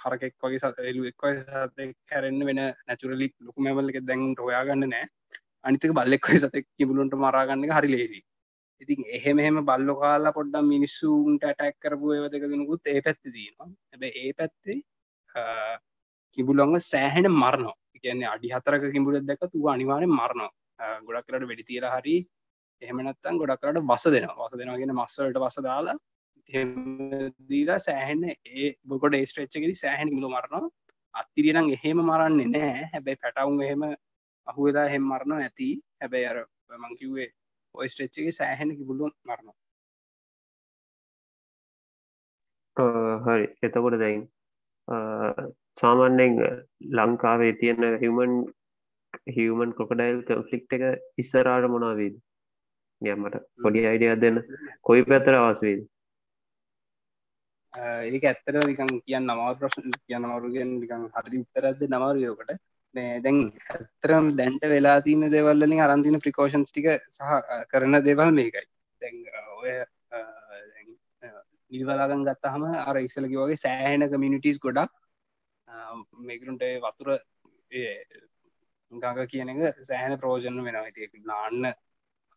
හරකෙක් 0.00 0.34
වගේ 0.42 0.60
සතලු 0.60 1.06
එක් 1.10 1.26
හැරෙන්න්න 2.10 2.46
වෙන 2.48 2.60
නැචුරලි 2.86 3.28
ලොකු 3.40 3.58
මැමල්ල 3.60 3.92
එක 3.92 4.00
දැන් 4.04 4.34
හොයාගන්න 4.40 4.86
නෑ. 4.86 5.06
අනිතක 5.64 5.92
බල්ලෙක් 5.92 6.26
සතෙක් 6.38 6.66
කිබුලුන්ට 6.76 7.14
මරාගන්න 7.16 7.70
හරි 7.70 7.88
ලේසි 7.88 8.20
ඉතින් 8.82 9.04
එහෙම 9.08 9.38
එහෙම 9.38 9.58
බල්ලො 9.62 9.94
කාලා 9.96 10.32
පොඩ්ඩම් 10.32 10.66
මිනිස්සුන්ට 10.66 11.42
ඇටැක් 11.42 11.76
කරපු 11.78 12.14
ඒව 12.14 12.26
දෙක 12.32 12.44
දෙනකුත් 12.52 12.86
ඒ 12.86 13.00
පැත්ති 13.00 13.34
දීනවා 13.34 13.68
හැබ 13.90 14.02
ඒ 14.10 14.32
පැත්තේ 14.32 14.78
කිඹුලොන්ග 16.38 16.74
සෑහෙන 16.82 17.28
මරණෝ 17.34 17.74
කියන්නේ 18.02 18.30
අඩි 18.34 18.52
හතරක 18.56 18.86
කිඹුලත් 18.94 19.26
දැක 19.26 19.44
තු 19.52 19.68
අනිවාරය 19.68 20.08
මරණෝ 20.10 20.50
ගොඩක් 21.06 21.26
කරට 21.26 21.48
වැඩි 21.50 21.68
තියර 21.70 21.86
හරි 21.90 22.16
එහෙමනත්තන් 22.82 23.40
ගොඩක් 23.40 23.60
කරට 23.62 23.84
බස 23.84 24.04
දෙනවා. 24.14 24.36
වස 24.40 24.54
දෙෙනගෙන 24.56 24.94
මස්සලට 24.96 25.38
වස 25.38 25.58
දාලා 25.62 25.96
දීලා 27.50 27.78
සෑහෙන්න 27.78 28.28
ඒ 28.28 28.68
බොකොට 28.88 29.14
ඒස්ට්‍රච්චකෙරි 29.14 29.74
සෑහෙන 29.76 30.14
මිලු 30.14 30.28
මරණවා 30.28 30.70
අත්තිරියනම් 31.14 31.74
එහෙම 31.76 31.98
මරන්නේ 32.02 32.48
නෑ 32.48 32.88
හැබැයි 32.92 33.20
පැටවුන් 33.22 33.66
එහෙම 33.66 33.82
අහුවෙලා 34.46 34.88
හෙම 34.88 35.04
මරණ 35.04 35.32
ඇති. 35.38 35.68
හැබැයි 36.00 36.26
අර 36.26 36.38
මංකිවේ 36.82 37.28
ඔය 37.74 37.88
ස්ට්‍රච්චගේ 37.88 38.32
සෑහෙන 38.32 38.76
කිබුලුන් 38.78 39.12
මරණ 39.24 39.56
හරි. 43.26 43.46
එතකොට 43.62 43.98
දැයින් 44.02 44.24
සාමාන්‍යෙන් 45.80 46.34
ලංකාවේ 46.96 47.52
තියෙන 47.60 47.86
හිවමන් 48.02 48.34
හිවමන් 49.36 49.76
කොකඩයිල් 49.78 50.20
කන්ෆලික්් 50.28 50.76
එක 50.78 50.84
ඉස්සරාට 51.18 51.70
මොනාවේද 51.74 52.18
යමට 53.02 53.40
පොඩි 53.62 53.86
අයිඩියක් 53.86 54.20
දෙන්න. 54.24 54.38
කොයි 54.82 55.08
පැතර 55.10 55.34
අවස්වේද 55.36 55.80
ඒක 57.74 58.24
ඇත්තර 58.24 58.56
නිකන් 58.62 58.90
කියන්න 59.06 59.26
නමාව 59.26 59.58
ප්‍රශ්න 59.60 59.92
කියන්න 60.00 60.26
මරුගෙන් 60.26 60.70
නිකන් 60.80 61.06
හරි 61.14 61.42
උත්තරද 61.42 61.82
නමාරයෝකට 61.86 62.50
දැන් 62.94 63.38
ඇත්තරම් 63.70 64.30
දැන්ට 64.36 64.64
වෙලා 64.66 64.98
තියන 65.00 65.22
දෙවල්ලින් 65.30 65.80
අරන්තින 65.80 66.18
ප්‍රිකෝෂන්ස් 66.20 66.70
ටික 66.70 66.88
සහ 67.10 67.30
කරන 67.72 67.98
දෙවල් 68.02 68.32
මේකයි. 68.32 68.66
දැන් 69.02 69.16
ඔය 69.58 69.72
නිල්වලාගන් 71.72 72.24
ගත්තහම 72.28 72.64
අර 72.80 72.96
ඉස්සලකි 72.98 73.36
වගේ 73.36 73.62
සෑහෙන 73.64 74.06
කමිනිිටස් 74.10 74.58
ගොඩක් 74.58 74.90
මේකරුන්ට 76.28 76.64
වතුර 76.86 77.10
ගඟ 78.92 79.30
කියන 79.32 79.52
එක 79.54 79.84
සෑහන 79.84 80.16
ප්‍රෝජන 80.18 80.58
වෙනවා. 80.66 80.90
නාන්න 81.24 81.70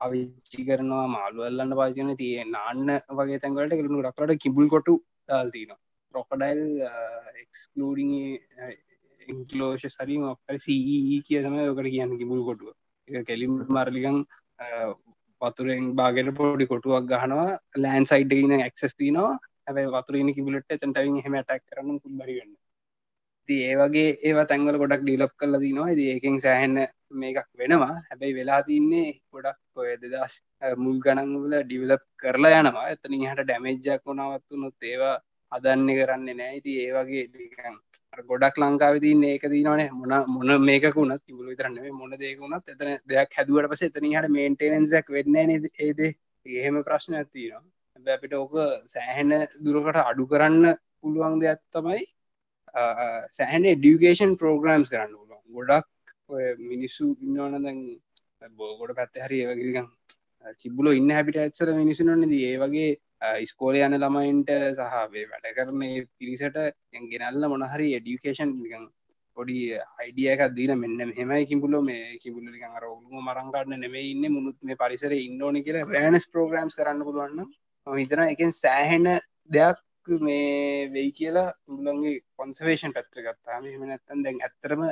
අවිච්චි 0.01 0.67
කරනවා 0.67 1.07
මාළුවල්ලන්න 1.07 1.73
පාචන 1.79 2.13
තිය 2.21 2.45
නාන්න 2.51 2.93
වගේ 3.19 3.41
තැන්ගලට 3.41 3.75
කරුණු 3.79 4.05
රක්ට 4.05 4.41
කිබුල් 4.45 4.69
කොටු 4.69 4.95
දාල්තිනවා 5.29 5.79
රොකඩයිල් 6.13 6.63
එක්ස්ලඩිං 7.37 8.11
ඉන්කලෝෂ 9.27 9.95
සරි 9.95 10.17
මොක්කර 10.19 10.57
සී 10.59 11.21
කියතම 11.23 11.55
යකට 11.61 11.87
කියන්න 11.87 12.17
කිබුල් 12.17 12.41
කොටුව 12.43 12.73
එක 13.07 13.27
කෙලිම් 13.27 13.53
මරලිකං 13.69 14.19
වතුරෙන් 15.41 15.87
බාගෙන 15.95 16.29
පොඩි 16.33 16.65
කොටුවක් 16.65 17.07
ගහනවා 17.07 17.49
ලෑන් 17.77 18.05
සයිඩ් 18.05 18.33
ඉන්න 18.33 18.59
එක්සස් 18.61 18.95
තිනවා 18.95 19.31
හැබයි 19.65 19.87
වතුරන 19.89 20.29
කිබලට 20.33 20.69
තැන්ටවින් 20.71 21.17
හෙම 21.19 21.39
ටක් 21.39 21.63
කරන 21.69 21.97
බරිගන්න 22.17 22.53
ති 23.49 23.55
ඒවගේ 23.63 24.09
ඒවා 24.21 24.45
තැංගල 24.45 24.77
ගොඩක් 24.77 25.03
ඩිලප් 25.03 25.33
කල 25.37 25.59
දිනවා 25.59 25.89
ඒකෙන් 26.05 26.37
සෑහෙන්න 26.39 26.77
මේකක් 27.13 27.47
වෙනවා. 27.59 27.95
හැබැයි 28.07 28.37
වෙලා 28.39 28.61
තින්නේ 28.67 29.09
ගොඩක් 29.31 29.81
ඔය 29.81 29.91
දෙදස් 30.03 30.33
මුල් 30.83 30.97
ගණන්වල 31.03 31.53
ඩිවලප් 31.63 32.03
කරලා 32.21 32.59
යනවා. 32.59 32.85
එතනින් 32.93 33.25
හට 33.29 33.45
ඩැමේජ්ජක් 33.45 34.03
වුණාවත්තු 34.05 34.61
නොත් 34.63 34.87
ඒවා 34.91 35.15
හදන්න 35.51 35.89
කරන්නේ 35.99 36.37
නෑ 36.39 36.57
ඉති 36.59 36.77
ඒවගේ 36.85 37.23
ගොඩක් 38.31 38.57
ලංකාවතින් 38.57 39.23
ඒක 39.23 39.45
දීනවනේ. 39.53 39.89
මොන 39.91 40.13
මොන 40.35 40.65
මේකුණත් 40.69 41.23
තිබුල 41.25 41.51
විතරන්නේ 41.51 41.93
මොන 41.93 42.17
දෙකුණත් 42.17 42.73
එතන 42.73 42.91
දෙයක් 43.05 43.37
හැදුවට 43.37 43.71
පස 43.71 43.85
එතනි 43.89 44.15
හට 44.15 44.33
මේන්ටේනන්සක් 44.37 45.13
වෙන්න 45.17 45.39
නද? 45.47 45.71
ඒද 45.79 45.99
එහෙම 46.45 46.83
ප්‍රශ්න 46.83 47.19
ඇතිනවා 47.19 47.63
අපිට 48.07 48.33
ඕක 48.33 48.55
සෑහෙන 48.87 49.31
දුරකට 49.63 49.99
අඩු 50.01 50.25
කරන්න 50.27 50.75
පුළුවන් 51.01 51.39
දෙයක් 51.41 51.61
තමයි 51.71 52.03
සෑහන 53.37 53.67
ඩියුකේෂන් 53.71 54.37
ප්‍රෝග්‍රම්ස් 54.41 54.89
කරන්න 54.89 55.13
ගොඩක් 55.49 55.87
මිනිස්සු 56.63 57.09
ඉන්නවන 57.19 57.55
දැන් 57.61 57.79
බෝගොඩ 58.53 58.95
පැත්ත 58.95 59.19
හරි 59.19 59.39
ඒවගරිකම් 59.43 59.87
තිබුල 60.55 60.91
ඉන්න 60.91 61.09
හැපිට 61.09 61.39
ඇත්සර 61.39 61.69
මිනිසුනන්නද 61.73 62.33
ඒ 62.39 62.55
වගේ 62.57 62.89
ස්කෝල 63.45 63.77
යන 63.77 63.95
ළමයින්ට 63.97 64.51
සහේ 64.73 65.23
වැඩ 65.27 65.47
කරන 65.53 65.85
පිරිසට 66.17 66.59
ගෙනල්ල 67.11 67.47
මොනහරි 67.47 67.87
එඩියුකේෂන් 67.93 68.51
පොඩි 69.37 69.59
අයිඩියක 69.97 70.41
දීන 70.51 70.73
මෙන්න 70.75 70.99
මෙමයි 71.11 71.45
කිඹුල 71.45 71.77
මේ 71.81 72.17
කිබුල 72.17 72.49
අර 72.69 72.83
ඔලුම 72.85 73.15
මරංගන්න 73.21 73.79
නෙමේ 73.79 74.09
ඉන්න 74.09 74.25
මුණුත් 74.29 74.57
මේ 74.61 74.75
පරිසර 74.75 75.15
ඉන්නඕන 75.19 75.61
කියල 75.61 75.79
රෑනස් 75.87 76.27
ප්‍රෝග්‍රම්ස් 76.27 76.75
කරන්න 76.75 77.01
පුළුවන්න 77.03 77.49
හිතන 77.87 78.23
එකෙන් 78.25 78.53
සෑහෙන 78.53 79.09
දෙයක් 79.49 79.79
මේ 80.21 80.89
වෙයි 80.89 81.11
කියලා 81.11 81.47
තුල්ලන්ගේ 81.65 82.21
කොන්සවේෂන් 82.35 82.93
පැත්‍ර 82.93 83.23
ගත්තාම 83.23 83.63
මෙම 83.65 83.83
නැත්තන් 83.85 84.23
දැන් 84.23 84.39
ඇත්තරම 84.41 84.83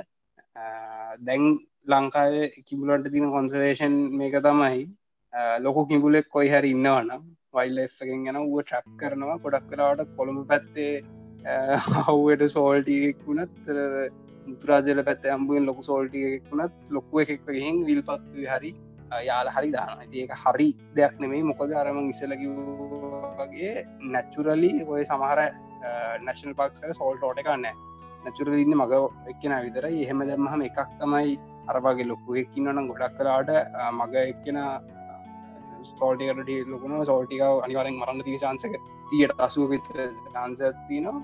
දැන් 1.20 1.60
ලංකාවේ 1.88 2.52
කිබුලන්ට 2.66 3.12
තින 3.12 3.32
කොන්සවේෂන් 3.32 3.96
මේක 4.18 4.36
තමයි. 4.44 4.90
ලොකු 5.60 5.86
කිබුලෙක් 5.86 6.30
කොයි 6.30 6.50
හරි 6.50 6.72
ඉන්නවනම් 6.72 7.24
වයිල්ලෙක්ගෙන් 7.54 8.26
ගැන 8.26 8.38
ුව 8.38 8.62
ට්‍රක් 8.62 8.86
කරනවා 8.98 9.38
ගොඩක් 9.38 9.66
කලාට 9.70 10.16
කොළඹ 10.18 10.48
පැත්තේ 10.48 11.04
හව්වට 11.88 12.48
සෝල්ටියෙක් 12.48 13.26
වුණත් 13.26 13.72
මුතුරාජල 14.46 15.04
පැත්ත 15.04 15.26
අම්බුවෙන් 15.26 15.66
ලොකු 15.66 15.84
සෝල්ටියෙක් 15.84 16.50
වුණත් 16.52 16.74
ලොක්කුව 16.90 17.22
එකෙක් 17.22 17.46
වගෙන් 17.48 17.84
විල් 17.86 18.02
පත්ව 18.02 18.48
හරි 18.48 18.72
යාල 19.26 19.48
හරි 19.48 19.72
දාන 19.72 20.04
ඒක 20.14 20.32
හරි 20.36 20.70
දෙයක් 20.96 21.20
නෙමෙයි. 21.20 21.44
මොකද 21.44 21.74
අරම 21.74 22.10
ඉසලකිවගේ 22.10 23.86
නැච්චුරලි 24.00 24.72
ඔය 24.88 25.06
සමහර 25.06 25.40
නැශනල් 26.22 26.54
පක්ෂ 26.54 26.98
සෝල්ට 26.98 27.24
ෝට 27.24 27.44
කන්න 28.22 28.28
නැචුර 28.28 28.48
ඉන්න 28.56 28.76
මග 28.76 28.94
එක්කෙන 29.28 29.54
විතර 29.66 29.86
එහෙම 29.88 30.20
දැම්මහම 30.22 30.62
එකක් 30.62 30.80
තමයි 31.00 31.36
අරවාගේ 31.68 32.08
ලොක්කු 32.08 32.36
එක්කින්නනම් 32.36 32.90
ගොඩක් 32.90 33.18
කලාට 33.18 33.52
මග 33.92 34.16
එක්කෙන 34.24 34.60
සෝල්ටිකට 35.92 36.52
ලොකුණ 36.68 37.06
සෝල්ටිකාව 37.06 37.62
අනිවරෙන් 37.66 37.96
මරන්න 37.96 38.24
ති 38.24 38.38
චාන්සක 38.38 38.76
සියට 39.10 39.34
අසුව 39.40 39.70
විතර 39.70 39.98
චාන්සතිනවා 40.28 41.18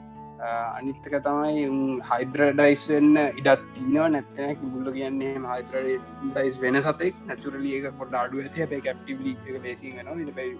අනිත්තක 0.71 1.13
තමයි 1.19 1.67
හයිබ්‍රඩයිස් 2.09 2.87
වෙන්න 2.89 3.15
ඉඩත් 3.17 3.63
තිීනවා 3.75 4.09
නැත්තන 4.09 4.57
කිබුල්ල 4.57 4.91
කියන්නේ 4.91 5.33
හයිබ්‍රඩයිස් 5.45 6.59
වෙන 6.59 6.81
සතෙක්. 6.81 7.23
නැචුරලිය 7.25 7.77
එක 7.79 7.87
පොඩ 7.93 8.13
අඩු 8.15 8.43
ඇති. 8.43 8.57
හැබයි 8.57 8.81
කැප්ටිලි 8.81 9.37
එක 9.45 9.63
බේසි 9.63 9.95
වෙන 9.97 10.35
බයි 10.35 10.51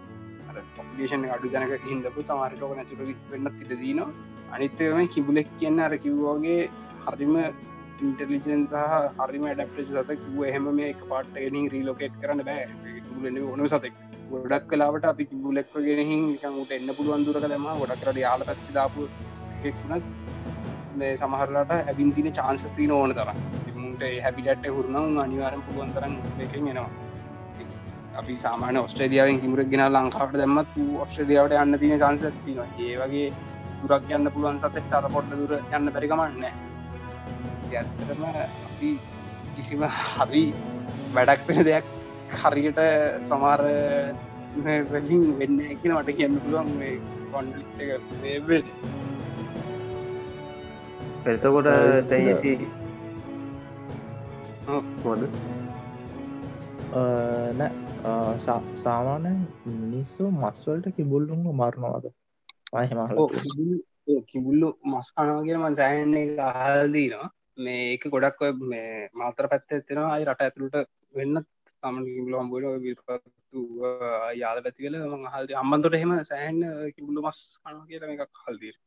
පොපිේෂන් 0.78 1.30
අඩු 1.32 1.54
ජනක 1.54 1.84
හිදපු 1.86 2.24
සමහරටක 2.24 2.76
නැචුර 2.76 3.06
වෙන්න 3.32 3.54
තිට 3.54 3.78
දීනවා 3.78 4.37
අනිත්තම 4.50 5.00
කිබුලෙක් 5.08 5.50
කියන්න 5.60 5.80
අර 5.80 5.94
කිව්වාගේ 5.98 6.60
හරිම 7.08 7.36
ඉන්ටලිජන් 8.00 8.64
සහ 8.66 8.84
හරිම 9.20 9.46
ඩක්ට 9.52 9.94
සත 9.94 10.18
කිව 10.18 10.44
එහෙම 10.44 10.68
මේ 10.78 10.90
එක 10.94 11.02
පාට්ටගෙනින් 11.10 11.72
රීලෝකේට් 11.74 12.20
කරන්න 12.22 12.44
බෑ. 12.44 12.66
ඕන 13.44 13.68
සතෙක්. 13.68 13.96
ගොඩක් 14.30 14.68
කලාවට 14.70 15.06
අපි 15.06 15.26
කිබුලෙක්ව 15.26 15.76
ගෙනහින් 15.86 16.24
ට 16.38 16.72
එන්න 16.72 16.96
පුළුවන් 16.98 17.26
දුරක 17.26 17.48
දෙම 17.48 17.68
ගොඩක් 17.74 18.02
කරට 18.02 18.24
යාල 18.24 18.42
පැත්ති 18.44 18.74
දාපු 18.74 19.10
ෙක්ුණත් 19.64 20.06
මේ 20.96 21.12
සමහරලාට 21.18 21.74
ඇබින් 21.74 22.14
තින 22.14 22.32
චාන්සස්තින 22.34 22.92
ඕන 22.92 23.14
තර 23.14 23.34
මුන්ට 23.78 24.08
හැබිටට 24.24 24.68
හුරුණම් 24.70 25.20
අනිවාරම් 25.20 25.62
පුළුවන් 25.62 25.94
තරන් 25.94 26.16
එකෙන් 26.40 26.68
එනවා. 26.68 26.90
අපි 28.20 28.36
සාමාන 28.40 28.78
ඔස්ට්‍රේදියාවෙන් 28.78 29.40
කිමරක් 29.42 29.70
ගෙන 29.72 29.86
ලංකාවට 29.88 30.38
දැමත් 30.42 30.78
ඔස්ට්‍රේදියාවට 31.04 31.58
යන්න 31.58 31.80
තින 31.82 31.96
චන්සතින 32.04 32.60
ඒ 32.80 32.94
වගේ 33.02 33.28
දුරක් 33.82 34.10
යන්න 34.10 34.30
පුළුවන් 34.30 34.60
සතෙක් 34.60 34.94
අර 34.94 35.06
පොට්ට 35.10 35.34
දුර 35.34 35.54
යන්න 35.58 35.92
පැරිකමන්න 35.92 36.44
ඇත්තරම 37.74 38.24
අපි 38.30 38.90
කිසිම 39.56 39.84
හරි 39.96 40.44
වැඩක් 41.14 41.46
පෙන 41.48 41.62
දෙයක් 41.64 41.86
හරියට 42.36 42.82
සමාර 43.28 43.64
වලින් 44.90 45.26
වෙන්න 45.40 45.60
කියන 45.80 45.96
මට 45.96 46.18
කියන්න 46.18 46.40
පුළුවන් 46.40 46.70
කොන්ඩ 47.32 47.54
එතකොට 51.28 51.70
තැති 52.10 52.54
මොද 55.04 55.22
නෑ. 57.56 57.72
සාමානය 58.76 59.34
මිනිස්සු 59.66 60.32
මස්වලට 60.34 60.88
කිබුල්ලුම 60.96 61.42
මරණවාද 61.54 62.06
කිබුල්ලු 64.28 64.70
මස් 64.86 65.10
කනවාගේ 65.14 65.58
මන් 65.58 65.76
සෑන්නේ 65.76 66.26
අහල්දීනවා 66.46 67.30
මේ 67.60 67.84
ඒක 67.86 68.04
ගොඩක් 68.10 68.42
මේ 68.66 68.90
මාතර 69.14 69.48
පැත්ත 69.48 69.72
ඇතිෙනවා 69.72 70.10
අයි 70.14 70.28
රට 70.28 70.42
ඇතුළට 70.42 70.78
වෙන්න 71.14 71.40
තමන් 71.84 72.04
කිබුල 72.08 72.36
හම්බුවට 72.40 72.84
විල්පත්තු 72.84 73.64
යාල 74.42 74.60
පැතිකල 74.62 74.98
ම 75.12 75.26
හල්ද 75.28 75.56
අම්බන්තොට 75.56 75.98
එහෙම 76.00 76.14
සෑහන් 76.24 76.62
කිබුල්ලු 76.96 77.26
මස් 77.26 77.40
කන 77.62 77.82
කියල 77.88 78.06
එකක් 78.08 78.44
හල්දීර 78.44 78.78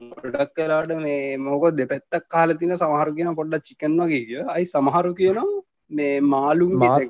ගොඩක් 0.00 0.54
කලාට 0.56 0.94
මේ 0.98 1.36
මොක 1.38 1.66
දෙපැත්තක් 1.74 2.28
කාල 2.28 2.56
තින 2.56 2.76
සමහර 2.76 3.10
කියන 3.12 3.32
පොඩ්ඩ 3.34 3.66
චිකන් 3.68 3.98
වගේ 4.00 4.22
කිය 4.24 4.44
අයි 4.48 4.66
සමහරු 4.66 5.12
කියනවා 5.14 5.48
මේ 5.92 6.14
මාලුම් 6.26 6.72
මාත් 6.78 7.02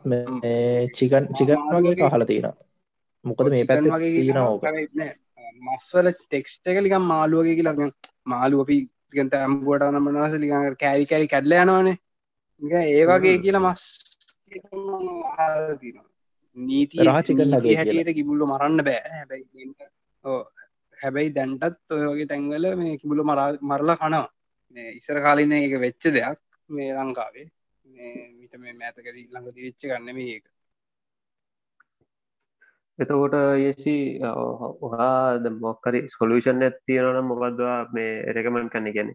චිකන් 0.94 1.30
චිකන් 1.32 1.70
වගේ 1.76 1.96
කහල 2.02 2.26
තියෙන 2.26 2.50
මොකද 3.24 3.50
මේ 3.50 3.64
පැත්ත 3.66 3.88
තියෙන 4.00 4.42
ඕක 4.42 4.62
මස්වල 5.62 6.08
ටෙක්ස්ට 6.12 6.70
එක 6.70 6.78
ලිකම් 6.84 7.04
මාළුවගේ 7.12 7.64
ලග 7.64 7.88
මාලු 8.26 8.62
අපි 8.64 8.76
ගත 9.14 9.40
ඇම්බුවට 9.40 9.86
නමනවස 9.90 10.36
ලිකඟ 10.42 10.76
කෑරි 10.82 11.10
කැරි 11.10 11.32
කැඩල 11.32 11.56
යනවානේ. 11.56 11.96
ඒ 12.90 13.04
වගේ 13.10 13.36
කියලා 13.44 13.64
මස් 13.66 13.82
නීති 16.56 17.06
රාචිකන්නගේ 17.08 17.76
හැටියට 17.78 18.14
කිබුල්ල 18.18 18.46
මරන්න 18.46 18.84
බෑ. 18.88 19.02
හැබැයි 19.14 19.68
හැබැයි 20.98 21.34
දැන්ටත් 21.36 21.94
ඔය 21.94 22.04
වගේ 22.06 22.30
තැන්වල 22.32 22.66
මේ 22.80 22.96
කිබුල 23.02 23.22
මරලා 23.24 23.96
කනවා. 23.96 24.26
ඉස්සර 24.98 25.20
කාලින්න 25.26 25.56
එක 25.58 25.78
වෙච්ච 25.84 26.10
දෙයක් 26.16 26.40
මේ 26.70 26.90
ලංකාවේ. 26.98 27.46
මිට 28.38 28.54
මේ 28.62 28.74
මෑතකදී 28.74 29.26
ළඟ 29.32 29.48
වෙච්ච 29.58 29.88
ගන්න 29.88 30.16
මේ 30.18 30.30
ඒක 30.34 30.46
එතකොට 32.98 33.34
ඒසි 33.60 33.94
ඔහා 34.82 35.50
මොක්කරි 35.60 36.00
සොලූෂන් 36.08 36.62
ඇත්තියෙනන 36.62 37.18
මොකක්දවා 37.24 37.78
මේ 37.92 38.12
රෙකමන් 38.32 38.68
කන්න 38.68 38.94
ගැන 38.94 39.10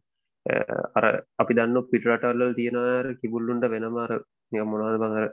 අර 0.96 1.06
අපි 1.40 1.54
දන්න 1.54 1.88
පිටරටල්ල 1.90 2.44
තියෙනර 2.54 3.08
කිබුල්ලුන්ට 3.22 3.66
වෙනමර 3.68 4.12
මොනවද 4.66 4.98
බඟර 4.98 5.26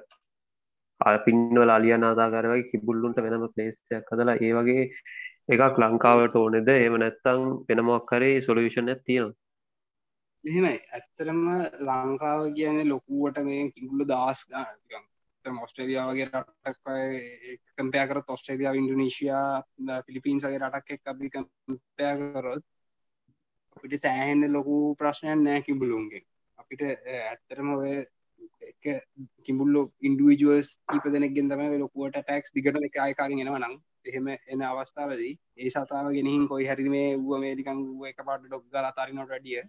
පින්වල 1.24 1.70
අලිය 1.70 1.96
නාදාකරවයි 1.96 2.68
කිබුල්ලුන්ට 2.70 3.20
වෙනම 3.20 3.44
පලේස්යක් 3.50 4.06
කදලා 4.06 4.38
ඒ 4.38 4.52
වගේ 4.54 4.84
එකක් 5.48 5.76
ලංකාවට 5.78 6.34
ඕනෙද? 6.36 6.68
ඒම 6.70 6.96
නැත්තං 6.96 7.44
වෙනමක්කරේ 7.68 8.34
සොලූෂන් 8.40 8.88
ඇත්තියෙනවා 8.88 9.36
එහෙමයි. 10.44 10.76
ඇත්තරම 10.92 11.40
ලංකාව 11.82 12.40
කියන 12.54 12.76
ලොකුවට 12.88 13.38
මේ 13.44 13.70
කිගුල්ල 13.70 14.04
දස් 14.04 14.40
ඔස්ට්‍රේලියාවගේ 15.58 16.26
රටක් 16.26 16.76
කම්පයා 17.74 18.06
කර 18.06 18.20
ඔස්ට්‍රේලියාව 18.28 18.76
ඉන්ඩනීශයා 18.76 20.00
පිලිපින්සගේ 20.06 20.60
රටක් 20.60 20.90
එක් 20.90 21.02
අපි 21.06 21.30
කම්පයා 21.30 22.14
කරොත් 22.18 22.64
අපිට 23.76 23.98
සෑහෙන්න 23.98 24.52
ලොකු 24.52 24.76
ප්‍රශ්නයක් 24.96 25.40
නෑ 25.40 25.60
කිඹුලුන්ගේ 25.62 26.22
අපිට 26.58 26.82
ඇත්තරම 26.84 27.74
ඔය 27.74 27.92
එක 28.62 28.88
කිඹුල්ලෝ 29.44 29.84
ඉන්ඩුවජුවස් 30.02 30.70
කීප 30.84 31.06
දෙනෙක්ගෙන් 31.08 31.50
තම 31.50 31.62
ලොකුවට 31.76 32.18
ටැක්ස් 32.18 32.54
දිගට 32.54 32.80
එක 32.82 32.98
අයකාරින් 33.00 33.40
එෙනවා 33.40 33.60
නම් 33.60 33.76
එහෙම 34.04 34.28
එන 34.28 34.64
අවස්ථාවදී 34.64 35.32
ඒ 35.56 35.70
සතාව 35.70 36.10
ගෙනහින් 36.12 36.48
කොයි 36.48 36.66
හරි 36.66 36.88
මේ 36.88 37.08
වුව 37.18 37.40
මේලිකං 37.40 37.80
එක 38.06 38.22
පාට 38.22 38.44
ඩොක් 38.44 38.64
ගල 38.68 38.86
අතාරිනොට 38.86 39.34
ඩිය 39.34 39.62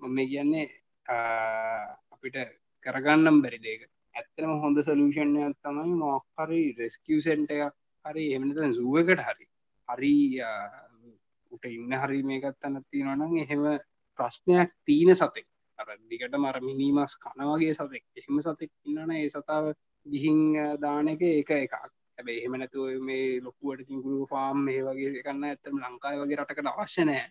මම 0.00 0.18
කියන්නේ 0.26 0.66
අපිට 2.12 2.36
කරගන්නම් 2.84 3.42
බැරි 3.42 3.58
දෙක 3.60 3.82
ඇත්තම 4.14 4.52
හොඳ 4.62 4.78
සලූෂණයක් 4.80 5.56
තමයි 5.60 5.94
මොක්හරි 5.96 6.62
රෙස්කිය 6.78 7.20
සෙන්ට 7.20 7.50
එකක් 7.50 7.74
හරි 8.04 8.24
එමනත 8.34 8.58
සුවකට 8.76 9.22
හරි. 9.28 9.46
හරි 9.88 10.14
උට 11.52 11.64
ඉන්න 11.68 11.94
හරි 11.94 12.20
මේකත් 12.24 12.58
තැනත්ති 12.60 13.02
නොනම් 13.02 13.38
එහෙම 13.38 13.64
ප්‍රශ්නයක් 14.18 14.70
තීන 14.84 15.14
සතෙක්. 15.14 15.46
අර 15.78 15.88
දිගට 16.10 16.36
මර 16.36 16.60
මිනිමස් 16.60 17.16
කනවගේ 17.18 17.74
සතෙක්. 17.74 18.04
එහෙම 18.16 18.40
සතෙක් 18.40 18.70
ඉන්නන 18.84 19.12
ඒ 19.12 19.28
සතාව 19.28 19.72
ගිහිං 20.06 20.40
දාන 20.80 21.08
එක 21.08 21.22
ඒක 21.22 21.50
එකක්. 21.56 21.74
හැබැ 22.18 22.38
එහෙම 22.38 22.54
නැතුව 22.54 23.00
මේ 23.00 23.40
ලොකුවට 23.40 23.86
තිංගුරු 23.88 24.26
ෆාම් 24.26 24.64
මේ 24.66 24.82
වගේ 24.82 25.22
කන්න 25.22 25.44
ඇත්තම 25.44 25.76
ලංකායි 25.78 26.22
වගේ 26.22 26.38
රටකට 26.38 26.72
අවශ්‍යනෑ 26.72 27.24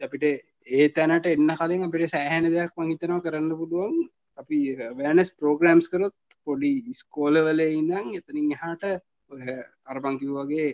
අපිට 0.00 0.24
ඒ 0.66 0.88
තැනට 0.90 1.26
එන්න 1.26 1.50
කලින් 1.58 1.86
අපිට 1.86 2.10
සෑහැන 2.10 2.46
දෙයක් 2.50 2.72
මහිතනවා 2.78 3.24
කරන්න 3.24 3.56
පුළුවන්. 3.58 3.96
අපි 4.38 4.58
වෑනස් 4.98 5.30
පෝග්‍රම්ස් 5.40 5.86
කරොත් 5.88 6.16
පොඩි 6.46 6.72
ස්කෝලවල 7.00 7.60
ඉඳං 7.70 8.14
එතනින් 8.18 8.54
එහාට 8.56 8.84
අරපංකිව 9.90 10.30
වගේ 10.38 10.68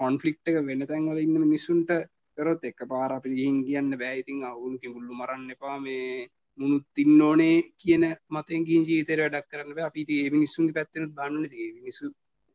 කොන්ෆලික්් 0.00 0.38
එක 0.44 0.56
වෙන 0.68 0.86
තැන්වල 0.90 1.18
ඉන්න 1.18 1.36
මිනිස්සුන්ට 1.44 1.90
කරොත් 2.38 2.64
එක 2.70 2.80
පාර 2.88 3.10
අපි 3.12 3.30
ගිහින් 3.36 3.58
කියන්න 3.66 3.98
බෑයිතින් 4.02 4.42
අවුන් 4.44 4.74
කිමුල්ලු 4.80 5.12
මරන්න 5.14 5.54
එපා. 5.54 5.76
මේ 5.78 6.28
මුණුත් 6.58 6.84
තින්න 6.94 7.22
ඕනේ 7.22 7.56
කියන 7.80 8.04
මතෙන් 8.30 8.66
ගින් 8.68 8.86
ජීතර 8.88 9.20
වැඩක් 9.24 9.48
කරන්න 9.50 9.80
අපි 9.88 10.06
ඒ 10.16 10.30
මිනිස්සුන් 10.30 10.72
පැත්තෙන 10.76 11.12
බන්න 11.16 11.44
මිනිසු 11.78 12.06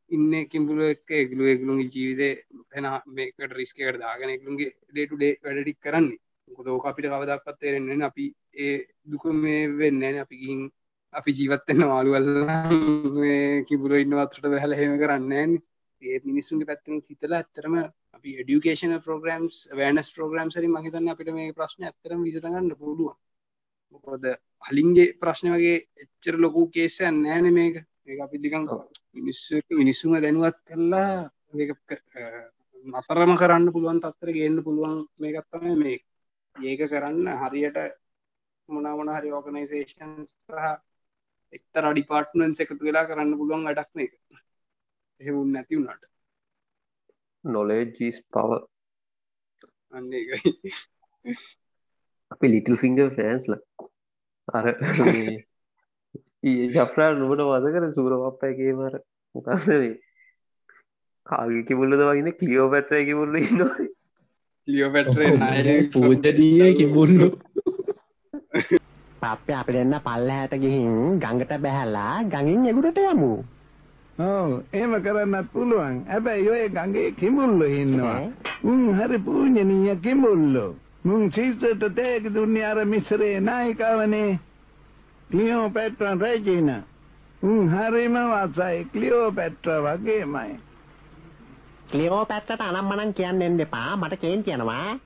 ඉන්න 0.10 0.32
කිම්පුල 0.52 0.82
එක් 0.86 1.12
එකලු 1.16 1.44
එකලුගේ 1.54 1.92
ජීවිතය 1.94 2.30
හැන 2.74 2.88
මේකට 3.16 3.58
රිස්කකට 3.60 4.02
දාගෙන 4.04 4.36
එකලුගේ 4.36 4.72
ඩේටු 4.90 5.16
ඩේ 5.16 5.34
වැඩටික් 5.44 5.80
කරන්නේ. 5.80 6.22
කොදෝක 6.48 6.86
අපිට 6.86 7.08
කවදක්පත් 7.08 7.60
තේරෙන්න්න 7.60 8.08
අපි 8.10 8.26
ඒ 8.56 8.76
දුක 9.06 9.24
මේ 9.36 9.68
වෙන්න 9.74 10.04
අපි 10.18 10.36
ගිහින් 10.38 10.62
අපි 11.14 11.32
ජීවත්තන්න 11.32 11.82
මාළුවල්ල 11.84 12.30
කිබුල 13.68 13.94
ඉන්නවත්ට 13.96 14.46
බැහල 14.46 14.74
හෙම 14.74 14.94
කරන්න 15.00 15.58
ඒ 16.02 16.20
මිනිස්සුන්ගේ 16.26 16.70
පැත්තන 16.70 17.02
හිතල 17.08 17.34
ඇත්තරම 17.34 17.76
අපි 18.14 18.30
ඩියුකේෂන 18.38 18.94
ප්‍රෝග්‍රම්ස් 19.06 19.58
වෑනස් 19.72 20.10
ප්‍රෝග්‍රම් 20.16 20.50
සරි 20.50 20.68
මහිතන්න 20.70 21.12
අපිට 21.12 21.30
මේ 21.32 21.54
ප්‍රශ්න 21.54 21.88
ඇතරම 21.88 22.22
විසරගන්න 22.24 22.70
පුළුවන්. 22.76 23.16
මොකොද 23.92 24.24
අලින්ගේ 24.64 25.14
ප්‍රශ්න 25.22 25.48
වගේ 25.54 25.78
එච්චර 26.04 26.36
ලොකු 26.38 26.62
කේසයන් 26.70 27.16
නෑන 27.24 27.48
මේක. 27.54 27.76
ඒ 28.04 28.20
අපි 28.20 28.38
දිකන් 28.40 28.64
මිනිස්සු 29.16 29.62
මිනිස්සුම 29.74 30.12
දැනුවත් 30.18 30.58
කරලා 30.68 31.16
නතරම 32.86 33.32
කරන්න 33.36 33.74
පුළුවන් 33.74 34.00
තත්තර 34.00 34.30
ගන්න 34.32 34.64
පුළුවන් 34.64 35.00
මේකත්තම 35.20 35.66
මේ. 35.78 35.98
ඒක 36.56 36.82
කරන්න 36.90 37.28
හරියට 37.42 37.78
මොනමන 38.70 39.12
හරි 39.12 39.32
ඕගනයිසේෂන් 39.32 40.14
සහ 40.50 40.70
එක්තර 41.54 41.88
ඩිපාර්ට්මන්ස් 41.88 42.64
එකතු 42.64 42.82
වෙලා 42.82 43.06
කරන්න 43.06 43.38
පුළුවන් 43.38 43.68
වැඩක් 43.68 43.92
මේක 43.94 44.14
එහෙවුන් 45.22 45.50
නැති 45.52 45.78
වුණට 45.78 46.04
නොලේජීස් 47.44 48.20
පව 48.30 48.60
අන්න 49.92 50.12
අපි 52.32 52.46
ලිටල් 52.48 52.78
ෆිංග 52.78 53.00
ෆෑන්ස්ල 53.12 53.58
අර 54.48 54.70
ජප්‍රා 56.74 57.10
නුමට 57.16 57.44
වද 57.46 57.74
කර 57.74 57.90
සූරවප්පයගේ 57.92 58.74
මර 58.74 59.02
මොකක්වේ 59.36 59.92
කාගි 61.28 61.66
කිමුල්ලද 61.66 62.04
වගෙන 62.04 62.32
කලියෝ 62.36 62.70
පැට්‍රය 62.70 63.04
කිමුල්ල 63.06 63.42
ඉන්නවා 63.42 63.90
ලියෝ 64.68 64.92
පැට 64.92 65.08
පූජනීය 65.94 66.74
කිමුල්ලු 66.76 67.28
පප්ප 69.22 69.48
අපි 69.54 69.72
දෙන්න 69.74 69.96
පල්ල 70.06 70.30
හැට 70.32 70.54
ගිහින් 70.64 71.20
ගඟට 71.24 71.54
බැහැල්ලා 71.64 72.14
ගඟින් 72.26 72.70
එගුරට 72.70 73.02
යමු. 73.04 73.34
ඔව් 74.18 74.50
එහෙම 74.74 74.94
කරන්නත් 75.04 75.52
පුළුවන්. 75.54 75.96
හැබැයි 76.08 76.50
ඔය 76.50 76.64
ගඟේ 76.70 77.12
කිඹුල්ලෝ 77.20 77.74
ඉන්නවා. 77.82 78.20
උන් 78.64 78.82
හරි 78.98 79.18
පූජනීය 79.20 79.96
කිඹුල්ලෝ. 80.06 80.72
මුන් 81.04 81.32
සීසට 81.32 81.84
තේක 81.96 82.24
දුන්නේ 82.34 82.66
අර 82.66 82.86
මිස්රේ 82.86 83.40
නායිකාවනේ. 83.42 84.40
ක්ලියෝ 85.30 85.70
පැට්‍රන් 85.70 86.22
රේජින. 86.22 86.70
උන් 87.42 87.70
හරිම 87.70 88.18
වසයි 88.32 88.86
ක්ලියෝ 88.94 89.32
පැට්‍ර 89.32 89.70
වගේමයි. 89.86 90.60
ක්ලියෝ 91.92 92.26
පැත්තට 92.26 92.62
අනම් 92.62 92.90
මනන් 92.90 93.14
කියන්න 93.14 93.42
එන්න 93.42 93.60
එපා. 93.60 93.98
මට 93.98 94.22
කේන් 94.22 94.44
කියනවා. 94.44 95.00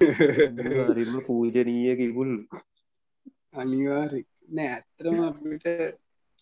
හරිම 0.00 1.14
පූජනීය 1.26 1.96
කිබුල් 1.96 2.32
අනිවාරි 3.52 4.20
නෑ 4.48 4.68
ඇත්තරම 4.70 5.18
අපිට 5.22 5.66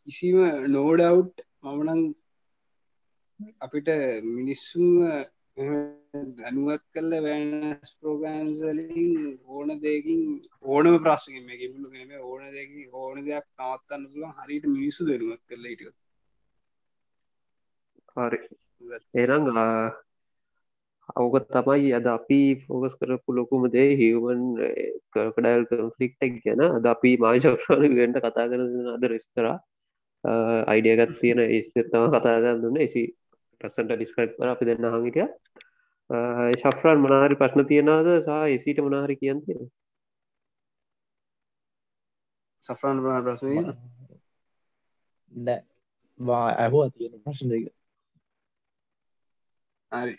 කිසිම 0.09 0.39
නෝඩව් 0.69 1.19
මමනං 1.65 2.03
අපිට 3.61 3.89
මිනිස්සුම 4.29 4.93
දැනුවත් 6.37 6.85
කල්ල 6.93 7.13
වැෑනස් 7.19 7.91
ප්‍රෝගෑන්සලින් 7.99 9.17
ඕන 9.49 9.69
දෙකින් 9.83 10.23
ඕනම 10.67 10.97
ප්‍රශ්ගෙන් 11.01 11.45
මේ 11.45 11.59
කිබුලු 11.59 11.89
නෙම 11.91 12.13
ඕන 12.23 12.45
දෙක 12.53 12.71
ඕන 12.95 13.19
දෙයක් 13.25 13.47
නවත්තන්න 13.59 14.07
පුළුවන් 14.07 14.39
හරිට 14.39 14.65
මිනිස්සු 14.69 15.09
දැනුවත් 15.09 15.43
කරල 15.47 15.67
හිට 15.67 15.83
හරි. 18.17 18.41
එනම් 19.15 19.45
අවක 21.13 21.37
තමයි 21.49 21.93
අද 21.93 22.07
අපි 22.09 22.41
ෆෝකස් 22.61 22.95
කරපු 22.97 23.31
ලොකුම 23.33 23.63
දේ 23.69 23.97
හිවන් 23.97 24.43
කඩල් 25.13 25.65
කන්ෆලික්ටක් 25.69 26.37
ගැන 26.43 26.63
අද 26.69 26.87
අපි 26.87 27.17
මාශක්ෂණ 27.19 27.95
ගට 27.95 28.23
කතා 28.23 28.47
කරන 28.47 28.91
අද 28.91 29.05
රෙස්තරා 29.07 29.57
අයිඩියගත් 30.67 31.17
තියෙන 31.17 31.41
ස්තම 31.63 32.07
කතාගන්න 32.13 32.63
දුන්න 32.63 32.79
එසි 32.79 33.05
ප්‍රසන්ට 33.61 33.93
ඩිස්කයිප් 33.93 34.37
කර 34.37 34.49
අපි 34.49 34.65
දෙන්න 34.67 34.89
හඟිටිය 34.89 35.29
ශෆ්‍රන් 36.57 36.99
මනාහරි 37.01 37.37
ප්‍රශ්න 37.37 37.67
තියෙනද 37.67 38.11
සහ 38.19 38.39
එසිට 38.51 38.81
මනාහරි 38.81 39.17
කියන් 39.17 39.43
තියෙන 39.43 39.69
සෆ්‍රන් 42.65 43.03
ප්‍රශ්නය 43.25 43.59
නෑ 45.33 45.61
වා 46.21 46.47
ඇහුව 46.57 46.91
තියෙන 46.93 47.21
ප්‍රශ්න 47.21 47.49
දෙක 47.49 47.80
හරි. 49.93 50.15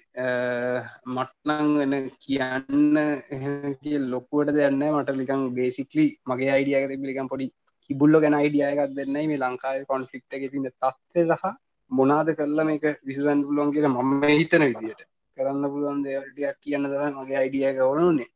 මට්නං 1.08 1.70
වෙන 1.82 1.94
කියන්න 2.20 2.98
එහකි 2.98 3.94
ලොකුවට 4.06 4.54
දෙන්න 4.58 4.82
මට 4.88 5.16
ලිකං 5.20 5.44
බේසිකලි 5.56 6.06
මගේ 6.26 6.52
අයිඩියක 6.56 6.88
තිබිලිකම් 6.92 7.30
පොඩි 7.30 7.48
කිබුල්ල 7.84 8.20
ගැන 8.20 8.36
අයිඩියයකත් 8.36 8.96
දෙන්නයි 8.98 9.28
මේ 9.30 9.40
ලංකාව 9.40 9.86
කොන්ෆික්ට 9.86 10.38
එක 10.38 10.44
තින 10.52 10.68
තත්ය 10.68 11.24
සහ 11.30 11.46
මොනාද 11.92 12.34
කරලා 12.34 12.66
මේක 12.66 12.86
විසඳන්න 13.04 13.46
පුළුවන් 13.48 13.74
කියලා 13.76 13.96
මම 13.98 14.28
හිතන 14.34 14.68
විදියට. 14.68 15.08
කරන්න 15.38 15.72
පුළුවන් 15.74 16.04
දේවල්ටියක් 16.06 16.58
කියන්න 16.60 16.92
තර 16.92 17.04
මගේ 17.12 17.40
අයිඩිය 17.42 17.74
ගවනුනේ 17.78 18.30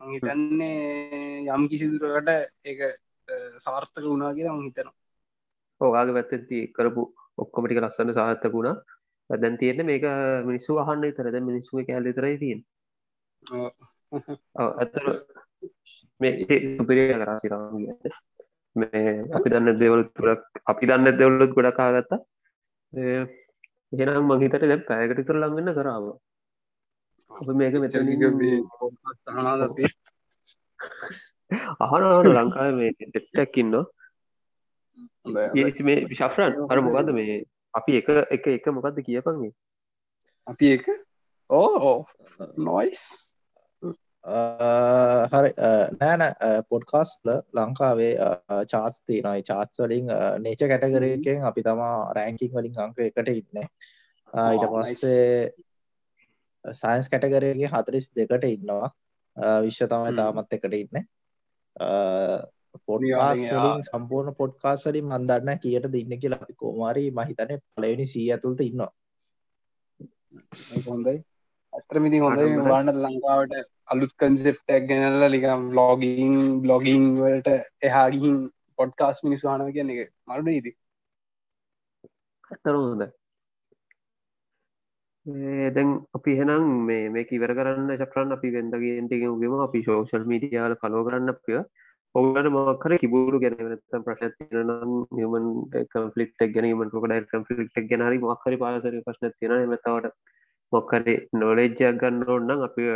මං 0.00 0.12
හිතන්නේ 0.14 1.54
යම් 1.54 1.64
කිසි 1.70 1.90
දුරකට 1.94 2.28
ඒක 2.66 2.80
සාර්ථක 3.58 4.04
වුණා 4.04 4.36
කියලා 4.36 4.56
මං 4.56 4.68
හිතනවා. 4.68 4.96
ඕගාගේ 5.80 6.16
පැත්තති 6.18 6.62
කරපු 6.76 7.02
ඔක්කොමටික 7.38 7.82
ලස්සන්න 7.82 8.14
සාර්ථකුණා 8.14 8.76
දැන් 9.30 9.56
තියෙන 9.56 9.84
මේක 9.84 10.04
මිනිස්සු 10.44 10.78
අහන්න 10.78 11.04
තර 11.12 11.30
දැ 11.30 11.42
මිනිස්සුව 11.42 11.84
කෑල් 11.84 12.08
තරයි 12.12 12.36
තියෙන් 12.38 12.60
ඇතර 14.76 15.04
මේ 16.20 16.32
සුපිරිය 16.76 17.12
කරා 17.14 17.38
සිරාම 17.38 17.76
මේ 18.76 19.02
අපි 19.32 19.48
දන්න 19.50 19.78
දෙවල් 19.78 20.02
තුරක් 20.10 20.42
අපි 20.66 20.84
දන්න 20.86 21.18
දෙවල්ලුත් 21.18 21.52
ගොඩකාගත්තා 21.52 22.20
එහෙනම් 23.92 24.24
මංහිතට 24.26 24.64
දැ 24.64 24.80
පෑකට 24.84 25.26
තුර 25.26 25.36
ලඟන්න 25.36 25.74
කරාව 25.74 26.04
අප 27.30 27.48
මේක 27.54 27.74
මෙත 27.76 27.94
අහනට 31.82 32.28
ලංකාව 32.30 32.74
මේ 32.74 32.90
සෙට්ටැක්කින්න 32.96 33.74
මේ 35.82 35.98
විශාෆ්‍රන් 36.06 36.52
අර 36.68 36.78
මොකක්ද 36.80 37.10
මේ 37.12 37.38
අපි 37.78 37.92
එක 38.00 38.08
එක 38.36 38.44
එක 38.56 38.66
මොකක්ද 38.76 39.00
කියපන්ගේ? 39.06 39.52
අපි 40.46 40.66
එක? 40.76 40.86
ඕ 41.50 41.94
නොයිස් 42.68 43.02
හරි. 44.24 45.50
නෑන 46.00 46.22
පොඩ්කාස්ල 46.70 47.28
ලංකාවේ 47.56 48.14
චාස් 48.72 49.00
තිනයි 49.06 49.46
චාත්ස් 49.50 49.80
වලින් 49.84 50.06
නේච 50.44 50.60
කැටගරයකෙන් 50.72 51.46
අපි 51.50 51.62
තමා 51.68 51.94
රෑංකින් 52.18 52.52
වලින් 52.56 52.74
අංක 52.84 52.98
එකට 53.06 53.32
ඉන්න. 53.34 53.64
ඊට 54.32 54.64
පස්සේ 54.72 55.52
සයින්ස් 56.64 57.08
කැටගරයගේ 57.12 57.70
හතරිස් 57.74 58.06
දෙකට 58.18 58.44
ඉන්නවා. 58.52 58.88
විශ්ව 59.64 59.86
තමයි 59.90 60.12
තාමත් 60.18 60.54
එකට 60.56 60.74
ඉන්න 60.82 60.96
පොඩ්කාස්ලින් 62.84 63.84
සම්පූර්ණ 63.84 64.34
පොඩ්කාස්වලින් 64.34 65.06
මන්දන්න 65.06 65.60
කියට 65.60 65.88
දෙන්න 65.88 66.14
කියලා. 66.18 66.42
අපි 66.42 66.54
කෝමාරි 66.56 67.04
මහිතන 67.12 67.52
පලවෙනි 67.72 68.06
සී 68.06 68.28
ඇතුළට 68.30 68.62
ඉන්නවා. 68.62 68.92
හොඳයි. 70.86 71.18
අත්‍රමිති 71.72 72.18
හොඳ 72.18 72.40
වානත් 72.66 72.94
ලංකාවට 72.96 73.54
අලුත් 73.88 74.12
කන්සෙප්ටක් 74.16 74.88
ගැනල්ල 74.88 75.24
ලිකම් 75.28 75.62
බ්ලොගිං 75.70 76.34
බ්ලොගිං 76.62 77.04
වලට 77.18 77.54
එහාගිහින් 77.82 78.36
පොඩ්කාස් 78.78 79.22
මිනිස්වාන 79.24 79.64
කියන 79.70 79.94
එක 79.94 80.10
මරුඩ 80.26 80.50
ඉති 80.52 80.72
ඇතර 82.50 82.74
හොඳ 82.76 83.06
දැන් 85.70 85.90
අපි 86.12 86.36
හෙනම් 86.36 86.68
මේ 86.86 87.08
මේ 87.08 87.26
ඉවර 87.30 87.52
කරන්න 87.52 87.90
චක්‍රන් 87.96 88.32
අපි 88.32 88.48
වෙන්දගේන්ටගෙන් 88.50 89.38
ගෙම 89.40 89.56
අපි 89.60 89.82
ශෝෂල් 89.82 90.24
මීඩියාල 90.24 90.76
කලෝ 90.76 91.04
කරන්න 91.04 91.34
අපිය 91.34 91.60
ඔගලට 92.14 92.48
මොකර 92.50 92.92
කිබුරු 92.96 93.38
ගැනත 93.38 93.96
ප්‍රශ්න 94.04 94.32
තිරනම් 94.36 94.92
හමන් 95.14 95.46
කම්පලික් 95.88 96.30
ගැන 96.48 96.68
මන් 96.70 96.90
ොකඩ 96.92 97.28
කම්පලික් 97.28 97.76
ගැනරි 97.86 98.18
මොක්කරි 98.20 98.58
පාසර 98.58 98.96
ප්‍රශ්න 99.02 99.34
තින 99.34 99.54
මතවට 99.64 100.14
මොක්කරි 100.72 101.14
නොලෙජ්ජයක් 101.34 102.00
ගන්න 102.00 102.24
ඕන්නම් 102.28 102.64
අපි 102.64 102.86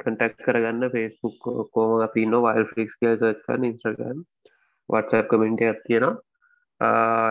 කටක් 0.00 0.38
කරගන්න 0.40 0.90
ෆෙස්බුක් 0.90 1.48
කෝම 1.70 2.00
අපි 2.00 2.26
න්න 2.26 2.44
වයිල් 2.44 2.70
ෆික්ස් 2.70 2.94
කියල් 2.96 3.16
සච්කන්න 3.16 3.66
ඉන්ස්්‍රගන් 3.66 4.22
වටසක් 4.88 5.28
කමෙන්ට 5.28 5.62
ඇත් 5.62 5.84
තියෙනවා. 5.84 6.14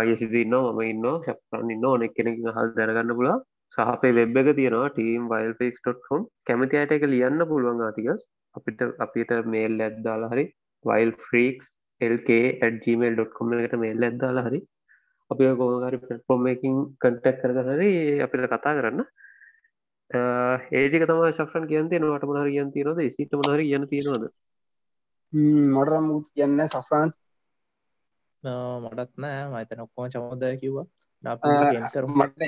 යසිදින්න 0.10 0.56
මම 0.60 0.80
ඉන්න 0.84 1.10
ශප්‍රන් 1.24 1.72
ඉන්න 1.72 1.86
ඕනෙක් 1.86 2.14
කෙනෙක් 2.14 2.40
හල් 2.50 2.72
දැනගන්න 2.78 3.16
පුලා 3.16 3.40
සහපේ 3.78 4.14
වෙබ් 4.14 4.38
එක 4.38 4.54
තියෙනවා 4.54 4.92
ටීම් 4.92 5.28
වයිල් 5.30 5.54
ෆික්ස්.කොම් 5.56 6.30
කැමති 6.44 6.80
අයට 6.80 6.94
එක 6.94 7.06
ලියන්න 7.08 7.50
පුළුවන් 7.50 7.84
ආතිකස් 7.84 8.24
අපිට 8.56 8.82
අපිට 9.06 9.32
මේල් 9.46 9.80
ඇද්දාලා 9.80 10.32
හරි 10.34 10.46
වයිල් 10.86 11.12
ෆ්‍රීක්ස් 11.24 11.68
lk@gmail.com 12.02 13.54
එකට 13.58 13.76
මේල් 13.84 14.08
ඇද්දාලා 14.10 14.46
හරි 14.48 14.60
අපි 15.32 15.50
කෝමකාරි 15.60 15.98
පටෆෝර්මකින් 16.00 16.76
කටක් 17.02 17.42
කරහරි 17.42 17.92
අපිට 18.26 18.48
කතා 18.48 18.78
කරන්න. 18.78 19.02
ඒටික 20.74 21.06
තම 21.10 21.22
ශක්ෂන් 21.30 21.70
කියන්ති 21.72 22.00
නට 22.00 22.30
මනර 22.30 22.50
කියන් 22.54 22.74
තියනද 22.74 23.00
සිට 23.18 23.34
මනර 23.34 23.62
කියන්න 23.62 23.90
තියෙනවද? 23.92 24.26
මටරම් 25.74 26.08
කියන්න 26.28 26.68
සෆාන් 26.68 27.10
මටත් 28.84 29.14
නෑ. 29.18 29.46
මතන 29.54 29.86
ඔක්කෝ 29.86 30.12
චමෝදය 30.14 30.58
කිව්වා 30.62 30.88
මට 31.24 32.48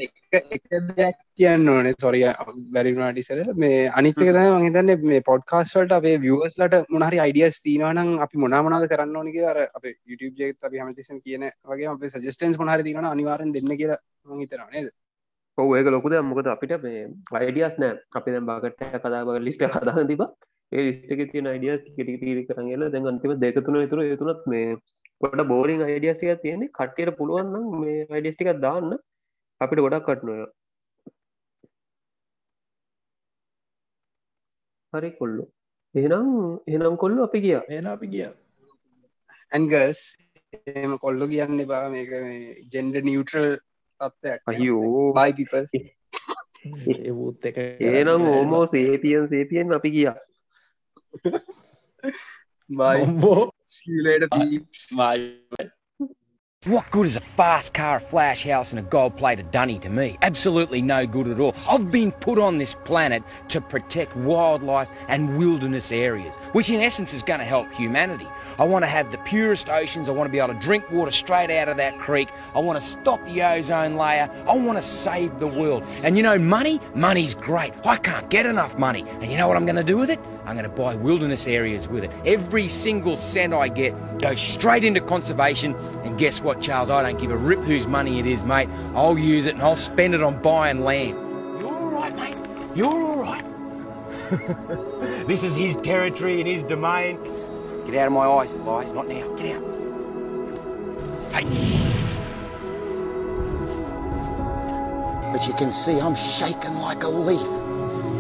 එක 0.52 0.64
දෙයක් 0.90 1.20
කියන්න 1.34 1.70
ඕනේ. 1.70 1.94
සොරිය 2.02 2.26
බැරිනාටිසර 2.74 3.54
මේ 3.56 3.78
අනිතක 3.90 4.20
තම 4.20 4.56
මහිතන්න 4.56 4.92
මේ 5.04 5.22
පොඩ්කාස්වලට 5.22 5.96
අපේ 5.98 6.16
වියස්ලට 6.18 6.76
මොනහරි 6.90 7.22
අයිඩියස් 7.26 7.62
තිනවනම් 7.62 8.12
අපි 8.20 8.38
මොනාමනාද 8.38 8.88
කරන්න 8.92 9.16
ඕනි 9.16 9.46
අර 9.46 9.58
අප 9.70 9.86
YouTube 9.86 10.36
ජෙත් 10.38 10.58
අපි 10.62 10.84
හමතිසන් 10.84 11.22
කියන 11.22 11.46
වගේ 11.66 11.88
අප 11.88 12.04
සජස්ටන්ස් 12.10 12.60
මොහරි 12.60 12.84
තින 12.84 13.06
අනිවාරෙන් 13.06 13.54
දෙන්න 13.54 13.78
කියලා 13.78 14.02
මහිතන 14.34 14.66
නේද? 14.74 14.90
ඔව 15.58 15.72
ඒක 15.76 15.88
ලොකුද 15.88 16.18
මොකද 16.24 16.48
අපිට 16.48 16.76
මේ 16.84 17.06
අයිඩියස් 17.34 17.80
නෑ 17.80 17.96
අපි 18.14 18.32
දැ 18.32 18.44
බාගට 18.44 18.84
කදාබ 18.98 19.32
ලිස්ට 19.40 19.66
හදා 19.70 20.06
තිබ 20.12 20.26
ඒ 20.72 20.82
ලිස්ටක 20.82 21.22
තියන 21.32 21.48
අයිඩියස් 21.48 21.82
කිටි 21.96 22.46
කරගල 22.50 22.86
දැන් 22.92 23.08
අන්තිම 23.08 23.40
දෙකතුන 23.40 23.80
තුර 23.88 24.04
තුනත් 24.22 24.46
මේ 24.48 24.76
කොට 25.22 25.48
බෝරිං 25.48 25.82
අයිඩියස්ටික 25.82 26.42
තියෙන්නේ. 26.42 26.74
කට්ටියට 26.78 27.18
පුළුවන්නම් 27.18 27.66
මේ 27.82 28.08
අයිඩියස්ටික 28.10 28.50
දාන්න 28.60 28.90
අපිට 29.62 29.84
ගොඩක් 29.86 30.08
කටනොය 30.08 30.42
හරි 34.94 35.12
කොල්ලු. 35.20 35.44
එනම් 35.96 36.60
එනම් 36.68 36.96
කොල්ලු 36.98 37.24
අපි 37.24 37.40
කිය 37.46 37.58
එන 37.70 37.86
අපි 37.88 38.08
කිය 38.14 38.28
ඇන්ගස් 39.52 40.00
එම 40.76 40.98
කොල්ලො 40.98 41.28
කියන්න 41.28 41.66
බා 41.68 41.86
මේක 41.90 42.12
ජෙන්ඩ 42.74 42.96
නිියවටරල් 43.08 43.50
තත්වයක් 44.00 44.42
අයෝ 44.52 45.04
බයිපිප 45.18 45.54
ඒවූත් 45.56 47.46
එක 47.50 47.58
ඒනම් 47.90 48.24
ඕමෝ 48.34 48.64
සේපියන් 48.68 49.28
සේපියෙන් 49.34 49.76
අපි 49.78 49.92
See 53.76 53.92
you 53.92 54.04
later, 54.04 54.30
peeps. 54.30 54.96
Bye. 54.96 55.34
What 56.66 56.90
good 56.90 57.06
is 57.06 57.16
a 57.16 57.22
fast 57.22 57.76
car, 57.76 57.98
a 57.98 58.00
flash 58.00 58.44
house, 58.44 58.72
and 58.72 58.80
a 58.80 58.82
gold 58.82 59.18
plated 59.18 59.52
dunny 59.52 59.78
to 59.80 59.90
me? 59.90 60.18
Absolutely 60.24 60.82
no 60.82 61.06
good 61.06 61.28
at 61.28 61.40
all. 61.40 61.54
I've 61.70 61.92
been 61.92 62.12
put 62.12 62.40
on 62.40 62.58
this 62.58 62.74
planet 62.74 63.22
to 63.50 63.62
protect 63.62 64.16
wildlife 64.16 64.88
and 65.08 65.38
wilderness 65.38 65.92
areas, 65.92 66.34
which 66.54 66.72
in 66.72 66.80
essence 66.80 67.14
is 67.14 67.22
going 67.22 67.40
to 67.40 67.46
help 67.46 67.72
humanity. 67.72 68.28
I 68.58 68.64
want 68.64 68.84
to 68.84 68.88
have 68.88 69.12
the 69.12 69.20
purest 69.20 69.70
oceans. 69.70 70.10
I 70.10 70.14
want 70.14 70.28
to 70.28 70.32
be 70.32 70.40
able 70.40 70.56
to 70.56 70.60
drink 70.60 70.90
water 70.90 71.12
straight 71.12 71.52
out 71.52 71.70
of 71.70 71.78
that 71.78 72.00
creek. 72.00 72.30
I 72.56 72.60
want 72.60 72.80
to 72.80 72.86
stop 72.86 73.24
the 73.26 73.44
ozone 73.44 73.96
layer. 73.96 74.28
I 74.48 74.56
want 74.58 74.80
to 74.80 74.84
save 74.84 75.38
the 75.38 75.48
world. 75.48 75.84
And 76.02 76.18
you 76.18 76.24
know, 76.24 76.40
money? 76.40 76.80
Money's 76.96 77.36
great. 77.36 77.74
I 77.84 77.98
can't 77.98 78.30
get 78.32 78.48
enough 78.48 78.80
money. 78.80 79.06
And 79.22 79.30
you 79.30 79.38
know 79.38 79.48
what 79.48 79.58
I'm 79.58 79.66
going 79.66 79.76
to 79.76 79.84
do 79.84 79.98
with 79.98 80.10
it? 80.10 80.20
I'm 80.46 80.56
going 80.56 80.70
to 80.70 80.70
buy 80.70 80.94
wilderness 80.96 81.48
areas 81.48 81.88
with 81.88 82.04
it. 82.04 82.12
Every 82.24 82.68
single 82.68 83.18
cent 83.18 83.54
I 83.54 83.68
get 83.68 83.94
goes 84.20 84.40
straight 84.40 84.84
into 84.84 85.02
conservation. 85.02 85.74
And 86.04 86.20
guess 86.20 86.40
what, 86.40 86.62
Charles? 86.62 86.92
I 86.92 87.02
don't 87.02 87.20
give 87.20 87.32
a 87.32 87.38
rip 87.38 87.60
whose 87.60 87.88
money 87.88 88.20
it 88.20 88.28
is, 88.28 88.44
mate. 88.44 88.70
I'll 88.94 89.18
use 89.18 89.48
it 89.48 89.56
and 89.56 89.64
I'll 89.64 89.76
spend 89.76 90.14
it 90.14 90.22
on 90.22 90.40
buying 90.44 90.82
land. 90.82 91.18
You're 91.60 91.74
all 91.74 91.90
right, 91.90 92.16
mate. 92.16 92.38
You're 92.76 92.88
all 92.88 93.18
right. 93.18 93.44
this 95.28 95.44
is 95.44 95.56
his 95.56 95.76
territory 95.78 96.40
and 96.40 96.48
his 96.48 96.62
domain. 96.62 97.18
Get 97.88 97.96
out 97.96 98.08
of 98.08 98.14
my 98.14 98.28
eyes, 98.28 98.54
Elias. 98.54 98.92
Not 98.92 99.08
now. 99.08 99.36
Get 99.36 99.56
out. 99.56 99.64
Hey. 101.34 101.86
But 105.32 105.48
you 105.48 105.54
can 105.56 105.72
see 105.72 106.00
I'm 106.00 106.16
shaking 106.16 106.76
like 106.76 107.04
a 107.04 107.10
leaf. 107.10 107.65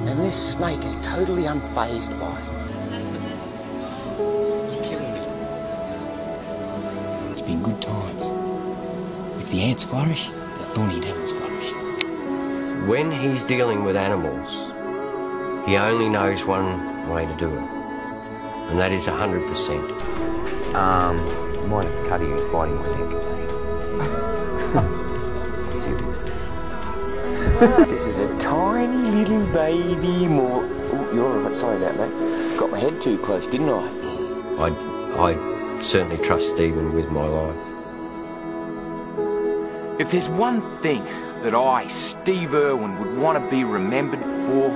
And 0.07 0.19
this 0.19 0.53
snake 0.53 0.83
is 0.83 0.95
totally 0.97 1.43
unfazed 1.43 2.19
by 2.19 2.31
it. 2.37 2.45
You're 4.71 4.83
killing 4.83 5.13
me. 5.13 5.19
It's 7.31 7.41
been 7.41 7.63
good 7.63 7.81
times. 7.81 8.25
If 9.41 9.49
the 9.49 9.61
ants 9.61 9.83
flourish, 9.83 10.27
the 10.27 10.65
thorny 10.73 10.99
devils 11.01 11.31
flourish. 11.31 11.71
When 12.87 13.11
he's 13.11 13.47
dealing 13.47 13.83
with 13.83 13.95
animals, 13.95 14.65
he 15.65 15.75
only 15.75 16.07
knows 16.07 16.45
one 16.45 17.09
way 17.09 17.25
to 17.25 17.35
do 17.37 17.47
it, 17.47 17.69
and 18.69 18.79
that 18.79 18.91
is 18.91 19.07
100%. 19.07 20.75
Um, 20.75 21.17
you 21.55 21.67
might 21.67 21.87
have 21.87 22.03
to 22.03 22.09
cut 22.09 22.21
him 22.21 22.51
biting 22.51 22.75
my 22.75 22.89
neck. 22.89 23.24
this 27.87 28.05
is 28.05 28.19
a 28.19 28.37
tiny 28.37 29.11
little 29.11 29.45
baby 29.53 30.27
more. 30.27 30.65
Ooh, 30.65 31.15
you're 31.15 31.25
all 31.25 31.39
right. 31.39 31.55
Sorry 31.55 31.77
about 31.77 31.95
that. 31.95 32.59
Got 32.59 32.69
my 32.69 32.79
head 32.79 32.99
too 32.99 33.17
close, 33.19 33.47
didn't 33.47 33.69
I? 33.69 33.79
I, 34.59 35.27
I 35.27 35.31
certainly 35.31 36.17
trust 36.17 36.51
Stephen 36.53 36.91
with 36.93 37.09
my 37.11 37.25
life. 37.25 37.55
If 40.01 40.11
there's 40.11 40.27
one 40.27 40.59
thing 40.81 41.05
that 41.43 41.55
I, 41.55 41.87
Steve 41.87 42.53
Irwin, 42.53 42.99
would 42.99 43.17
want 43.17 43.41
to 43.41 43.49
be 43.49 43.63
remembered 43.63 44.19
for, 44.19 44.69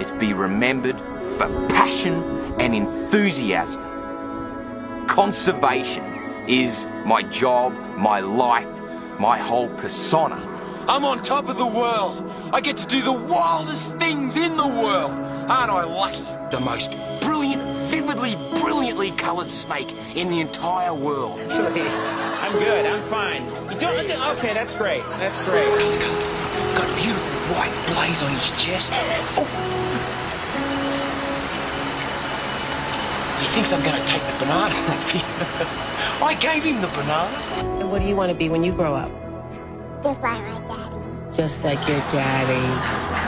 it's 0.00 0.10
be 0.10 0.32
remembered 0.32 0.98
for 1.38 1.46
passion 1.68 2.24
and 2.58 2.74
enthusiasm. 2.74 3.84
Conservation 5.06 6.02
is 6.48 6.88
my 7.06 7.22
job, 7.22 7.72
my 7.96 8.18
life, 8.18 8.66
my 9.20 9.38
whole 9.38 9.68
persona. 9.76 10.53
I'm 10.86 11.06
on 11.06 11.22
top 11.22 11.48
of 11.48 11.56
the 11.56 11.66
world. 11.66 12.30
I 12.52 12.60
get 12.60 12.76
to 12.76 12.86
do 12.86 13.00
the 13.00 13.12
wildest 13.12 13.94
things 13.94 14.36
in 14.36 14.54
the 14.58 14.66
world. 14.66 15.12
Aren't 15.12 15.70
I 15.70 15.84
lucky? 15.84 16.22
The 16.50 16.60
most 16.60 16.94
brilliant, 17.22 17.62
vividly, 17.88 18.36
brilliantly 18.60 19.12
coloured 19.12 19.48
snake 19.48 19.90
in 20.14 20.28
the 20.28 20.40
entire 20.40 20.92
world. 20.92 21.40
I'm 21.40 22.52
good. 22.52 22.84
I'm 22.84 23.02
fine. 23.02 23.46
You 23.72 23.80
don't. 23.80 24.36
Okay, 24.36 24.52
that's 24.52 24.76
great. 24.76 25.02
That's 25.18 25.42
great. 25.42 25.66
He's 25.80 25.96
got, 25.96 26.10
he's 26.10 26.78
got 26.78 26.90
a 26.90 26.94
beautiful 27.00 27.34
white 27.56 27.74
blaze 27.94 28.22
on 28.22 28.30
his 28.32 28.50
chest. 28.62 28.92
Oh. 28.94 29.48
He 33.40 33.46
thinks 33.46 33.72
I'm 33.72 33.82
going 33.82 33.98
to 33.98 34.06
take 34.06 34.22
the 34.22 34.38
banana 34.38 34.74
off 34.74 35.10
him. 35.10 36.22
I 36.22 36.34
gave 36.34 36.62
him 36.62 36.82
the 36.82 36.88
banana. 36.88 37.36
And 37.80 37.90
what 37.90 38.02
do 38.02 38.06
you 38.06 38.16
want 38.16 38.30
to 38.30 38.36
be 38.36 38.50
when 38.50 38.62
you 38.62 38.72
grow 38.72 38.94
up? 38.94 39.23
Just 40.04 40.20
like 40.20 40.38
my 40.42 40.60
daddy. 40.68 41.34
Just 41.34 41.64
like 41.64 41.88
your 41.88 42.00
daddy. 42.10 43.23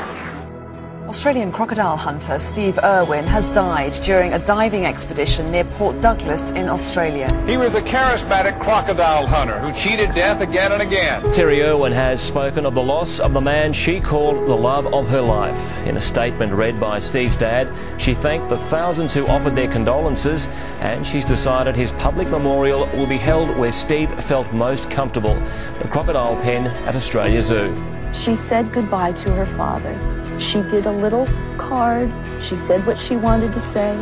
Australian 1.08 1.52
crocodile 1.52 1.96
hunter 1.96 2.36
Steve 2.36 2.80
Irwin 2.82 3.24
has 3.28 3.48
died 3.50 3.92
during 4.02 4.32
a 4.32 4.40
diving 4.40 4.86
expedition 4.86 5.52
near 5.52 5.62
Port 5.62 6.00
Douglas 6.00 6.50
in 6.50 6.68
Australia. 6.68 7.28
He 7.46 7.56
was 7.56 7.74
a 7.74 7.80
charismatic 7.80 8.60
crocodile 8.60 9.24
hunter 9.24 9.60
who 9.60 9.72
cheated 9.72 10.12
death 10.16 10.40
again 10.40 10.72
and 10.72 10.82
again. 10.82 11.22
Terry 11.32 11.62
Irwin 11.62 11.92
has 11.92 12.20
spoken 12.20 12.66
of 12.66 12.74
the 12.74 12.82
loss 12.82 13.20
of 13.20 13.34
the 13.34 13.40
man 13.40 13.72
she 13.72 14.00
called 14.00 14.48
the 14.48 14.56
love 14.56 14.92
of 14.92 15.08
her 15.08 15.20
life. 15.20 15.86
In 15.86 15.96
a 15.96 16.00
statement 16.00 16.52
read 16.52 16.80
by 16.80 16.98
Steve's 16.98 17.36
dad, 17.36 17.72
she 18.00 18.12
thanked 18.12 18.48
the 18.48 18.58
thousands 18.58 19.14
who 19.14 19.28
offered 19.28 19.54
their 19.54 19.70
condolences 19.70 20.46
and 20.80 21.06
she's 21.06 21.24
decided 21.24 21.76
his 21.76 21.92
public 21.92 22.26
memorial 22.26 22.86
will 22.96 23.06
be 23.06 23.16
held 23.16 23.56
where 23.56 23.70
Steve 23.70 24.10
felt 24.24 24.52
most 24.52 24.90
comfortable, 24.90 25.36
the 25.78 25.88
crocodile 25.88 26.34
pen 26.42 26.66
at 26.66 26.96
Australia 26.96 27.42
Zoo. 27.42 27.80
She 28.12 28.34
said 28.34 28.72
goodbye 28.72 29.12
to 29.12 29.30
her 29.32 29.46
father. 29.46 30.15
She 30.38 30.62
did 30.62 30.86
a 30.86 30.92
little 30.92 31.26
card. 31.56 32.12
She 32.42 32.56
said 32.56 32.86
what 32.86 32.98
she 32.98 33.16
wanted 33.16 33.52
to 33.54 33.60
say. 33.60 33.96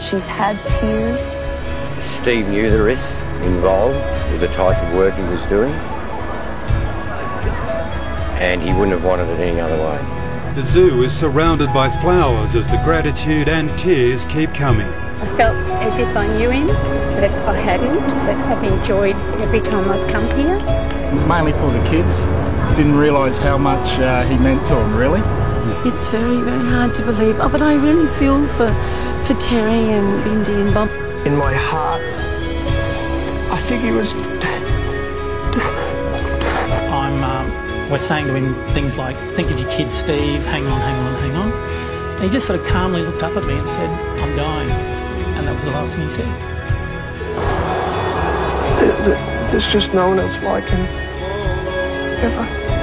She's 0.00 0.26
had 0.26 0.56
tears. 0.68 1.34
Steve 2.04 2.48
knew 2.48 2.70
the 2.70 2.82
risks 2.82 3.16
involved 3.42 3.96
with 4.32 4.40
the 4.40 4.48
type 4.48 4.76
of 4.82 4.94
work 4.94 5.14
he 5.14 5.22
was 5.22 5.44
doing, 5.46 5.72
and 8.40 8.62
he 8.62 8.72
wouldn't 8.72 8.92
have 8.92 9.04
wanted 9.04 9.28
it 9.28 9.40
any 9.40 9.60
other 9.60 9.76
way. 9.76 10.54
The 10.54 10.64
zoo 10.64 11.02
is 11.02 11.12
surrounded 11.16 11.72
by 11.72 11.90
flowers 12.00 12.54
as 12.54 12.66
the 12.66 12.80
gratitude 12.84 13.48
and 13.48 13.76
tears 13.78 14.24
keep 14.24 14.54
coming. 14.54 14.86
I 14.86 15.36
felt 15.36 15.56
as 15.82 15.96
if 15.98 16.16
I 16.16 16.26
knew 16.36 16.50
him, 16.50 16.66
but 16.66 17.24
if 17.24 17.32
I 17.46 17.54
hadn't, 17.56 17.98
but 17.98 18.36
I've 18.36 18.64
enjoyed 18.64 19.16
every 19.40 19.60
time 19.60 19.88
I've 19.90 20.08
come 20.10 20.28
here. 20.36 20.58
Mainly 21.26 21.52
for 21.52 21.70
the 21.72 21.82
kids. 21.88 22.24
Didn't 22.76 22.96
realise 22.96 23.38
how 23.38 23.58
much 23.58 23.98
uh, 23.98 24.24
he 24.24 24.36
meant 24.36 24.66
to 24.66 24.74
them, 24.74 24.94
really. 24.96 25.22
It's 25.84 26.06
very, 26.08 26.40
very 26.40 26.66
hard 26.68 26.94
to 26.96 27.04
believe. 27.04 27.38
Oh, 27.38 27.48
but 27.48 27.62
I 27.62 27.74
really 27.74 28.08
feel 28.18 28.44
for, 28.48 28.68
for 29.24 29.34
Terry 29.40 29.92
and 29.92 30.24
Bindi 30.24 30.60
and 30.60 30.74
Bob. 30.74 30.90
In 31.24 31.36
my 31.36 31.54
heart, 31.54 32.02
I 33.52 33.58
think 33.58 33.82
he 33.84 33.92
was. 33.92 34.12
I'm. 36.92 37.22
Um, 37.22 37.90
we're 37.90 37.98
saying 37.98 38.26
to 38.26 38.34
him 38.34 38.54
things 38.74 38.98
like, 38.98 39.16
"Think 39.30 39.50
of 39.50 39.58
your 39.60 39.70
kid, 39.70 39.92
Steve. 39.92 40.44
Hang 40.44 40.66
on, 40.66 40.80
hang 40.80 40.98
on, 40.98 41.14
hang 41.20 41.36
on." 41.36 41.52
And 42.16 42.24
he 42.24 42.28
just 42.28 42.46
sort 42.46 42.58
of 42.60 42.66
calmly 42.66 43.02
looked 43.02 43.22
up 43.22 43.36
at 43.36 43.44
me 43.44 43.56
and 43.56 43.68
said, 43.68 43.88
"I'm 44.20 44.34
dying," 44.36 44.70
and 44.70 45.46
that 45.46 45.54
was 45.54 45.62
the 45.62 45.70
last 45.70 45.94
thing 45.94 46.04
he 46.04 46.10
said. 46.10 46.26
There's 49.52 49.72
just 49.72 49.94
no 49.94 50.08
one 50.08 50.18
else 50.18 50.42
like 50.42 50.68
him. 50.68 50.84
Ever. 52.20 52.77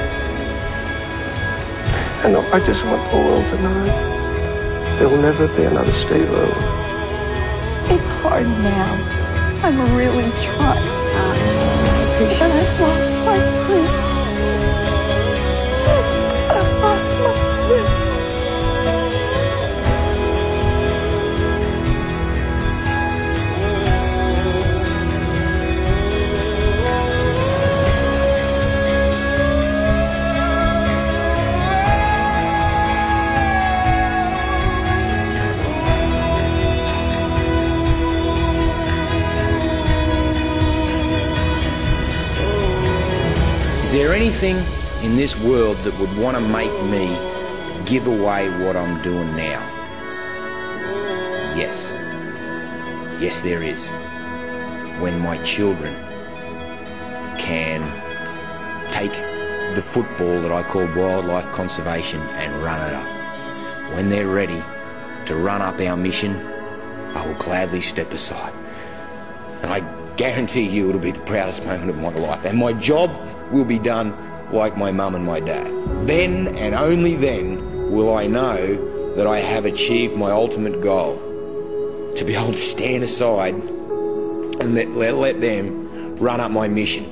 And 2.24 2.36
I 2.36 2.58
just 2.66 2.84
want 2.84 3.10
the 3.10 3.18
world 3.18 3.44
to 3.50 3.62
know 3.62 3.84
there 4.98 5.08
will 5.08 5.22
never 5.22 5.46
be 5.48 5.64
another 5.64 5.92
Steve 5.92 6.28
Irwin. 6.32 6.64
It's 7.94 8.08
hard 8.08 8.46
now. 8.46 8.94
I'm 9.62 9.94
really 9.94 10.30
trying. 10.42 10.86
But 12.18 12.42
I've 12.42 12.80
lost 12.80 13.05
anything 44.16 44.56
in 45.02 45.14
this 45.14 45.38
world 45.38 45.76
that 45.80 45.92
would 45.98 46.16
want 46.16 46.34
to 46.38 46.40
make 46.40 46.72
me 46.84 47.06
give 47.84 48.06
away 48.06 48.48
what 48.64 48.74
I'm 48.74 49.02
doing 49.02 49.36
now? 49.36 49.60
Yes. 51.54 51.98
Yes, 53.20 53.42
there 53.42 53.62
is. 53.62 53.88
When 55.02 55.20
my 55.20 55.36
children 55.42 55.94
can 57.38 57.82
take 58.90 59.12
the 59.74 59.82
football 59.82 60.40
that 60.40 60.50
I 60.50 60.62
call 60.62 60.86
wildlife 60.94 61.52
conservation 61.52 62.22
and 62.40 62.62
run 62.62 62.80
it 62.88 62.94
up. 62.94 63.94
When 63.94 64.08
they're 64.08 64.28
ready 64.28 64.62
to 65.26 65.36
run 65.36 65.60
up 65.60 65.78
our 65.78 65.96
mission, 65.96 66.34
I 67.14 67.26
will 67.26 67.34
gladly 67.34 67.82
step 67.82 68.10
aside. 68.14 68.54
And 69.60 69.70
I 69.70 69.80
guarantee 70.16 70.66
you 70.66 70.88
it'll 70.88 71.02
be 71.02 71.10
the 71.10 71.20
proudest 71.20 71.66
moment 71.66 71.90
of 71.90 71.98
my 71.98 72.08
life. 72.08 72.46
And 72.46 72.56
my 72.56 72.72
job 72.72 73.10
will 73.52 73.64
be 73.64 73.78
done 73.78 74.16
like 74.52 74.76
my 74.76 74.92
mum 74.92 75.14
and 75.14 75.24
my 75.24 75.40
dad. 75.40 75.66
Then 76.06 76.48
and 76.56 76.74
only 76.74 77.16
then 77.16 77.90
will 77.90 78.14
I 78.14 78.26
know 78.26 79.14
that 79.14 79.26
I 79.26 79.38
have 79.38 79.64
achieved 79.64 80.16
my 80.16 80.30
ultimate 80.30 80.80
goal. 80.82 81.16
To 82.16 82.24
be 82.24 82.34
able 82.34 82.52
to 82.52 82.58
stand 82.58 83.02
aside 83.02 83.54
and 83.54 84.74
let, 84.74 84.88
let, 84.90 85.14
let 85.16 85.40
them 85.40 86.16
run 86.16 86.40
up 86.40 86.50
my 86.50 86.68
mission. 86.68 87.04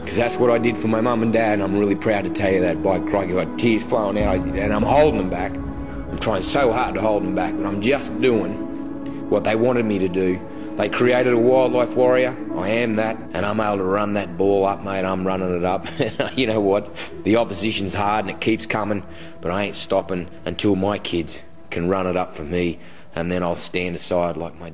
Because 0.00 0.16
that's 0.16 0.36
what 0.36 0.50
I 0.50 0.58
did 0.58 0.76
for 0.76 0.88
my 0.88 1.00
mum 1.00 1.22
and 1.22 1.32
dad, 1.32 1.54
and 1.54 1.62
I'm 1.62 1.76
really 1.76 1.94
proud 1.94 2.24
to 2.24 2.30
tell 2.30 2.52
you 2.52 2.60
that. 2.62 2.82
By 2.82 2.98
crikey, 2.98 3.36
I 3.36 3.44
got 3.44 3.58
tears 3.58 3.84
flowing 3.84 4.18
out, 4.18 4.38
and 4.38 4.72
I'm 4.72 4.82
holding 4.82 5.18
them 5.18 5.30
back. 5.30 5.54
I'm 5.54 6.18
trying 6.18 6.42
so 6.42 6.72
hard 6.72 6.94
to 6.94 7.00
hold 7.00 7.22
them 7.22 7.34
back, 7.34 7.54
but 7.54 7.66
I'm 7.66 7.80
just 7.80 8.20
doing 8.20 9.30
what 9.30 9.44
they 9.44 9.54
wanted 9.54 9.84
me 9.84 10.00
to 10.00 10.08
do. 10.08 10.40
They 10.80 10.88
created 10.88 11.34
a 11.34 11.38
wildlife 11.38 11.94
warrior. 11.94 12.34
I 12.56 12.68
am 12.68 12.96
that, 12.96 13.18
and 13.34 13.44
I'm 13.44 13.60
able 13.60 13.76
to 13.76 13.84
run 13.84 14.14
that 14.14 14.38
ball 14.38 14.64
up, 14.64 14.82
mate. 14.82 15.04
I'm 15.04 15.26
running 15.26 15.54
it 15.54 15.62
up. 15.62 15.86
you 16.38 16.46
know 16.46 16.60
what? 16.60 16.88
The 17.22 17.36
opposition's 17.36 17.92
hard 17.92 18.24
and 18.24 18.34
it 18.34 18.40
keeps 18.40 18.64
coming, 18.64 19.02
but 19.42 19.50
I 19.50 19.64
ain't 19.64 19.76
stopping 19.76 20.28
until 20.46 20.76
my 20.76 20.96
kids 20.96 21.42
can 21.68 21.88
run 21.90 22.06
it 22.06 22.16
up 22.16 22.34
for 22.34 22.44
me, 22.44 22.78
and 23.14 23.30
then 23.30 23.42
I'll 23.42 23.56
stand 23.56 23.94
aside 23.94 24.38
like 24.38 24.58
my 24.58 24.68